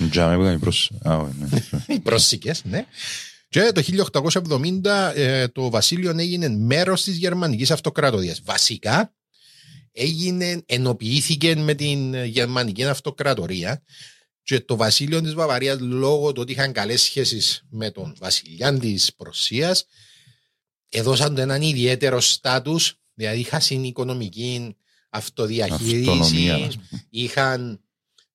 Τζάμε 0.09 0.35
που 0.35 0.41
ήταν 0.41 0.55
η 0.55 0.59
προς... 0.59 0.91
Α, 1.03 1.15
ω, 1.15 1.33
ναι. 1.39 1.47
Οι 1.95 1.99
πρόσσικε, 1.99 2.53
ναι. 2.63 2.85
Και 3.49 3.71
το 3.71 3.83
1870 4.83 5.11
ε, 5.15 5.47
το 5.47 5.69
βασίλειο 5.69 6.13
έγινε 6.17 6.49
μέρος 6.49 7.03
της 7.03 7.17
γερμανικής 7.17 7.71
αυτοκρατορίας. 7.71 8.41
Βασικά 8.43 9.13
έγινε, 9.91 10.61
ενοποιήθηκε 10.65 11.55
με 11.55 11.73
την 11.73 12.13
ε, 12.13 12.25
γερμανική 12.25 12.85
αυτοκρατορία 12.85 13.83
και 14.43 14.59
το 14.59 14.75
βασίλειο 14.75 15.21
της 15.21 15.33
Βαβαρίας 15.33 15.79
λόγω 15.79 16.31
του 16.31 16.41
ότι 16.41 16.51
είχαν 16.51 16.71
καλές 16.71 17.01
σχέσεις 17.01 17.65
με 17.69 17.91
τον 17.91 18.15
βασιλιά 18.19 18.79
της 18.79 19.13
Προσίας 19.15 19.85
έδωσαν 20.89 21.35
του 21.35 21.41
έναν 21.41 21.61
ιδιαίτερο 21.61 22.19
στάτους 22.19 22.99
δηλαδή 23.13 23.39
είχαν 23.39 23.61
στην 23.61 23.83
οικονομική 23.83 24.75
αυτοδιαχείριση 25.09 26.09
Αυτονομία. 26.09 26.71
είχαν 27.09 27.81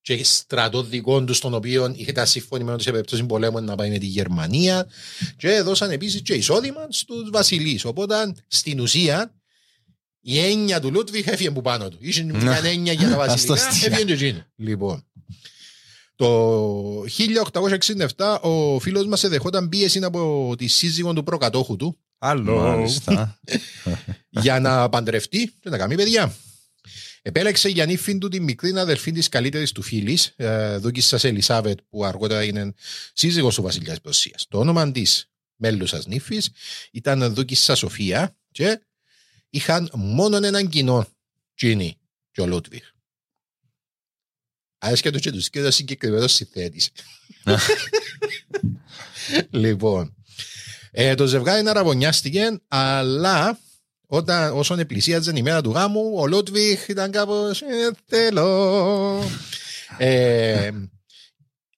και 0.05 0.23
στρατό 0.23 0.83
δικό 0.83 1.23
τους, 1.23 1.39
τον 1.39 1.53
οποίο 1.53 1.93
ήταν 1.97 2.27
συμφωνημένο 2.27 2.77
σε 2.77 2.91
περίπτωση 2.91 3.23
πολέμου 3.23 3.61
να 3.61 3.75
πάει 3.75 3.89
με 3.89 3.97
τη 3.97 4.05
Γερμανία 4.05 4.87
και 5.37 5.53
έδωσαν 5.53 5.91
επίσης 5.91 6.21
και 6.21 6.33
εισόδημα 6.33 6.87
στους 6.89 7.29
βασιλείς. 7.31 7.85
Οπότε 7.85 8.33
στην 8.47 8.79
ουσία 8.79 9.33
η 10.19 10.39
έννοια 10.39 10.79
του 10.79 10.91
Λούτβιχ 10.91 11.27
έφυγε 11.27 11.51
που 11.51 11.61
πάνω 11.61 11.89
του. 11.89 11.97
Είχε 11.99 12.23
μια 12.23 12.61
έννοια 12.63 12.93
για 12.93 13.09
τα 13.09 13.15
βασιλικά, 13.25 13.53
Ασταστία. 13.53 13.87
έφυγε 13.91 14.15
και 14.15 14.25
εκείνο. 14.25 14.45
Λοιπόν. 14.55 15.05
Το 16.15 17.01
1867 18.17 18.39
ο 18.41 18.79
φίλος 18.79 19.05
μας 19.05 19.23
εδεχόταν 19.23 19.69
πίεση 19.69 19.99
από 20.03 20.53
τη 20.57 20.67
σύζυγο 20.67 21.13
του 21.13 21.23
προκατόχου 21.23 21.75
του 21.75 21.97
Άλλο. 22.17 22.57
Μάλιστα. 22.57 23.39
για 24.43 24.59
να 24.59 24.89
παντρευτεί 24.89 25.53
και 25.59 25.69
να 25.69 25.77
κάνει 25.77 25.95
παιδιά. 25.95 26.35
Επέλεξε 27.27 27.69
για 27.69 27.85
νύφη 27.85 28.17
του 28.17 28.27
τη 28.27 28.39
μικρή 28.39 28.77
αδελφή 28.77 29.11
της 29.11 29.29
καλύτερης 29.29 29.71
του 29.71 29.81
φίλης, 29.81 30.35
Δούκισσα 30.77 31.19
Ελισάβετ, 31.27 31.79
που 31.89 32.05
αργότερα 32.05 32.43
είναι 32.43 32.73
σύζυγος 33.13 33.55
του 33.55 33.61
βασιλιάς 33.61 33.95
τη 33.95 34.01
Ρωσία. 34.05 34.35
Το 34.47 34.59
όνομα 34.59 34.91
της 34.91 35.29
μέλους 35.55 35.89
σας 35.89 36.05
νύφης 36.05 36.49
ήταν 36.91 37.33
Δούκισσα 37.33 37.75
Σοφία 37.75 38.37
και 38.51 38.81
είχαν 39.49 39.89
μόνο 39.93 40.37
έναν 40.37 40.69
κοινό, 40.69 41.07
Τζίνι 41.55 41.97
και 42.31 42.41
ο 42.41 42.47
Λούτβιχ. 42.47 42.83
Άσχετο 44.77 45.19
και 45.19 45.31
τους 45.31 45.49
και 45.49 45.61
ο 45.61 45.71
συγκεκριμένος 45.71 46.33
συνθέτης. 46.33 46.91
λοιπόν, 49.49 50.15
ε, 50.91 51.15
το 51.15 51.25
ζευγάρι 51.25 51.67
αραβωνιάστηκε, 51.67 52.59
αλλά 52.67 53.59
όταν, 54.07 54.57
όσον 54.57 54.79
επλησίαζε 54.79 55.31
η 55.35 55.41
μέρα 55.41 55.61
του 55.61 55.71
γάμου, 55.71 56.13
ο 56.15 56.27
Λούτβιχ 56.27 56.87
ήταν 56.87 57.11
κάπως 57.11 57.61
ε, 57.61 57.65
θέλω. 58.05 59.23
Ε, 59.97 60.69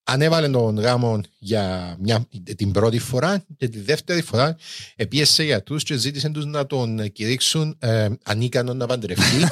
ανέβαλε 0.04 0.50
τον 0.50 0.80
γάμο 0.80 1.22
για 1.40 1.96
μια, 2.00 2.28
την 2.56 2.72
πρώτη 2.72 3.00
φορά 3.00 3.46
και 3.58 3.68
τη 3.68 3.80
δεύτερη 3.80 4.22
φορά 4.22 4.58
επίεσε 4.96 5.44
για 5.44 5.64
τους 5.64 5.84
και 5.84 5.96
ζήτησε 5.98 6.30
τους 6.30 6.46
να 6.46 6.66
τον 6.66 7.12
κηρύξουν 7.12 7.76
ε, 7.80 8.08
ανίκανο 8.24 8.74
να 8.74 8.86
παντρευτεί. 8.86 9.48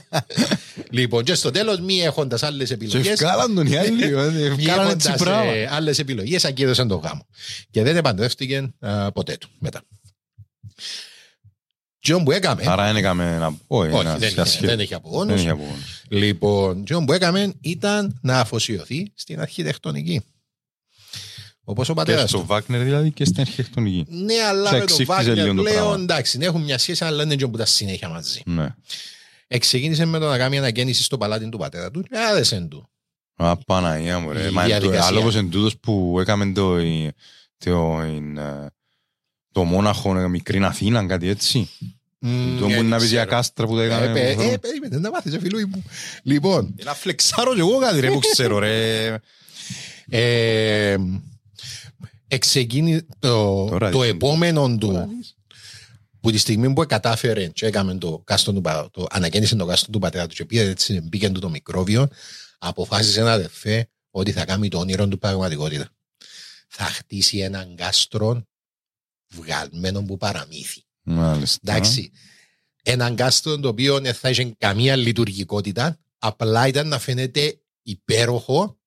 λοιπόν, 0.90 1.24
και 1.24 1.34
στο 1.34 1.50
τέλος 1.50 1.80
μη 1.80 2.00
έχοντας 2.00 2.42
άλλες 2.42 2.68
Και 2.68 2.74
επιλογές 2.74 3.12
ευκάλαν 3.12 3.54
τον 3.54 3.66
οι 3.66 3.76
άλλοι. 3.76 4.02
ε, 4.02 4.46
Ευκάλαν 4.46 4.90
έτσι 4.90 5.08
έχοντας 5.08 5.16
πράγμα. 5.16 5.52
ε, 5.52 5.68
άλλες 5.70 5.98
επιλογές 5.98 6.44
ακύρωσαν 6.44 6.88
τον 6.88 7.00
γάμο. 7.00 7.26
Και 7.70 7.82
δεν 7.82 7.96
επαντρεύτηκε 7.96 8.74
ε, 8.80 9.06
ποτέ 9.14 9.36
του 9.40 9.48
μετά. 9.58 9.82
Τι 12.14 12.22
που 12.22 12.32
έκαμε, 12.32 12.62
Άρα 12.66 12.84
δεν 12.86 12.96
έκαμε 12.96 13.38
να 13.38 13.52
πω. 13.52 13.78
όχι, 13.78 13.94
ένας 13.96 14.18
δεν, 14.18 14.28
είχε, 14.28 14.44
σχέδιο. 14.44 14.68
δεν 14.68 14.78
είχε 14.80 14.88
Δεν 14.88 14.98
απογόνους. 14.98 15.40
είχε 15.40 15.50
απογόνους. 15.50 16.02
Λοιπόν, 16.08 16.84
τι 16.84 17.04
που 17.04 17.12
έκαμε 17.12 17.52
ήταν 17.60 18.18
να 18.22 18.40
αφοσιωθεί 18.40 19.12
στην 19.14 19.40
αρχιτεκτονική. 19.40 20.22
Όπως 21.68 21.88
ο 21.88 21.92
Και 21.92 21.98
πατέρας 21.98 22.28
στο 22.30 22.38
του. 22.38 22.46
Βάκνερ 22.46 22.82
δηλαδή 22.82 23.10
και 23.10 23.24
στην 23.24 23.40
αρχιτεκτονική. 23.40 24.04
Ναι, 24.08 24.34
αλλά 24.48 24.66
Σε 24.68 24.72
με 24.72 24.78
τον 24.78 24.88
εξήγησε 24.88 25.12
Βάγνερ 25.12 25.36
λίγο 25.36 25.54
το 25.54 25.62
πλέον 25.62 25.76
πράγμα. 25.86 26.02
εντάξει, 26.02 26.38
έχουν 26.42 26.62
μια 26.62 26.78
σχέση, 26.78 27.04
αλλά 27.04 27.16
δεν 27.24 27.30
είναι 27.30 27.48
που 27.50 27.56
τα 27.56 27.66
συνέχεια 27.66 28.08
μαζί. 28.08 28.42
Ναι. 28.46 28.74
Εξεκίνησε 29.48 30.04
με 30.04 30.18
το 30.18 30.28
να 30.28 30.38
κάνει 30.38 30.58
αναγέννηση 30.58 31.02
στο 31.02 31.18
παλάτι 31.18 31.48
του 31.48 31.58
πατέρα 31.58 31.90
του 31.90 32.02
και 32.02 32.18
άρεσε 32.18 32.60
του. 32.70 32.88
Α, 33.36 33.56
Παναγία 33.56 34.18
μου 34.18 34.30
Η 34.30 34.32
ρε. 34.32 34.50
Μα 34.50 34.64
είναι 34.64 34.72
το- 34.72 34.80
διαδικασία. 34.80 35.04
άλλο 35.06 35.18
όπως 35.20 35.34
εν 35.34 35.50
τούτος 35.50 35.76
που 35.78 36.16
έκαμε 36.20 36.52
το, 36.52 36.76
το, 37.58 38.00
ε, 38.00 38.66
το 39.52 39.64
μόναχο 39.64 40.18
ε, 40.18 40.28
μικρή 40.28 40.64
Αθήνα, 40.64 41.06
κάτι 41.06 41.28
έτσι. 41.28 41.68
Το 42.58 42.66
που 42.66 42.82
να 42.82 42.96
πεις 42.98 43.10
για 43.10 43.24
κάστρα 43.24 43.66
που 43.66 43.74
το 43.74 43.80
Ε, 43.80 43.84
έκαμε. 43.86 44.12
πε- 44.12 44.40
ε, 44.40 44.56
περίμενε 44.56 44.98
να 44.98 45.10
μάθεις, 45.10 45.34
ε, 45.34 45.38
φίλοι 45.38 45.66
μου. 45.66 45.84
Λοιπόν, 46.22 46.74
Να 46.84 46.94
φλεξάρω 46.94 47.54
και 47.54 47.60
εγώ 47.60 47.78
κάτι 47.78 48.00
ρε 48.00 48.10
που 48.10 48.18
ξέρω 48.18 48.58
ρε. 48.58 49.14
ε, 50.08 50.96
εξεκίνη 52.28 53.02
το, 53.18 53.66
Τώρα 53.70 53.90
το 53.90 54.00
δεις. 54.00 54.10
επόμενο 54.10 54.76
του 54.76 55.08
που 56.20 56.30
τη 56.30 56.38
στιγμή 56.38 56.72
που 56.72 56.86
κατάφερε 56.86 57.46
και 57.46 57.66
έκαμε 57.66 57.94
το 57.98 58.22
κάστο 58.24 58.52
του, 58.52 58.60
πα- 58.60 58.88
το, 58.92 59.06
ανακαίνισε 59.10 59.56
το 59.56 59.66
κάστο 59.66 59.90
του 59.90 59.98
πατέρα 59.98 60.26
του 60.26 60.34
και 60.34 60.44
πήγε 60.44 60.62
έτσι, 60.68 61.00
μπήκε 61.00 61.30
του 61.30 61.40
το 61.40 61.48
μικρόβιο, 61.50 62.08
αποφάσισε 62.58 63.20
ένα 63.20 63.32
αδερφέ 63.32 63.88
ότι 64.10 64.32
θα 64.32 64.44
κάνει 64.44 64.68
το 64.68 64.78
όνειρο 64.78 65.08
του 65.08 65.18
πραγματικότητα. 65.18 65.88
Θα 66.68 66.84
χτίσει 66.84 67.38
έναν 67.38 67.74
κάστρο 67.76 68.42
βγαλμένο 69.34 70.02
που 70.02 70.16
παραμύθι. 70.16 70.84
Μάλιστα. 71.06 71.58
Εντάξει. 71.62 72.10
Έναν 72.82 73.16
κάστρο 73.16 73.60
το 73.60 73.68
οποίο 73.68 74.00
δεν 74.00 74.14
θα 74.14 74.30
είχε 74.30 74.54
καμία 74.58 74.96
λειτουργικότητα, 74.96 75.98
απλά 76.18 76.66
ήταν 76.66 76.88
να 76.88 76.98
φαίνεται 76.98 77.60
υπέροχο. 77.82 78.78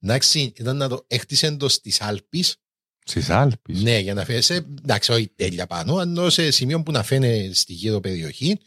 Εντάξει, 0.00 0.52
ήταν 0.56 0.76
να 0.76 0.88
το 0.88 1.04
έχτισε 1.06 1.50
το 1.56 1.68
στις 1.68 2.00
Άλπε. 2.00 2.38
Στις 3.04 3.30
Άλπεις. 3.30 3.82
Ναι, 3.82 3.98
για 3.98 4.14
να 4.14 4.24
φαίνεσαι, 4.24 4.54
εντάξει, 4.54 5.12
όχι 5.12 5.28
τέλεια 5.28 5.66
πάνω, 5.66 5.96
αλλά 5.96 6.30
σε 6.30 6.50
σημείο 6.50 6.82
που 6.82 6.92
να 6.92 7.02
φαίνεται 7.02 7.54
στη 7.54 7.72
γύρω 7.72 8.00
περιοχή. 8.00 8.58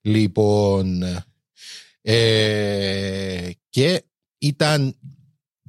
Λοιπόν, 0.00 1.02
ε, 2.02 3.50
και 3.68 4.04
ήταν 4.38 4.96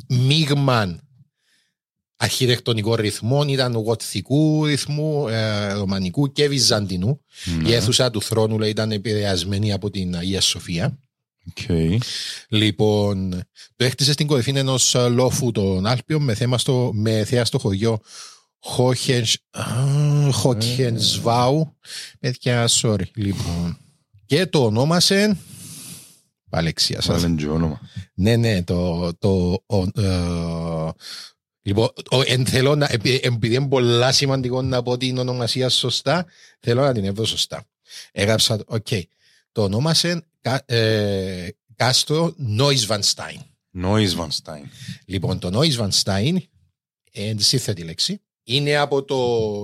μείγμα 0.07 0.99
αρχιτεκτονικών 2.21 2.95
ρυθμών, 2.95 3.47
ήταν 3.47 3.73
γοτθικού 3.73 4.65
ρυθμού, 4.65 5.27
ε, 5.27 5.71
ρωμανικού 5.73 6.31
και 6.31 6.47
βυζαντινού. 6.47 7.21
Ναι. 7.61 7.69
Η 7.69 7.73
αίθουσα 7.73 8.11
του 8.11 8.21
θρόνου 8.21 8.59
λέει, 8.59 8.69
ήταν 8.69 8.91
επηρεασμένη 8.91 9.71
από 9.71 9.89
την 9.89 10.15
Αγία 10.15 10.41
Σοφία. 10.41 10.99
Οκ. 11.49 11.57
Λοιπόν, 12.47 13.29
το 13.75 13.85
έκτισε 13.85 14.11
στην 14.11 14.27
κορυφή 14.27 14.51
ενός 14.55 14.95
λόφου 15.09 15.51
των 15.51 15.85
Άλπεων 15.85 16.23
με, 16.23 16.35
θέμα 16.35 16.57
στο, 16.57 16.91
με 16.93 17.23
θέα 17.25 17.45
στο 17.45 17.59
χωριό 17.59 17.99
Χόκχενσβάου. 20.31 21.77
Παιδιά, 22.19 22.69
sorry. 22.81 23.03
Λοιπόν. 23.15 23.77
Και 24.25 24.45
το 24.45 24.65
ονόμασε. 24.65 25.37
Παλεξία 26.49 27.01
σας. 27.01 27.21
Βάλεν 27.21 27.35
και 27.35 27.47
όνομα. 27.47 27.79
Ναι, 28.13 28.35
ναι, 28.35 28.63
το. 28.63 29.09
το 29.19 29.63
ο, 29.65 29.77
ε, 30.01 30.89
λοιπόν, 31.61 31.89
ο, 32.11 32.21
εν, 32.25 32.45
θέλω 32.45 32.75
να, 32.75 32.87
επει- 32.91 33.25
επειδή 33.25 33.55
είναι 33.55 33.67
πολλά 33.67 34.11
σημαντικό 34.11 34.61
να 34.61 34.83
πω 34.83 34.97
την 34.97 35.17
ονομασία 35.17 35.69
σωστά, 35.69 36.25
θέλω 36.59 36.81
να 36.81 36.93
την 36.93 37.05
έβρω 37.05 37.25
σωστά. 37.25 37.65
Έγραψα, 38.11 38.59
οκ. 38.65 38.87
Το 39.51 39.63
ονόμασε 39.63 40.23
κα, 40.41 40.63
ε, 40.65 41.47
κάστρο 41.75 42.33
Νόισβανστάιν. 42.37 43.39
Νόης 43.73 44.15
Βανστάιν. 44.15 44.69
Λοιπόν, 45.05 45.39
το 45.39 45.49
Νόισβανστάιν, 45.49 46.41
ε, 47.11 47.33
σύνθετη 47.37 47.83
λέξη, 47.83 48.21
είναι 48.43 48.75
από 48.75 49.03
το 49.03 49.17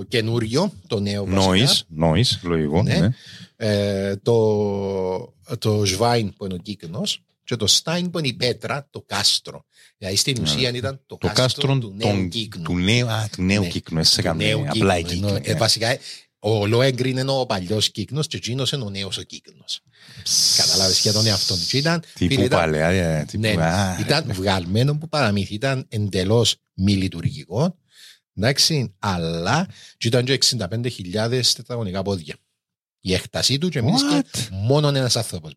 καινούριο, 0.08 0.72
το 0.88 1.00
νέο 1.00 1.26
βασικά. 1.26 1.46
Νόης. 1.46 1.84
Νόης. 1.88 2.40
Λογικό. 2.44 2.84
Ναι. 2.84 3.00
ναι. 3.00 3.10
Ε, 3.56 4.16
το, 4.16 5.34
το 5.60 5.86
Σβάιν 5.86 6.34
που 6.34 6.46
είναι 6.46 6.54
ο 6.54 6.58
κύκνος 6.58 7.22
και 7.48 7.56
το 7.56 7.68
Στάιν 7.68 8.10
που 8.10 8.20
είναι 8.20 8.28
η 8.28 8.34
πέτρα, 8.34 8.88
το 8.90 9.02
κάστρο. 9.06 9.66
Δηλαδή 9.98 10.16
στην 10.18 10.42
ουσία 10.42 10.70
ήταν 10.70 11.02
το, 11.06 11.18
Το 11.18 11.28
κάστρο, 11.28 11.44
κάστρο 11.44 11.78
του 11.78 11.94
νέου 11.98 12.12
των- 12.12 12.30
κύκνου. 12.30 12.64
του 12.64 12.78
νέου, 12.78 13.08
α, 13.08 13.28
του 13.32 13.42
νέου 13.42 13.62
Ναι. 13.62 13.68
κύκνου. 13.68 14.00
Έσαι 14.00 14.16
Του 14.16 14.22
καμία, 14.24 14.48
νέου 14.48 14.66
απλά 14.70 14.98
η 14.98 15.04
κύκνου. 15.04 15.14
κύκνου. 15.16 15.28
Ενώ, 15.36 15.42
ε, 15.46 15.52
ναι. 15.54 15.58
βασικά, 15.60 15.88
ε, 15.88 16.00
ο 16.40 16.66
Λόεγκριν 16.66 17.18
είναι 17.18 17.32
ο 17.32 17.46
παλιός 17.46 17.90
κύκνος 17.92 18.28
και 18.28 18.38
εκείνος 18.38 18.72
είναι 18.72 18.84
ο 18.84 18.90
νέος 18.90 19.18
ο 19.18 19.22
κύκνος. 19.22 19.82
Κατάλαβε 20.58 20.94
και 21.02 21.12
τον 21.12 21.26
εαυτό 21.26 21.54
του. 21.56 21.66
Και 21.70 21.78
Ήταν, 21.78 22.04
φίλε, 22.16 22.30
Τύπου 22.30 22.42
ήταν- 22.44 22.60
παλαιά. 22.60 22.88
ε, 22.90 23.26
τύπου, 23.28 23.42
ναι, 23.42 23.50
α, 23.64 23.98
ήταν 24.00 24.34
βγαλμένο 24.34 24.98
που 24.98 25.10
παραμύθι. 25.10 25.54
Ήταν 25.54 25.86
εντελώς 25.90 26.56
μη 26.74 26.94
λειτουργικό. 26.96 27.78
Εντάξει, 28.36 28.96
αλλά 29.00 29.68
και 29.98 30.08
ήταν 30.08 30.26
και 30.26 30.34
65.000 30.34 31.54
τετραγωνικά 31.56 32.02
πόδια. 32.02 32.36
Η 33.00 33.14
έκτασή 33.14 33.58
του 33.58 33.70
και 33.70 33.82
μείνει 33.82 33.98
μόνο 34.52 34.88
ένας 34.88 35.16
άνθρωπος. 35.16 35.54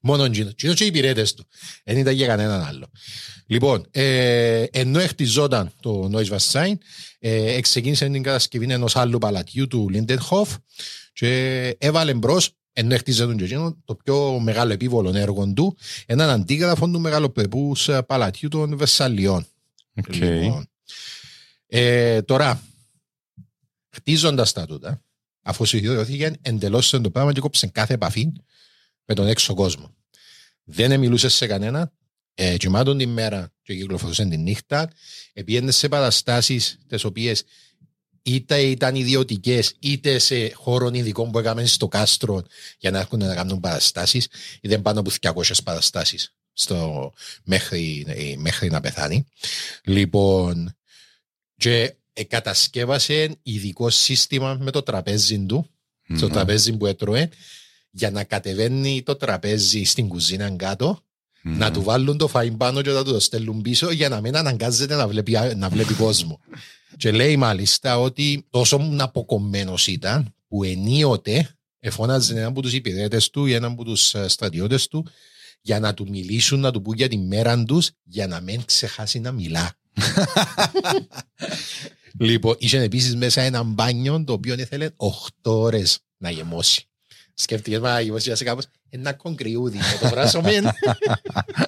Μόνο 0.00 0.24
εκείνο. 0.24 0.50
Και 0.50 0.72
και 0.72 0.84
οι 0.84 0.86
υπηρέτες 0.86 1.34
του. 1.34 1.46
Δεν 1.84 1.96
ήταν 1.96 2.14
για 2.14 2.26
κανέναν 2.26 2.62
άλλο. 2.62 2.90
Λοιπόν, 3.46 3.86
ε, 3.90 4.64
ενώ 4.70 5.00
χτιζόταν 5.00 5.72
το 5.80 6.10
Noise 6.12 6.26
Βασάιν, 6.26 6.78
ε, 7.18 7.54
εξεκίνησε 7.54 8.08
την 8.08 8.22
κατασκευή 8.22 8.72
ενός 8.72 8.96
άλλου 8.96 9.18
παλατιού 9.18 9.66
του 9.66 9.88
Λίντενχοφ 9.88 10.56
και 11.12 11.68
έβαλε 11.78 12.14
μπρος, 12.14 12.50
ενώ 12.72 12.96
χτίζονταν 12.96 13.36
και 13.36 13.44
εκείνο, 13.44 13.76
το 13.84 13.94
πιο 13.94 14.38
μεγάλο 14.38 14.72
επίβολο 14.72 15.16
έργο 15.16 15.52
του, 15.52 15.76
έναν 16.06 16.30
αντίγραφο 16.30 16.88
του 16.88 17.00
μεγαλοπρεπούς 17.00 17.88
παλατιού 18.06 18.48
των 18.48 18.76
Βερσαλλιών. 18.76 19.46
οκ. 19.96 20.14
Λοιπόν, 20.14 20.68
ε, 21.66 22.22
τώρα, 22.22 22.62
χτίζοντας 23.90 24.52
τα 24.52 24.66
τούτα, 24.66 25.02
αφού 25.42 25.64
συνειδητοποιήθηκε 25.64 26.32
εντελώς 26.42 26.90
το 26.90 27.10
πράγμα 27.10 27.32
έκοψε 27.32 27.66
κάθε 27.66 27.94
επαφή 27.94 28.32
με 29.04 29.14
τον 29.14 29.26
έξω 29.26 29.54
κόσμο. 29.54 29.94
Δεν 30.64 31.00
μιλούσε 31.00 31.34
σε 31.34 31.46
κανένα, 31.46 31.92
ε, 32.34 32.56
κοιμάτουν 32.56 32.98
την 32.98 33.08
μέρα 33.08 33.52
και 33.62 33.74
κυκλοφορούσε 33.74 34.24
τη 34.24 34.36
νύχτα, 34.36 34.90
πήγαινε 35.44 35.70
σε 35.70 35.88
παραστάσεις 35.88 36.78
τις 36.86 37.04
οποίες 37.04 37.44
είτε 38.22 38.60
ήταν 38.60 38.94
ιδιωτικές, 38.94 39.74
είτε 39.78 40.18
σε 40.18 40.52
χώρο 40.54 40.90
ειδικών 40.92 41.30
που 41.30 41.38
έκαμε 41.38 41.66
στο 41.66 41.88
κάστρο 41.88 42.42
για 42.78 42.90
να 42.90 42.98
έρχονται 42.98 43.26
να 43.26 43.34
κάνουν 43.34 43.60
παραστάσεις, 43.60 44.28
ήταν 44.60 44.82
πάνω 44.82 45.00
από 45.00 45.10
200 45.20 45.62
παραστάσεις 45.64 46.34
στο, 46.52 47.12
μέχρι, 47.44 48.04
ε, 48.08 48.34
μέχρι 48.36 48.70
να 48.70 48.80
πεθάνει. 48.80 49.26
Λοιπόν, 49.84 50.76
και 51.56 51.82
ε, 51.82 51.97
κατασκεύασε 52.24 53.36
ειδικό 53.42 53.90
σύστημα 53.90 54.58
με 54.60 54.70
το 54.70 54.82
τραπέζι 54.82 55.38
του, 55.38 55.66
στο 56.16 56.26
Ναι. 56.26 56.32
τραπέζι 56.32 56.72
που 56.76 56.86
έτρωε, 56.86 57.28
για 57.90 58.10
να 58.10 58.24
κατεβαίνει 58.24 59.02
το 59.02 59.16
τραπέζι 59.16 59.84
στην 59.84 60.08
κουζίνα 60.08 60.50
κάτω 60.50 61.02
να 61.42 61.70
του 61.70 61.82
βάλουν 61.82 62.18
το 62.18 62.30
φαΐν 62.32 62.54
πάνω 62.56 62.82
και 62.82 62.90
να 62.90 63.04
του 63.04 63.12
το 63.12 63.20
στέλνουν 63.20 63.62
πίσω 63.62 63.90
για 63.90 64.08
να 64.08 64.20
μην 64.20 64.36
αναγκάζεται 64.36 64.94
να 64.94 65.08
βλέπει, 65.08 65.36
να 65.56 65.68
βλέπει 65.68 65.94
κόσμο. 65.94 66.40
και 66.96 67.10
λέει 67.10 67.36
μάλιστα 67.36 67.98
ότι 67.98 68.46
τόσο 68.50 68.94
αποκομμένος 68.98 69.86
ήταν 69.86 70.34
που 70.48 70.64
ενίοτε 70.64 71.56
εφώναζε 71.80 72.32
έναν 72.32 72.44
από 72.44 72.62
τους 72.62 72.72
υπηρέτες 72.72 73.30
του 73.30 73.46
ή 73.46 73.52
έναν 73.52 73.72
από 73.72 73.84
τους 73.84 74.14
στρατιώτες 74.26 74.86
του 74.88 75.06
για 75.60 75.80
να 75.80 75.94
του 75.94 76.06
μιλήσουν, 76.08 76.60
να 76.60 76.70
του 76.70 76.82
πούν 76.82 76.96
για 76.96 77.08
τη 77.08 77.18
μέρα 77.18 77.64
τους, 77.64 77.90
για 78.04 78.26
να 78.26 78.40
μην 78.40 78.64
ξεχάσει 78.64 79.18
να 79.18 79.32
μιλά. 79.32 79.72
λοιπόν, 82.18 82.56
είχε 82.58 82.80
επίσης 82.80 83.16
μέσα 83.16 83.42
ένα 83.42 83.62
μπάνιο 83.62 84.24
το 84.24 84.32
οποίο 84.32 84.54
ήθελε 84.54 84.90
8 84.96 85.10
ώρες 85.42 85.98
να 86.16 86.30
γεμώσει. 86.30 86.88
Σκέφτηκες 87.34 87.80
να 87.80 88.00
γεμώσει 88.00 88.36
σε 88.36 88.44
κάπως 88.44 88.66
ένα 88.88 89.12
κογκριούδι 89.12 89.76
με 89.76 89.98
το 90.00 90.08
βράσο 90.08 90.40
μεν. 90.40 90.68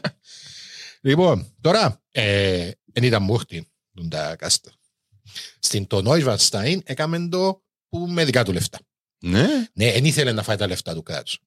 λοιπόν, 1.08 1.54
τώρα, 1.60 2.02
ε, 2.10 2.70
δεν 2.84 3.02
ήταν 3.02 3.22
μούχτη 3.22 3.66
τα 4.08 4.36
κάστα. 4.36 4.72
Στην 5.58 5.86
το 5.86 6.02
Νόιβανστάιν 6.02 6.82
έκαμε 6.84 7.28
το 7.28 7.62
που 7.88 7.98
με 7.98 8.24
δικά 8.24 8.44
του 8.44 8.52
λεφτά. 8.52 8.78
Ναι. 9.18 9.46
Ναι, 9.72 9.92
δεν 9.92 10.04
ήθελε 10.04 10.32
να 10.32 10.42
φάει 10.42 10.56
τα 10.56 10.66
λεφτά 10.66 10.94
του 10.94 11.02
κράτους. 11.02 11.38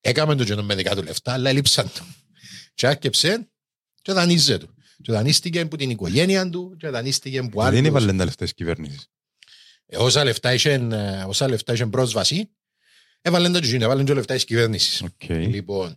Έκαμε 0.00 0.34
το 0.34 0.42
γενό 0.42 0.62
με 0.62 0.74
δικά 0.74 0.94
του 0.94 1.02
λεφτά, 1.02 1.32
αλλά 1.32 1.50
έλειψαν 1.50 1.92
του. 1.92 2.06
Και 2.74 2.86
άρχιψε 2.86 3.50
και 4.02 4.12
δανείζε 4.12 4.58
του. 4.58 4.74
Και 5.02 5.12
δανείστηκε 5.12 5.60
από 5.60 5.76
την 5.76 5.90
οικογένεια 5.90 6.50
του 6.50 6.76
και 6.78 6.88
δανείστηκε 6.88 7.38
από 7.38 7.62
άλλους. 7.62 7.74
Δεν 7.74 7.84
έβαλε 7.84 8.12
τα 8.12 8.24
λεφτά 8.24 8.44
της 8.44 8.54
κυβέρνησης. 8.54 9.06
Ε, 9.86 9.96
Όσα 9.96 10.24
λεφτά 10.24 10.54
είχαν, 10.54 10.92
ε, 10.92 11.24
όσα 11.28 11.48
λεφτά 11.48 11.72
είχαν 11.72 11.90
πρόσβαση, 11.90 12.50
έβαλε 13.22 13.50
τα 13.50 13.60
τζιν, 13.60 13.82
έβαλε 13.82 14.02
και 14.04 14.14
λεφτά 14.14 14.34
της 14.34 14.44
κυβέρνησης. 14.44 15.02
Οκ. 15.02 15.28
Λοιπόν, 15.28 15.96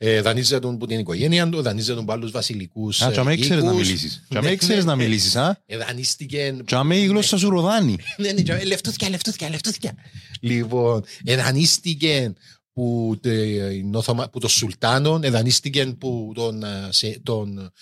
ε, 0.00 0.20
δανείζε 0.20 0.58
τον 0.58 0.74
από 0.74 0.86
την 0.86 0.98
οικογένεια 0.98 1.48
του, 1.48 1.62
δανείζε 1.62 1.92
τον 1.94 2.02
από 2.02 2.12
άλλους 2.12 2.30
βασιλικούς 2.30 3.02
Α, 3.02 3.08
ε, 3.08 3.10
τσαμέ 3.10 3.36
ξέρεις 3.36 3.62
να 3.64 3.70
οίκους. 3.72 3.86
μιλήσεις. 3.86 4.16
Ναι, 4.28 4.40
Τσαμέ 4.40 4.56
ξέρεις 4.56 4.84
ναι, 4.84 4.90
να 4.90 4.96
ναι. 4.96 5.04
μιλήσεις, 5.04 5.36
α; 5.36 5.62
Ε, 5.66 5.76
δανείστηκε 5.76 6.56
Τσαμέ 6.64 6.96
η 6.96 7.06
γλώσσα 7.06 7.38
σου 7.38 7.50
ροδάνει. 7.50 7.96
Ναι, 8.16 8.32
ναι, 8.32 8.42
τζαμέ, 8.42 8.64
λεφτούθηκια, 8.64 9.08
λεφτούθηκια, 9.08 9.50
λεφτούθηκια. 9.50 9.94
Λοιπόν, 10.40 11.04
εδανίστηκε 11.24 12.32
που, 12.78 13.18
τε- 13.22 13.72
είναι 13.72 13.96
ο 13.96 13.98
Οθωμα- 13.98 14.28
που 14.30 14.38
το 14.38 14.48
Σουλτάνο, 14.48 15.18
εδανίστηκε 15.22 15.86
που 15.86 16.32
τον, 16.34 16.62
ε, 16.64 16.88
σε, 16.90 17.20
τον 17.22 17.72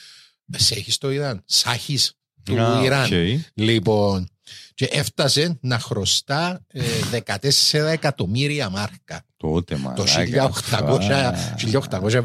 Σέχης 0.56 0.98
το 0.98 1.10
Ιράν, 1.10 1.42
Σάχης 1.46 2.12
του 2.42 2.60
Α, 2.60 2.84
Ιράν. 2.84 3.04
οκ. 3.04 3.10
Λοιπόν, 3.54 4.28
και 4.74 4.84
έφτασε 4.84 5.58
να 5.60 5.78
χρωστά 5.78 6.64
ε, 6.66 6.82
14 7.10 7.86
εκατομμύρια 7.86 8.68
μάρκα 8.68 9.24
Τότε 9.36 9.74
το 9.74 9.80
μαλάκα. 9.80 10.50
1800 10.70 11.34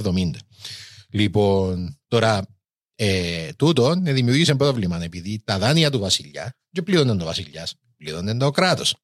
1870. 0.03 0.29
Λοιπόν, 1.09 1.99
τώρα, 2.07 2.47
ε, 2.95 3.49
τούτο 3.55 4.01
ε, 4.05 4.13
δημιουργήσε 4.13 4.55
πρόβλημα 4.55 5.03
επειδή 5.03 5.41
τα 5.43 5.57
δάνεια 5.59 5.91
του 5.91 5.99
βασιλιά 5.99 6.55
και 6.71 6.81
πλήρωνε 6.81 7.15
το 7.15 7.25
βασιλιάς, 7.25 7.73
πλήρωνε 7.97 8.37
το 8.37 8.51
κράτος. 8.51 8.95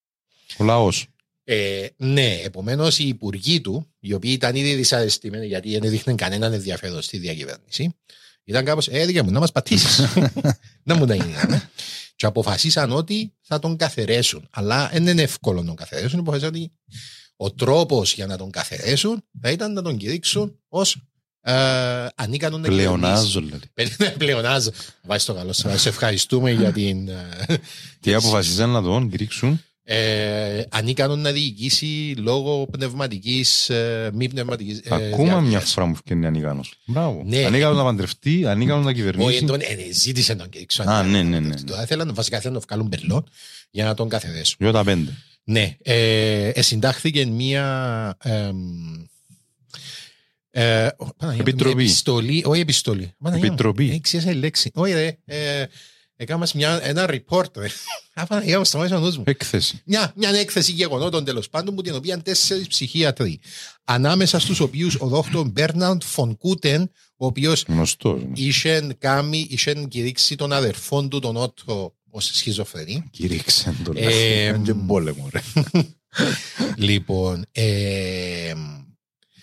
Ο 0.58 0.64
λαός. 0.64 1.08
Ε, 1.50 1.88
ναι, 1.98 2.40
επομένως 2.44 3.00
οι 3.00 3.08
υπουργοί 3.08 3.62
του, 3.62 3.88
οι 4.00 4.14
οποίοι 4.14 4.32
ήταν 4.34 4.56
ήδη 4.56 4.74
δυσαρεστημένοι 4.74 5.46
γιατί 5.48 5.72
δεν 5.72 5.84
έδειχναν 5.84 6.16
κανέναν 6.16 6.54
ενδιαφέρον 6.54 7.02
στη 7.02 7.18
διακυβέρνηση, 7.18 7.96
ήταν 8.44 8.66
κάπως, 8.66 8.88
ε, 8.88 9.06
δικά 9.06 9.24
μου, 9.24 9.32
να 9.32 9.40
μας 9.40 9.52
πατήσεις. 9.52 10.08
να 10.88 10.96
μου 10.96 11.06
τα 11.06 11.16
γίνανε. 11.16 11.70
Και 12.16 12.26
αποφασίσαν 12.26 12.92
ότι 12.92 13.34
θα 13.42 13.60
τον 13.60 13.78
καθαιρέσουν. 13.78 14.48
Αλλά 14.52 14.90
δεν 14.94 15.08
είναι 15.08 15.22
εύκολο 15.22 15.60
να 15.60 15.66
τον 15.66 15.76
καθαιρέσουν. 15.76 16.20
Αποφασίσαν 16.20 16.50
ότι 16.54 16.72
ο 17.36 17.52
τρόπος 17.52 18.14
για 18.14 18.26
να 18.26 18.38
τον 18.38 18.50
καθαιρέσουν 18.52 19.24
θα 19.42 19.52
ήταν 19.52 19.74
να 19.74 19.82
τον 19.82 19.98
κηρύξουν 19.98 20.60
ως 20.68 20.98
ε, 21.42 21.54
ανίκανον 22.16 22.62
να 22.62 22.68
κυβερνήσει. 22.68 22.98
Πλεονάζω, 23.00 23.40
δηλαδή. 23.40 23.66
Περίμενε, 23.74 24.16
Πλεονάζω. 24.18 24.72
Βάζει 25.04 25.26
το 25.26 25.34
καλό 25.34 25.54
σου. 25.54 25.78
Σε 25.78 25.90
ευχαριστούμε 25.90 26.52
για 26.52 26.72
την. 26.72 27.08
ε, 27.08 27.28
Τι 28.00 28.14
αποφασίζαν 28.14 28.70
να 28.70 28.82
τον 28.82 29.10
κηρύξουν; 29.10 29.62
Ε, 29.90 30.64
ανίκανον 30.70 31.20
να 31.20 31.32
διοικήσει 31.32 32.14
λόγω 32.18 32.68
πνευματικής, 32.72 33.70
ε, 33.70 34.10
μη 34.14 34.30
πνευματικής. 34.30 34.82
Ακόμα 34.90 35.40
μια 35.40 35.60
φορά 35.60 35.86
μου 35.86 35.96
φτιάχνει 35.96 36.26
ανίκανος. 36.26 36.74
Μπράβο. 36.86 37.24
Ναι. 37.26 37.46
Ανίκανος 37.46 37.78
να 37.78 37.84
παντρευτεί, 37.84 38.46
ανίκανος 38.48 38.84
να 38.84 38.90
Όχι, 38.90 38.98
κυβερνήσει. 39.00 39.46
τον 39.46 39.60
ε, 39.62 39.74
ναι, 39.74 39.92
ζήτησε 39.92 40.34
να 40.34 40.40
τον 40.40 40.50
κηρύξω. 40.50 40.84
Α, 40.84 41.04
ναι, 41.04 41.22
ναι, 41.22 41.40
ναι. 41.40 41.56
Τώρα 41.62 41.86
θέλαν, 41.86 42.14
βασικά 42.14 42.40
θέλαν 42.40 42.54
να 42.54 42.60
βγάλουν 42.60 42.88
μπερλόν 42.88 43.28
για 43.70 43.86
να 43.86 43.94
τον 43.94 44.10
καθεδέσουν. 44.10 44.56
Γιώτα 44.60 44.84
πέντε. 44.84 45.12
Ναι, 45.44 45.76
ε, 45.82 46.48
ε, 46.50 46.62
συντάχθηκε 46.62 47.26
μία. 47.26 48.18
εμ, 48.24 48.56
ε, 50.52 50.88
ο, 50.98 51.06
Παναγία 51.18 51.44
μου, 51.44 51.50
Επιτροπή. 51.50 51.76
μια 51.76 51.84
επιστολή, 51.86 52.44
όχι 52.46 52.62
επιστολή. 52.62 53.12
Παναγία 53.24 53.46
μου, 53.46 53.52
Επιτροπή. 53.54 53.90
ε, 53.92 54.00
ξέρεις, 54.00 54.26
η 54.26 54.34
λέξη. 54.34 54.72
Όχι, 54.74 54.94
ρε. 54.94 55.18
Ε, 55.26 55.66
έκαναμε 56.18 56.48
μια, 56.54 56.80
ένα 56.84 57.10
report, 57.10 57.56
ρε. 57.58 57.68
Α, 58.14 58.26
Παναγία 58.26 58.58
μου, 58.58 58.66
σταμάτησε 58.66 58.96
ο 58.96 59.00
νους 59.00 59.18
μου. 59.18 59.24
Έκθεση. 59.28 59.82
Μια, 59.86 60.14
μια 60.16 60.30
έκθεση 60.30 60.72
γεγονότων 60.72 61.26
τέλος 61.26 61.50
πάντων, 61.50 61.76
που 61.76 61.82
την 61.82 61.96
οποία 61.96 62.22
τέσσερις 62.22 62.68
ψυχίατροι. 62.68 63.40
Ανάμεσα 63.84 64.40
στους 64.40 64.60
οποίους 64.60 64.96
ο 65.00 65.08
δόκτωρ 65.08 65.48
Μπέρναντ 65.48 66.02
Φον 66.04 66.38
Κούτεν, 66.38 66.82
ο 67.18 67.26
οποίος 67.26 67.64
Γνωστός. 67.68 68.22
είχε 68.34 68.96
κάνει, 69.00 69.48
είχε 69.50 69.86
κηρύξει 69.88 70.36
τον 70.36 70.54
αδερφόν 70.54 71.10
του, 71.10 71.20
τον 71.20 71.36
Ότρο, 71.38 71.96
ως 72.10 72.26
σχιζοφρενή. 72.34 73.04
Κηρύξαν 73.12 73.78
το 73.84 73.92
Ε, 73.96 74.04
λέει. 74.04 74.62
Και 74.62 74.74
πόλεμο, 74.74 75.30
ρε. 75.32 75.42
Λοιπόν, 76.78 77.46
ε, 77.52 78.54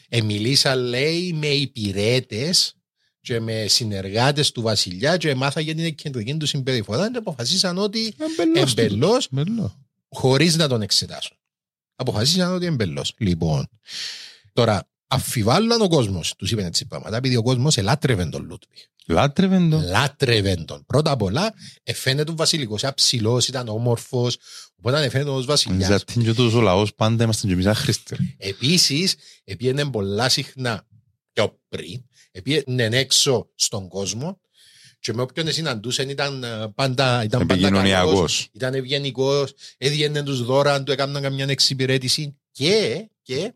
ε, 0.09 0.23
μιλήσα 0.23 0.75
λέει 0.77 1.33
με 1.33 1.47
υπηρέτες 1.47 2.75
και 3.25 3.41
με 3.41 3.67
συνεργάτες 3.69 4.51
του 4.53 4.63
βασιλιά 4.63 5.17
και 5.17 5.35
μάθα 5.35 5.61
για 5.61 5.75
την 5.75 5.95
κεντρική 5.95 6.37
του 6.37 6.47
συμπεριφορά 6.47 7.11
και 7.11 7.17
αποφασίσαν 7.17 7.79
ότι 7.79 8.15
Εμπελός. 8.41 8.73
εμπελώς 8.73 9.29
Εμπελός. 9.33 9.77
χωρίς 10.09 10.57
να 10.57 10.69
τον 10.69 10.83
εξετάσουν. 10.83 11.37
Αποφασίσαν 11.97 12.55
ότι 12.55 12.67
εμπελώ. 12.67 13.05
Λοιπόν, 13.17 13.69
τώρα 14.53 14.89
αφιβάλλαν 15.07 15.81
ο 15.81 15.89
κόσμος, 15.89 16.35
τους 16.37 16.51
είπαν 16.51 16.65
έτσι 16.65 16.87
πράγματα, 16.87 17.17
επειδή 17.17 17.37
ο 17.37 17.43
κόσμος 17.43 17.77
ελάτρευε 17.77 18.27
τον 18.27 18.43
Λούτβιχ. 18.49 18.81
Λάτρευεν 19.07 19.71
το. 19.71 19.81
Λάτρευε 19.81 20.55
τον. 20.55 20.85
Πρώτα 20.87 21.11
απ' 21.11 21.23
όλα, 21.23 21.55
εφαίνεται 21.83 22.31
ο 22.31 22.35
βασιλικός, 22.35 22.81
ήταν 22.81 22.95
ψηλός, 22.95 23.49
ήταν 23.49 23.69
όμορφος, 23.69 24.37
οπότε 24.79 25.05
εφαίνεται 25.05 25.31
ως 25.31 25.45
βασιλιάς. 25.45 25.89
Γιατί 25.89 26.21
και 26.21 26.33
τόσο 26.33 26.59
ο 26.59 26.61
λαός 26.61 26.95
πάντα 26.95 27.25
είμαστε 27.25 27.47
και 27.47 27.53
εμείς 27.53 27.67
άχρηστοι. 27.67 28.35
Επίσης, 28.39 29.15
πήγαινε 29.45 29.91
πολλά 29.91 30.29
συχνά 30.29 30.87
πιο 31.33 31.61
πριν, 31.69 32.03
πήγαινε 32.43 32.85
έξω 32.85 33.49
στον 33.55 33.89
κόσμο 33.89 34.41
και 35.05 35.13
με 35.13 35.23
όποιον 35.23 35.53
συναντούσαν 35.53 36.09
ήταν 36.09 36.43
ε, 36.43 36.73
πάντα, 36.75 37.25
ήταν 37.25 37.41
πάντα 37.41 37.55
Επικοινωνιακός. 37.55 38.13
καλός, 38.15 38.49
ήταν 38.53 38.75
ευγενικός, 38.75 39.55
έδιαινε 39.79 40.23
τους 40.23 40.45
δώρα, 40.45 40.83
του 40.83 40.93
έκαναν 40.93 41.23
καμιά 41.23 41.47
εξυπηρέτηση 41.49 42.37
και, 42.51 43.09
και 43.23 43.53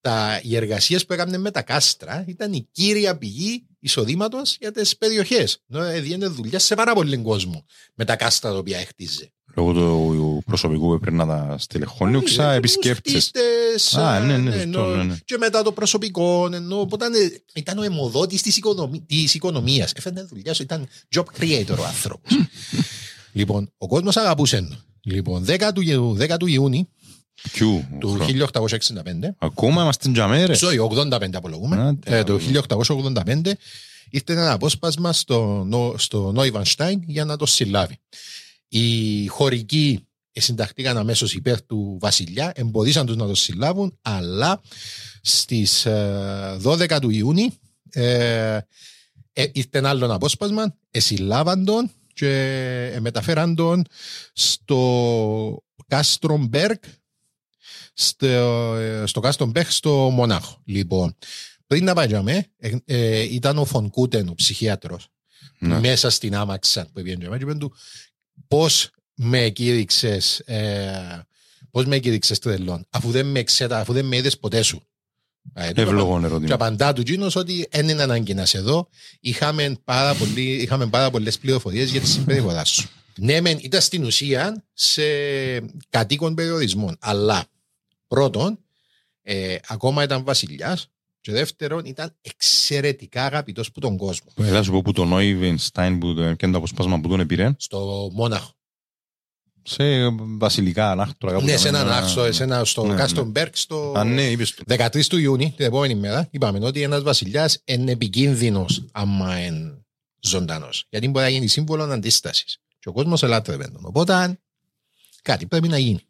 τα, 0.00 0.40
οι 0.42 0.56
εργασίες 0.56 1.06
που 1.06 1.12
έκαναν 1.12 1.40
με 1.40 1.50
τα 1.50 1.62
κάστρα 1.62 2.24
ήταν 2.28 2.52
η 2.52 2.68
κύρια 2.72 3.18
πηγή 3.18 3.66
εισοδήματος 3.78 4.56
για 4.60 4.72
τις 4.72 4.96
περιοχές. 4.96 5.58
Έδιαινε 5.72 6.26
δουλειά 6.26 6.58
σε 6.58 6.74
πάρα 6.74 6.94
πολύ 6.94 7.16
κόσμο 7.16 7.66
με 7.94 8.04
τα 8.04 8.16
κάστρα 8.16 8.50
τα 8.50 8.56
οποία 8.58 8.78
έχτιζε. 8.78 9.32
Λόγω 9.56 9.72
του 9.72 10.42
προσωπικού 10.46 10.86
που 10.86 10.92
έπαιρνα 10.94 11.26
τα 11.26 11.56
στελεχώνιουξα, 11.58 12.48
Όχι, 12.48 12.56
επισκέπτες. 12.56 13.12
φτύστες, 13.12 13.94
Α, 13.94 14.20
ναι, 14.20 14.36
ναι, 14.36 14.48
ε, 14.50 14.52
σωστό, 14.52 14.80
ενώ- 14.80 14.94
ναι, 14.96 15.02
ναι. 15.02 15.16
Και 15.24 15.36
μετά 15.38 15.62
το 15.62 15.72
προσωπικό, 15.72 16.48
ενώ, 16.52 16.80
οπότε 16.80 17.04
ήταν, 17.06 17.32
ήταν 17.54 17.78
ο 17.78 17.82
αιμοδότης 17.82 18.42
της, 18.42 18.56
οικονομι... 18.56 19.00
της 19.00 19.34
οικονομίας. 19.34 19.92
Έφερε 19.96 20.22
δουλειά 20.22 20.54
σου, 20.54 20.62
ήταν 20.62 20.86
job 21.16 21.24
creator 21.40 21.76
ο 21.78 21.84
άνθρωπος. 21.84 22.30
λοιπόν, 23.32 23.72
ο 23.78 23.86
κόσμος 23.86 24.16
αγαπούσε. 24.16 24.56
τον. 24.56 24.78
Λοιπόν, 25.06 25.44
10 25.48 25.70
του, 25.74 25.80
Ιου- 25.80 26.16
10 26.20 26.36
του 26.38 26.46
Ιούνιου 26.46 26.88
Ποιου. 27.52 27.84
του 28.00 28.08
χρόνο. 28.08 28.24
1865, 28.24 29.34
Ακόμα 29.38 29.82
είμαστε 29.82 30.10
τζαμέρε. 30.12 30.54
sorry, 30.60 30.78
85 30.78 31.28
απολογούμε, 31.32 31.80
Άντε, 31.82 32.18
ε, 32.18 32.24
το 32.24 32.38
καλά. 32.38 33.24
1885 33.26 33.52
ήρθε 34.10 34.32
ένα 34.32 34.52
απόσπασμα 34.52 35.12
στο, 35.12 35.64
Νο- 35.66 35.94
στο 35.98 36.32
Νόιβανστάιν 36.32 37.02
για 37.06 37.24
να 37.24 37.36
το 37.36 37.46
συλλάβει. 37.46 37.98
Οι 38.68 39.26
χωρικοί 39.26 40.06
συνταχτήκαν 40.32 40.96
αμέσως 40.96 41.34
υπέρ 41.34 41.62
του 41.62 41.98
βασιλιά, 42.00 42.52
εμποδίσαν 42.54 43.06
τους 43.06 43.16
να 43.16 43.26
το 43.26 43.34
συλλάβουν, 43.34 43.98
αλλά 44.02 44.60
στις 45.22 45.86
ε, 45.86 46.56
12 46.62 46.98
του 47.00 47.10
Ιούνιου 47.10 47.52
ε, 47.90 48.58
ε, 49.32 49.46
ήρθε 49.52 49.78
ένα 49.78 49.88
άλλο 49.88 50.14
απόσπασμα, 50.14 50.76
εσυλλάβαν 50.90 51.64
τον 51.64 51.90
και 52.14 52.30
ε, 52.94 53.00
μεταφέραν 53.00 53.54
τον 53.54 53.84
στο 54.32 55.62
Κάστρο 55.86 56.32
Μπεργκ 56.32 56.78
στο, 57.94 58.26
ε, 58.76 59.06
στο 59.06 59.20
Κάστρο 59.20 59.43
Μπεργκ 59.43 59.66
στο 59.68 60.10
Μονάχο. 60.12 60.62
Λοιπόν, 60.64 61.16
πριν 61.66 61.84
να 61.84 61.94
πάει 61.94 62.06
για 62.06 62.22
με, 62.22 62.46
ε, 62.58 62.76
ε, 62.84 63.20
ήταν 63.22 63.58
ο 63.58 63.64
Φον 63.64 63.90
Κούτεν, 63.90 64.28
ο 64.28 64.34
ψυχίατρος, 64.34 65.08
Ναι. 65.58 65.80
μέσα 65.80 66.10
στην 66.10 66.34
άμαξα 66.34 66.84
που 66.84 66.92
πήγαινε 66.92 67.16
για 67.20 67.28
μένα 67.28 67.38
και 67.38 67.44
είπαν 67.44 67.58
του 67.58 67.74
πώς 68.48 68.90
με 69.14 69.48
κήρυξες 69.48 70.38
ε, 70.38 71.26
πώς 71.70 71.84
με 71.86 71.98
κήρυξες 71.98 72.38
τρελόν 72.38 72.86
αφού 72.90 73.10
δεν 73.10 73.26
με 73.26 73.38
εξέτα, 73.38 73.78
αφού 73.80 73.92
δεν 73.92 74.04
με 74.04 74.16
είδες 74.16 74.38
ποτέ 74.38 74.62
σου 74.62 74.82
Α, 75.52 75.64
ε, 75.64 75.72
του 75.72 75.80
Εύλογον 75.80 76.20
Και 76.20 76.26
ερώτημα. 76.26 76.54
απαντά 76.54 76.92
του 76.92 77.02
Τζείνος 77.02 77.36
ότι 77.36 77.68
δεν 77.70 77.88
είναι 77.88 78.02
ανάγκη 78.02 78.34
να 78.34 78.42
είσαι 78.42 78.58
εδώ. 78.58 78.88
Είχαμε 79.20 79.76
πάρα, 79.84 80.14
πολύ, 80.14 80.52
είχαμε 80.52 80.86
πάρα 80.86 81.10
πολλές 81.10 81.38
πληροφορίες 81.38 81.90
για 81.90 82.00
τη 82.00 82.06
συμπεριφορά 82.06 82.64
σου. 82.64 82.88
Ναι, 83.18 83.40
μεν 83.40 83.58
ήταν 83.60 83.80
στην 83.80 84.04
ουσία 84.04 84.64
σε 84.72 85.02
κατοίκων 85.88 86.34
περιορισμών. 86.34 86.96
Αλλά 87.00 87.46
πρώτον, 88.06 88.58
ε, 89.22 89.56
ακόμα 89.66 90.02
ήταν 90.02 90.24
βασιλιάς 90.24 90.88
και 91.24 91.32
δεύτερον 91.32 91.84
ήταν 91.84 92.16
εξαιρετικά 92.20 93.24
αγαπητός 93.24 93.72
που 93.72 93.80
τον 93.80 93.96
κόσμο. 93.96 94.26
Έλα 94.36 94.62
σου 94.62 94.70
πω 94.72 94.82
που 94.82 94.92
τον 94.92 95.12
Όιβενστάιν 95.12 95.98
που 95.98 96.14
το 96.14 96.22
έκανε 96.22 96.52
το 96.52 96.58
αποσπάσμα 96.58 97.00
που 97.00 97.08
τον 97.08 97.20
επήρε 97.20 97.54
Στο 97.58 98.08
Μόναχο. 98.12 98.52
σε 99.62 100.08
βασιλικά 100.18 100.90
ανάκτορα. 100.90 101.32
κάπου 101.32 101.44
Ναι, 101.44 101.52
τα 101.52 101.58
σε 101.58 101.68
έναν 101.68 101.84
μένα. 101.86 101.96
άξο, 101.96 102.32
σε 102.32 102.42
ένα, 102.42 102.64
στο 102.64 102.82
Ναι, 102.84 102.92
ναι. 102.92 102.98
Κάστον 102.98 103.30
Μπέρκ, 103.30 103.56
στο 103.56 103.92
Α, 103.96 104.04
ναι, 104.04 104.30
είπες 104.30 104.50
του. 104.54 104.64
13 104.68 105.06
του 105.06 105.18
Ιούνιου, 105.18 105.52
την 105.56 105.64
επόμενη 105.66 105.94
μέρα, 105.94 106.28
είπαμε 106.30 106.64
ότι 106.66 106.82
ένας 106.82 107.02
βασιλιάς 107.02 107.60
είναι 107.64 107.92
επικίνδυνος 107.92 108.84
άμα 108.92 109.44
είναι 109.44 109.84
ζωντανός. 110.20 110.86
Γιατί 110.88 111.08
μπορεί 111.08 111.24
να 111.24 111.30
γίνει 111.30 111.46
σύμβολο 111.46 111.82
αντίστασης. 111.82 112.58
Και 112.78 112.88
ο 112.88 112.92
κόσμος 112.92 113.22
ελάτρευε 113.22 113.64
τον. 113.68 113.84
Οπότε 113.84 114.38
κάτι 115.22 115.46
πρέπει 115.46 115.68
να 115.68 115.78
γίνει. 115.78 116.00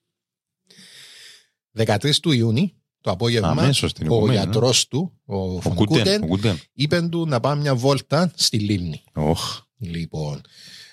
13 1.76 2.20
του 2.20 2.32
Ιούνιου, 2.32 2.83
το 3.04 3.10
απόγευμα, 3.10 3.48
Αμέσως 3.48 3.92
την 3.92 4.10
ο 4.10 4.14
επόμενη, 4.14 4.36
ναι. 4.36 4.42
γιατρός 4.42 4.88
του, 4.88 5.12
ο 5.24 5.36
Ο 5.36 5.60
Φον 5.60 5.74
Κούτεν. 5.74 5.96
Κούτεν, 5.98 6.22
ο 6.22 6.26
Κούτεν. 6.26 6.60
είπε 6.74 7.00
του 7.00 7.26
να 7.26 7.40
πάμε 7.40 7.60
μια 7.60 7.74
βόλτα 7.74 8.32
στη 8.34 8.58
λίμνη. 8.58 9.02
Οχ. 9.12 9.60
Λοιπόν, 9.78 10.40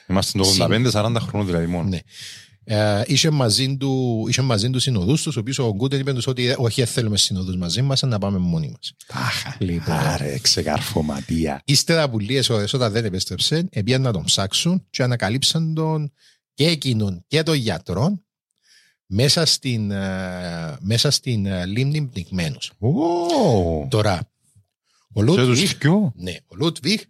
Είμαστε 0.09 0.38
το 0.39 0.45
85-40 0.59 1.16
χρόνων 1.20 1.45
δηλαδή 1.47 1.66
μόνο. 1.66 1.89
Ναι. 1.89 1.99
Ε, 2.64 3.01
είχε 3.05 3.30
μαζί 3.30 3.78
του, 3.78 4.26
είχε 4.30 4.41
μαζί 4.41 4.70
του 4.70 4.80
συνοδούς 4.80 5.22
τους, 5.22 5.36
ο 5.36 5.39
οποίος 5.39 5.59
ο 5.59 5.74
Γκούτεν 5.76 5.99
είπε 5.99 6.14
τους 6.14 6.28
ότι 6.28 6.47
ε, 6.47 6.55
όχι, 6.57 6.82
δεν 6.82 6.91
θέλουμε 6.91 7.18
συνοδούς 7.18 7.57
μαζί 7.57 7.82
μας, 7.82 8.01
να 8.01 8.20
πάμε 8.20 8.38
μόνοι 8.38 8.68
μας. 8.68 8.93
Τάχα. 9.07 9.55
Λοιπόν. 9.59 9.95
Άρε, 9.95 10.38
ξεκαρφωματία. 10.41 11.62
Ύστερα 11.66 12.01
από 12.01 12.20
λίγες 12.20 12.49
ώρες 12.49 12.74
όταν 12.74 12.91
δεν 12.91 13.05
επέστρεψε, 13.05 13.68
επίαν 13.72 14.01
να 14.01 14.12
τον 14.12 14.24
ψάξουν 14.24 14.86
και 14.89 15.03
ανακαλύψαν 15.03 15.74
τον 15.74 16.12
και 16.53 16.68
εκείνον 16.68 17.24
και 17.28 17.43
τον 17.43 17.55
γιατρό 17.55 18.22
μέσα 19.14 19.45
στην, 19.45 19.91
ε, 19.91 20.78
μέσα 20.80 21.12
στην 21.12 21.45
ε, 21.45 21.66
λίμνη 21.66 22.01
πνιγμένους. 22.01 22.72
Ω, 22.80 23.88
Τώρα, 23.89 24.32
ο 25.14 25.20
Σε 25.22 25.26
τους 25.26 25.38
Λούτβιχ, 25.47 25.78
δυο. 25.78 26.12
ναι, 26.16 26.36
ο 26.47 26.55
Λούτβιχ 26.55 27.01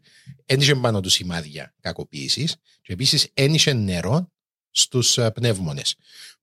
ένιξε 0.45 0.75
πάνω 0.75 0.99
του 0.99 1.09
σημάδια 1.09 1.73
κακοποίησης 1.79 2.55
και 2.81 2.93
επίσης 2.93 3.27
ένιξε 3.33 3.73
νερό 3.73 4.31
στους 4.71 5.17
ε, 5.17 5.31
πνεύμονες. 5.31 5.95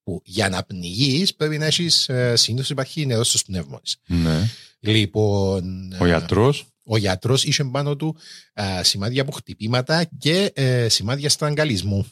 Που 0.03 0.21
για 0.25 0.49
να 0.49 0.63
πνιγείς 0.63 1.35
πρέπει 1.35 1.59
να 1.59 1.67
έχεις, 1.67 2.09
ε, 2.09 2.37
συνήθως 2.37 2.71
υπάρχει 2.71 3.07
νερό 3.07 3.25
στους 3.25 3.43
πνεύμονες. 3.45 3.97
Ναι. 4.07 4.51
Λοιπόν, 4.81 5.93
Ο 6.01 6.05
ε, 6.05 6.09
γιατρός; 6.09 6.67
ο 6.85 6.97
γιατρός 6.97 7.45
είχε 7.45 7.65
πάνω 7.65 7.97
του 7.97 8.17
α, 8.61 8.83
σημάδια 8.85 9.23
από 9.23 9.33
χτυπήματα 9.33 10.05
και 10.19 10.53
ε, 10.55 10.89
σημάδια 10.89 11.29
στραγγαλισμού. 11.29 12.07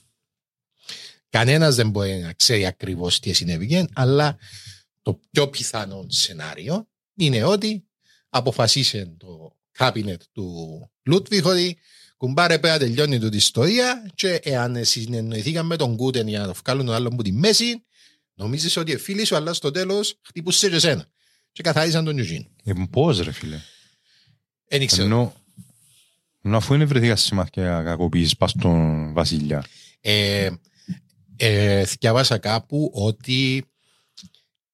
Κανένας 1.31 1.75
δεν 1.75 1.91
μπορεί 1.91 2.19
να 2.19 2.33
ξέρει 2.33 2.67
ακριβώς 2.67 3.21
τι 3.21 3.33
συνέβηκε, 3.33 3.87
αλλά 3.93 4.37
το 5.03 5.21
πιο 5.31 5.49
πιθανό 5.49 6.07
σενάριο 6.09 6.89
είναι 7.17 7.45
ότι 7.45 7.85
αποφασίσε 8.29 9.15
το 9.17 9.57
κάπινετ 9.73 10.23
του 10.33 10.91
Λούτβιχ 11.03 11.45
ότι 11.45 11.79
κουμπάρε 12.17 12.59
πέρα 12.59 12.79
τελειώνει 12.79 13.19
του 13.19 13.29
τη 13.29 13.37
ιστορία 13.37 14.11
και 14.15 14.41
εάν 14.43 14.85
συνεννοηθήκαν 14.85 15.67
με 15.67 15.77
τον 15.77 15.97
Κούτεν 15.97 16.29
για 16.29 16.39
να 16.39 16.47
το 16.47 16.55
βγάλουν 16.65 16.87
τον 16.87 16.95
άλλον 16.95 17.13
από 17.13 17.23
τη 17.23 17.33
μέση, 17.33 17.85
νομίζεις 18.35 18.77
ότι 18.77 18.97
φίλοι 18.97 19.25
σου, 19.25 19.37
αλλά 19.37 19.53
στο 19.53 19.71
τέλος 19.71 20.19
χτύπουσες 20.23 20.69
και 20.71 20.77
εσένα. 20.77 21.07
Και 21.53 21.63
καθαρίζαν 21.63 22.05
τον 22.05 22.19
Ιουζίν. 22.19 22.47
Ε, 22.65 22.73
πώς 22.91 23.21
ρε 23.21 23.33
φίλε. 23.33 23.61
Δεν 24.69 24.83
ήξερα. 24.83 25.03
Ενώ, 25.03 25.35
ενώ 26.43 26.57
αφού 26.57 26.75
είναι 26.75 26.85
βρεθήκα 26.85 27.17
σημάδια 27.17 27.83
κακοποίησης 27.83 28.37
πας 28.37 28.51
στον 28.51 29.13
βασιλιά. 29.13 29.65
Ε, 30.01 30.51
ε, 31.37 31.85
διάβασα 31.85 32.39
κάπου 32.39 32.91
ότι 32.95 33.65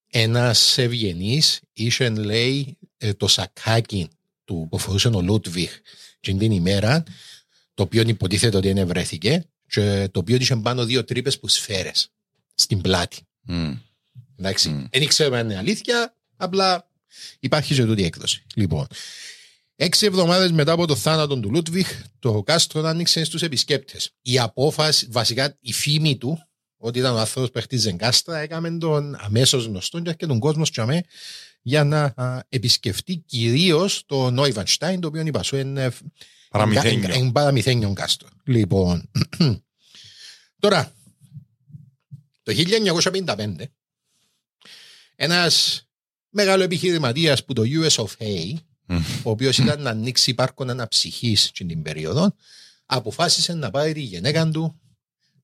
ένας 0.09 0.77
ευγενής 0.77 1.59
είχε 1.73 2.09
λέει 2.09 2.77
ε, 2.97 3.13
το 3.13 3.27
σακάκι 3.27 4.07
του 4.43 4.67
που 4.69 4.77
φορούσε 4.77 5.07
ο 5.07 5.21
Λούτβιχ 5.21 5.71
την 6.19 6.37
την 6.37 6.51
ημέρα 6.51 7.03
το 7.73 7.83
οποίο 7.83 8.01
υποτίθεται 8.07 8.57
ότι 8.57 8.73
δεν 8.73 8.87
βρέθηκε 8.87 9.45
και 9.67 10.09
το 10.11 10.19
οποίο 10.19 10.35
είχε 10.35 10.55
πάνω 10.55 10.85
δύο 10.85 11.03
τρύπες 11.03 11.39
που 11.39 11.47
σφαίρες 11.47 12.11
στην 12.55 12.81
πλάτη. 12.81 13.21
Μμ. 13.41 13.73
Εντάξει. 14.39 14.69
Μμ. 14.69 14.85
Δεν 14.91 15.07
ξέρουμε 15.07 15.39
αν 15.39 15.45
είναι 15.45 15.57
αλήθεια, 15.57 16.15
απλά 16.35 16.89
υπάρχει 17.39 17.75
και 17.75 17.85
τούτη 17.85 18.03
έκδοση. 18.03 18.43
Λοιπόν, 18.55 18.87
έξι 19.75 20.05
εβδομάδες 20.05 20.51
μετά 20.51 20.71
από 20.71 20.87
το 20.87 20.95
θάνατο 20.95 21.39
του 21.39 21.51
Λούτβιχ, 21.51 22.01
το 22.19 22.43
κάστρο 22.43 22.87
άνοιξε 22.87 23.23
στους 23.23 23.41
επισκέπτες. 23.41 24.09
Η 24.21 24.39
απόφαση, 24.39 25.07
βασικά 25.09 25.57
η 25.59 25.73
φήμη 25.73 26.17
του, 26.17 26.47
ότι 26.85 26.99
ήταν 26.99 27.15
ο 27.15 27.19
άνθρωπος 27.19 27.51
που 27.51 27.59
χτίζε 27.59 27.91
κάστρα, 27.91 28.37
έκαμε 28.37 28.77
τον 28.77 29.15
αμέσως 29.19 29.65
γνωστό 29.65 29.97
και 29.97 30.09
έρχεται 30.09 30.27
τον 30.27 30.39
κόσμο 30.39 30.63
τσαμέ 30.63 31.03
για 31.61 31.83
να 31.83 32.13
α, 32.15 32.39
επισκεφτεί 32.49 33.15
κυρίως 33.15 34.03
το 34.05 34.29
Νόιβανστάιν, 34.29 34.99
το 34.99 35.07
οποίο 35.07 35.21
είπα 35.21 35.43
σου 35.43 35.55
είναι 35.55 35.91
Παραμυθένιο. 36.49 37.13
Εν 37.13 37.31
παραμυθένιο 37.31 37.93
κάστρο. 37.93 38.27
Λοιπόν, 38.43 39.09
τώρα, 40.59 40.93
το 42.43 42.53
1955, 43.25 43.55
ένας 45.15 45.85
μεγάλο 46.29 46.63
επιχειρηματίας 46.63 47.45
που 47.45 47.53
το 47.53 47.63
US 47.65 48.03
of 48.03 48.09
A, 48.17 48.53
Μμ. 48.85 48.97
ο 49.23 49.29
οποίος 49.29 49.57
ήταν 49.57 49.81
να 49.81 49.89
ανοίξει 49.89 50.33
πάρκον 50.33 50.69
αναψυχής 50.69 51.51
την 51.51 51.81
περίοδο, 51.81 52.35
αποφάσισε 52.85 53.53
να 53.53 53.69
πάρει 53.69 53.93
τη 53.93 54.01
γυναίκα 54.01 54.49
του 54.49 54.81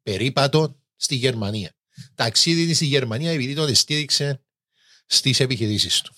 περίπατο 0.03 0.78
στη 0.99 1.15
Γερμανία. 1.15 1.75
Ταξίδι 2.15 2.65
της 2.65 2.75
στη 2.75 2.85
Γερμανία 2.85 3.31
επειδή 3.31 3.55
τον 3.55 3.75
στήριξε 3.75 4.41
στις 5.05 5.39
επιχειρήσεις 5.39 6.01
του. 6.01 6.13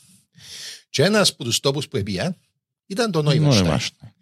Και 0.90 1.04
ένας 1.04 1.30
από 1.30 1.44
τους 1.44 1.60
τόπους 1.60 1.88
που 1.88 1.98
επία 1.98 2.38
ήταν 2.86 3.12
το 3.12 3.22
Νόιβανστάιν 3.22 3.64
Νόιβανστάιν. 3.64 4.14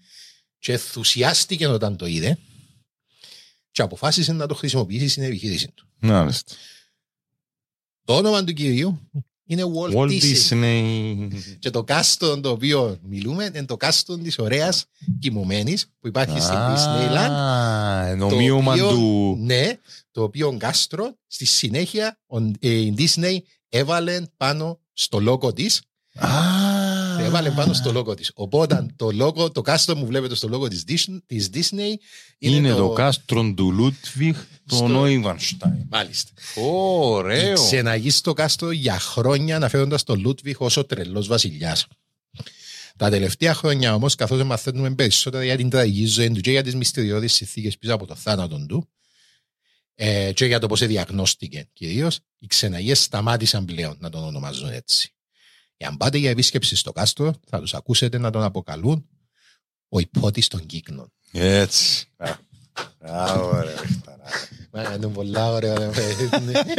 και 0.60 0.72
ενθουσιάστηκε 0.72 1.68
όταν 1.68 1.97
το 1.97 2.05
είδε 2.05 2.38
και 3.72 3.82
αποφάσισε 3.82 4.34
να 4.34 4.47
το 4.47 4.53
χρησιμοποιήσει 4.53 5.07
στην 5.07 5.24
επιχείρηση 5.24 5.72
του. 5.72 5.88
Να 5.99 6.26
δεις. 6.26 6.43
Το 8.03 8.16
όνομα 8.16 8.43
του 8.43 8.53
κυρίου 8.53 9.10
είναι 9.50 9.64
Walt, 9.64 9.95
Walt 9.95 10.08
Disney. 10.10 10.34
Disney. 10.54 11.28
Και 11.60 11.70
το 11.70 11.84
κάστρο 11.84 12.39
το 12.39 12.50
οποίο 12.50 12.97
μιλούμε 13.04 13.43
είναι 13.43 13.66
το 13.66 13.78
κάστρο 13.78 14.18
της 14.18 14.39
ωραίας 14.39 14.86
κοιμωμένης 15.20 15.86
που 16.00 16.08
υπάρχει 16.08 16.39
στην 16.41 16.56
Disneyland. 16.58 17.32
Α, 17.32 18.10
το 18.18 18.30
νομίωμα 18.30 18.72
οποίο- 18.74 18.89
του... 18.89 19.36
Ναι, 19.39 19.72
το 20.12 20.24
οποίο 20.24 20.56
κάστρο 20.58 21.14
στη 21.28 21.45
συνέχεια 21.45 22.20
ο- 22.28 22.38
ε, 22.60 22.70
η 22.70 22.93
Disney 22.97 23.38
έβαλε 23.70 24.22
πάνω 24.38 24.80
στο 24.93 25.20
λόγο 25.20 25.54
της 25.54 25.82
Α, 27.20 27.26
έβαλε 27.26 27.51
πάνω 27.51 27.74
στο 27.74 27.91
λόγο 27.91 28.13
της. 28.13 28.32
Οπότε 28.34 28.86
το, 28.95 29.11
λόγο, 29.11 29.51
το 29.51 29.61
κάστρο 29.61 29.95
που 29.95 30.05
βλέπετε 30.05 30.36
στο 30.36 30.47
λόγο 30.47 30.67
της 30.67 30.84
Disney, 30.88 31.17
της 31.26 31.49
Disney 31.53 31.72
είναι, 32.38 32.55
Είναι 32.55 32.74
το 32.74 32.89
κάστρο 32.89 33.53
του 33.53 33.72
Λούτβιχ, 33.72 34.38
το 34.65 34.76
Στο- 34.76 34.88
Νόιβανστάιν. 34.88 35.86
Μάλιστα. 35.89 36.32
Ωραίο. 36.55 37.53
Ξεναγεί 37.53 38.09
στο 38.09 38.34
κάστρο 38.34 38.72
για 38.72 38.99
χρόνια 38.99 39.55
αναφέροντας 39.55 40.03
τον 40.03 40.20
Λούτβιχ 40.20 40.61
ω 40.61 40.67
ο 40.76 40.86
τρελός 40.86 41.28
βασιλιάς. 41.28 41.88
Τα 42.97 43.09
τελευταία 43.09 43.53
χρόνια 43.53 43.93
όμως, 43.93 44.15
καθώς 44.15 44.43
μαθαίνουμε 44.43 44.95
περισσότερα 44.95 45.43
για 45.43 45.57
την 45.57 45.70
τραγική 45.70 46.05
ζωή 46.05 46.32
του 46.32 46.39
και 46.41 46.51
για 46.51 46.63
τις 46.63 46.76
μυστηριώδεις 46.76 47.34
συνθήκες 47.34 47.78
πίσω 47.78 47.93
από 47.93 48.05
το 48.05 48.15
θάνατο 48.15 48.65
του 48.67 48.89
ε, 49.95 50.32
και 50.34 50.45
για 50.45 50.59
το 50.59 50.67
πώς 50.67 50.80
διαγνώστηκε 50.86 51.70
κυρίως, 51.74 52.20
οι 52.39 52.47
ξεναγίε 52.47 52.93
σταμάτησαν 52.93 53.65
πλέον 53.65 53.95
να 53.99 54.09
τον 54.09 54.24
ονομάζουν 54.24 54.70
έτσι. 54.70 55.13
Εάν 55.82 55.97
πάτε 55.97 56.17
για 56.17 56.30
επίσκεψη 56.30 56.75
στο 56.75 56.91
κάστρο, 56.91 57.34
θα 57.49 57.59
τους 57.59 57.73
ακούσετε 57.73 58.17
να 58.17 58.30
τον 58.32 58.43
αποκαλούν 58.43 59.05
ο 59.89 59.99
υπότης 59.99 60.47
των 60.47 60.65
κύκνων. 60.65 61.11
Έτσι. 61.32 62.05
Μπράβο 62.99 63.61
ρε. 63.61 63.73
Μα, 64.71 64.93
Είναι 64.93 65.07
πολλά 65.07 65.51
ωραία. 65.51 65.91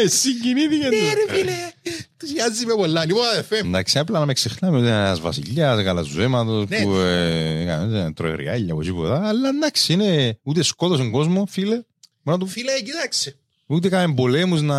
Συγκινήθηκε 0.07 0.89
Ναι, 0.89 0.97
ρε 0.97 1.35
φίλε, 1.35 1.53
ενθουσιάζει 1.83 2.67
με 2.67 2.75
πολλά. 2.75 3.05
Λοιπόν, 3.05 3.27
αδερφέ, 3.27 3.57
Εντάξει, 3.57 3.99
απλά 3.99 4.19
να 4.19 4.27
με 4.27 4.33
ξεχνάμε 4.33 4.77
ότι 4.77 4.87
είναι 4.87 4.97
ένας 4.97 5.21
βασιλιάς 5.21 5.83
γαλαζουέματος 5.83 6.69
Ναι. 6.69 6.83
που 6.83 6.95
ε, 6.95 7.61
έκανε, 7.61 8.13
τρώει 8.13 8.35
ριάλια 8.37 8.73
από 8.73 8.83
τίποτα. 8.83 9.29
Αλλά 9.29 9.49
εντάξει, 9.49 9.93
είναι 9.93 10.39
ούτε 10.43 10.63
σκότωσε 10.63 11.09
κόσμο, 11.09 11.47
φίλε. 11.47 11.75
Μπορεί 11.75 11.85
να 12.23 12.39
του- 12.39 12.47
φίλε, 12.47 12.81
κοιτάξτε. 12.81 13.35
Ούτε 13.67 13.89
κάνει 13.89 14.15
πολέμους 14.15 14.63
να 14.63 14.77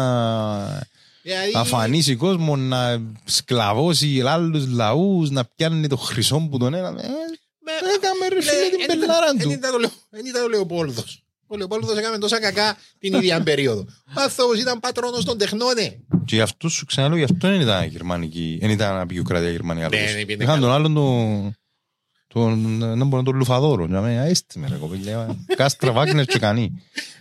Δηλαδή, 1.22 1.51
αφανίσει 1.55 2.15
κόσμο, 2.15 2.55
να 2.55 3.01
σκλαβώσει 3.26 4.22
άλλους 4.22 4.67
λαούς, 4.67 5.30
να 5.30 5.45
πιάνει 5.55 5.88
το 5.88 5.97
χρυσό 5.97 6.47
που 6.51 6.57
τον 6.57 6.74
ένα. 6.74 6.88
Ε, 6.88 6.91
με- 6.91 7.72
Έκαμε 7.95 8.28
ρε 8.30 8.36
Ναι, 8.36 8.41
φίλε 8.41 8.69
την 8.69 8.80
εν 8.80 8.84
ήταν- 8.86 8.99
πελάρα 8.99 9.26
εν 9.30 9.39
του. 9.39 9.51
ήταν 9.51 9.74
ο 9.74 9.78
Λεω- 9.78 9.91
εν 10.09 10.26
ήταν 10.26 10.43
ο 10.43 10.47
Λεοπόλδος. 10.47 11.24
Ο 11.47 11.57
Λεοπόλδος 11.57 11.97
έκαμε 11.97 12.17
τόσα 12.17 12.39
κακά 12.39 12.78
την 12.99 13.13
ίδια 13.13 13.41
περίοδο. 13.43 13.86
Ο 14.17 14.22
άνθρωπος 14.22 14.59
ήταν 14.59 14.80
πατρόνος 14.80 15.26
των 15.26 15.38
τεχνών. 15.38 15.78
ε. 15.78 15.99
Και 16.26 16.36
γι' 16.36 16.41
αυτό 16.41 16.69
σου 16.69 16.86
ξαναλέω, 16.86 17.17
γι' 17.17 17.24
αυτό 17.24 17.36
δεν 17.47 17.61
ήταν 17.61 17.88
γερμανική, 17.88 18.57
δεν 18.61 18.69
ήταν 18.69 18.99
απεικιοκρατία 18.99 19.49
γερμανία. 19.49 19.88
Ναι, 19.89 19.97
άλλος. 19.97 20.09
ναι, 20.13 20.26
πήγαινε 20.26 20.43
Είχαν 20.43 20.53
τον 20.59 20.63
καλά. 20.63 20.74
άλλον 20.76 20.93
τον... 20.93 21.55
Τον, 22.34 22.78
να 22.98 23.06
μπορεί 23.06 23.24
τον 23.24 23.36
Λουφαδόρο, 23.36 23.88
να 23.88 24.02
με 24.02 24.26
αίστη 24.28 24.60
με 24.60 24.68
ρε 24.68 24.76
κοπέλια, 24.76 25.38
κάστρα 25.56 25.92
βάγνερ 25.92 26.26
και 26.26 26.40
κανεί. 26.40 26.72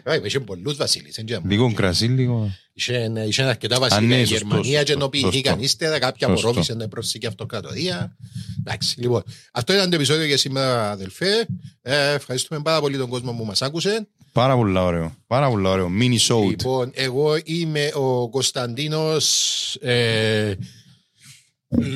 Ε, 0.03 0.21
Είχε 0.25 0.41
πολλούς 0.41 0.77
βασίλεις. 0.77 1.19
εν 1.19 1.27
τζέμ. 1.27 1.43
Λίγο 1.47 1.73
κρασί, 1.73 2.07
λίγο... 2.07 2.51
Είχε 2.73 3.13
είχε 3.29 3.43
αρκετά 3.43 3.77
Α, 3.77 3.79
βασίλεια 3.79 4.17
ναι, 4.17 4.23
η 4.23 4.25
σωστό, 4.25 4.37
Γερμανία 4.37 4.71
σωστό, 4.71 4.85
και 4.85 4.93
ενοποιηθήκαν 4.93 5.53
σωστό. 5.53 5.65
ύστερα, 5.65 5.99
κάποια 5.99 6.29
Σωστό. 6.29 6.47
απορρόφησαν 6.49 6.77
να 6.77 6.89
προσθήκη 6.89 7.27
αυτοκρατορία. 7.27 8.17
Εντάξει, 8.61 9.01
λοιπόν, 9.01 9.23
αυτό 9.53 9.73
ήταν 9.73 9.91
το 9.91 9.97
επεισόδιο 9.97 10.25
για 10.25 10.37
σήμερα, 10.37 10.91
αδελφέ. 10.91 11.47
Ε, 11.83 12.13
ευχαριστούμε 12.13 12.61
πάρα 12.63 12.81
πολύ 12.81 12.97
τον 12.97 13.09
κόσμο 13.09 13.33
που 13.33 13.45
μας 13.45 13.63
άκουσε. 13.63 14.09
Πάρα 14.33 14.57
πολύ 14.57 14.79
ωραίο, 14.79 15.15
πάρα 15.27 15.49
πολύ 15.49 15.67
ωραίο, 15.67 15.91
mini 16.01 16.35
show. 16.35 16.47
Λοιπόν, 16.49 16.91
εγώ 16.95 17.33
είμαι 17.45 17.91
ο 17.95 18.29
Κωνσταντίνος 18.29 19.75
ε, 19.81 20.55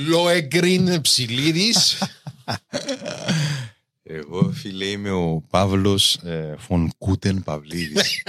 Λοεγκρίν 0.08 1.00
Ψηλίδης. 1.00 1.98
Εγώ 4.06 4.52
φίλε 4.52 4.84
είμαι 4.84 5.10
ο 5.10 5.44
Παύλος 5.50 6.14
ε, 6.14 6.54
Φων 6.58 6.90
Κούτεν 6.98 7.42
Παυλίδης. 7.42 8.22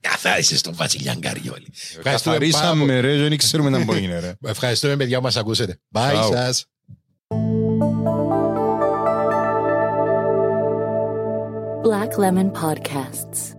Καθάρισες 0.00 0.60
τον 0.60 0.74
Βασιλιάν 0.74 1.20
Καριόλη. 1.20 1.66
Ευχαριστούμε 1.96 2.36
πάρα 2.38 2.38
πολύ. 2.38 2.52
Καθαρίσαμε 2.52 3.00
ρε, 3.00 3.16
δεν 3.16 3.36
ξέρουμε 3.36 3.70
να 3.70 3.84
μπορεί 3.84 4.02
είναι 4.02 4.18
ρε. 4.18 4.34
Ευχαριστούμε 4.44 4.96
παιδιά 4.96 5.16
που 5.16 5.22
μας 5.22 5.36
ακούσετε. 5.36 5.80
Bye 5.92 6.14
Ciao. 6.14 6.30
σας. 6.32 6.66
Black 11.82 12.12
Lemon 12.18 12.50
Podcasts. 12.52 13.57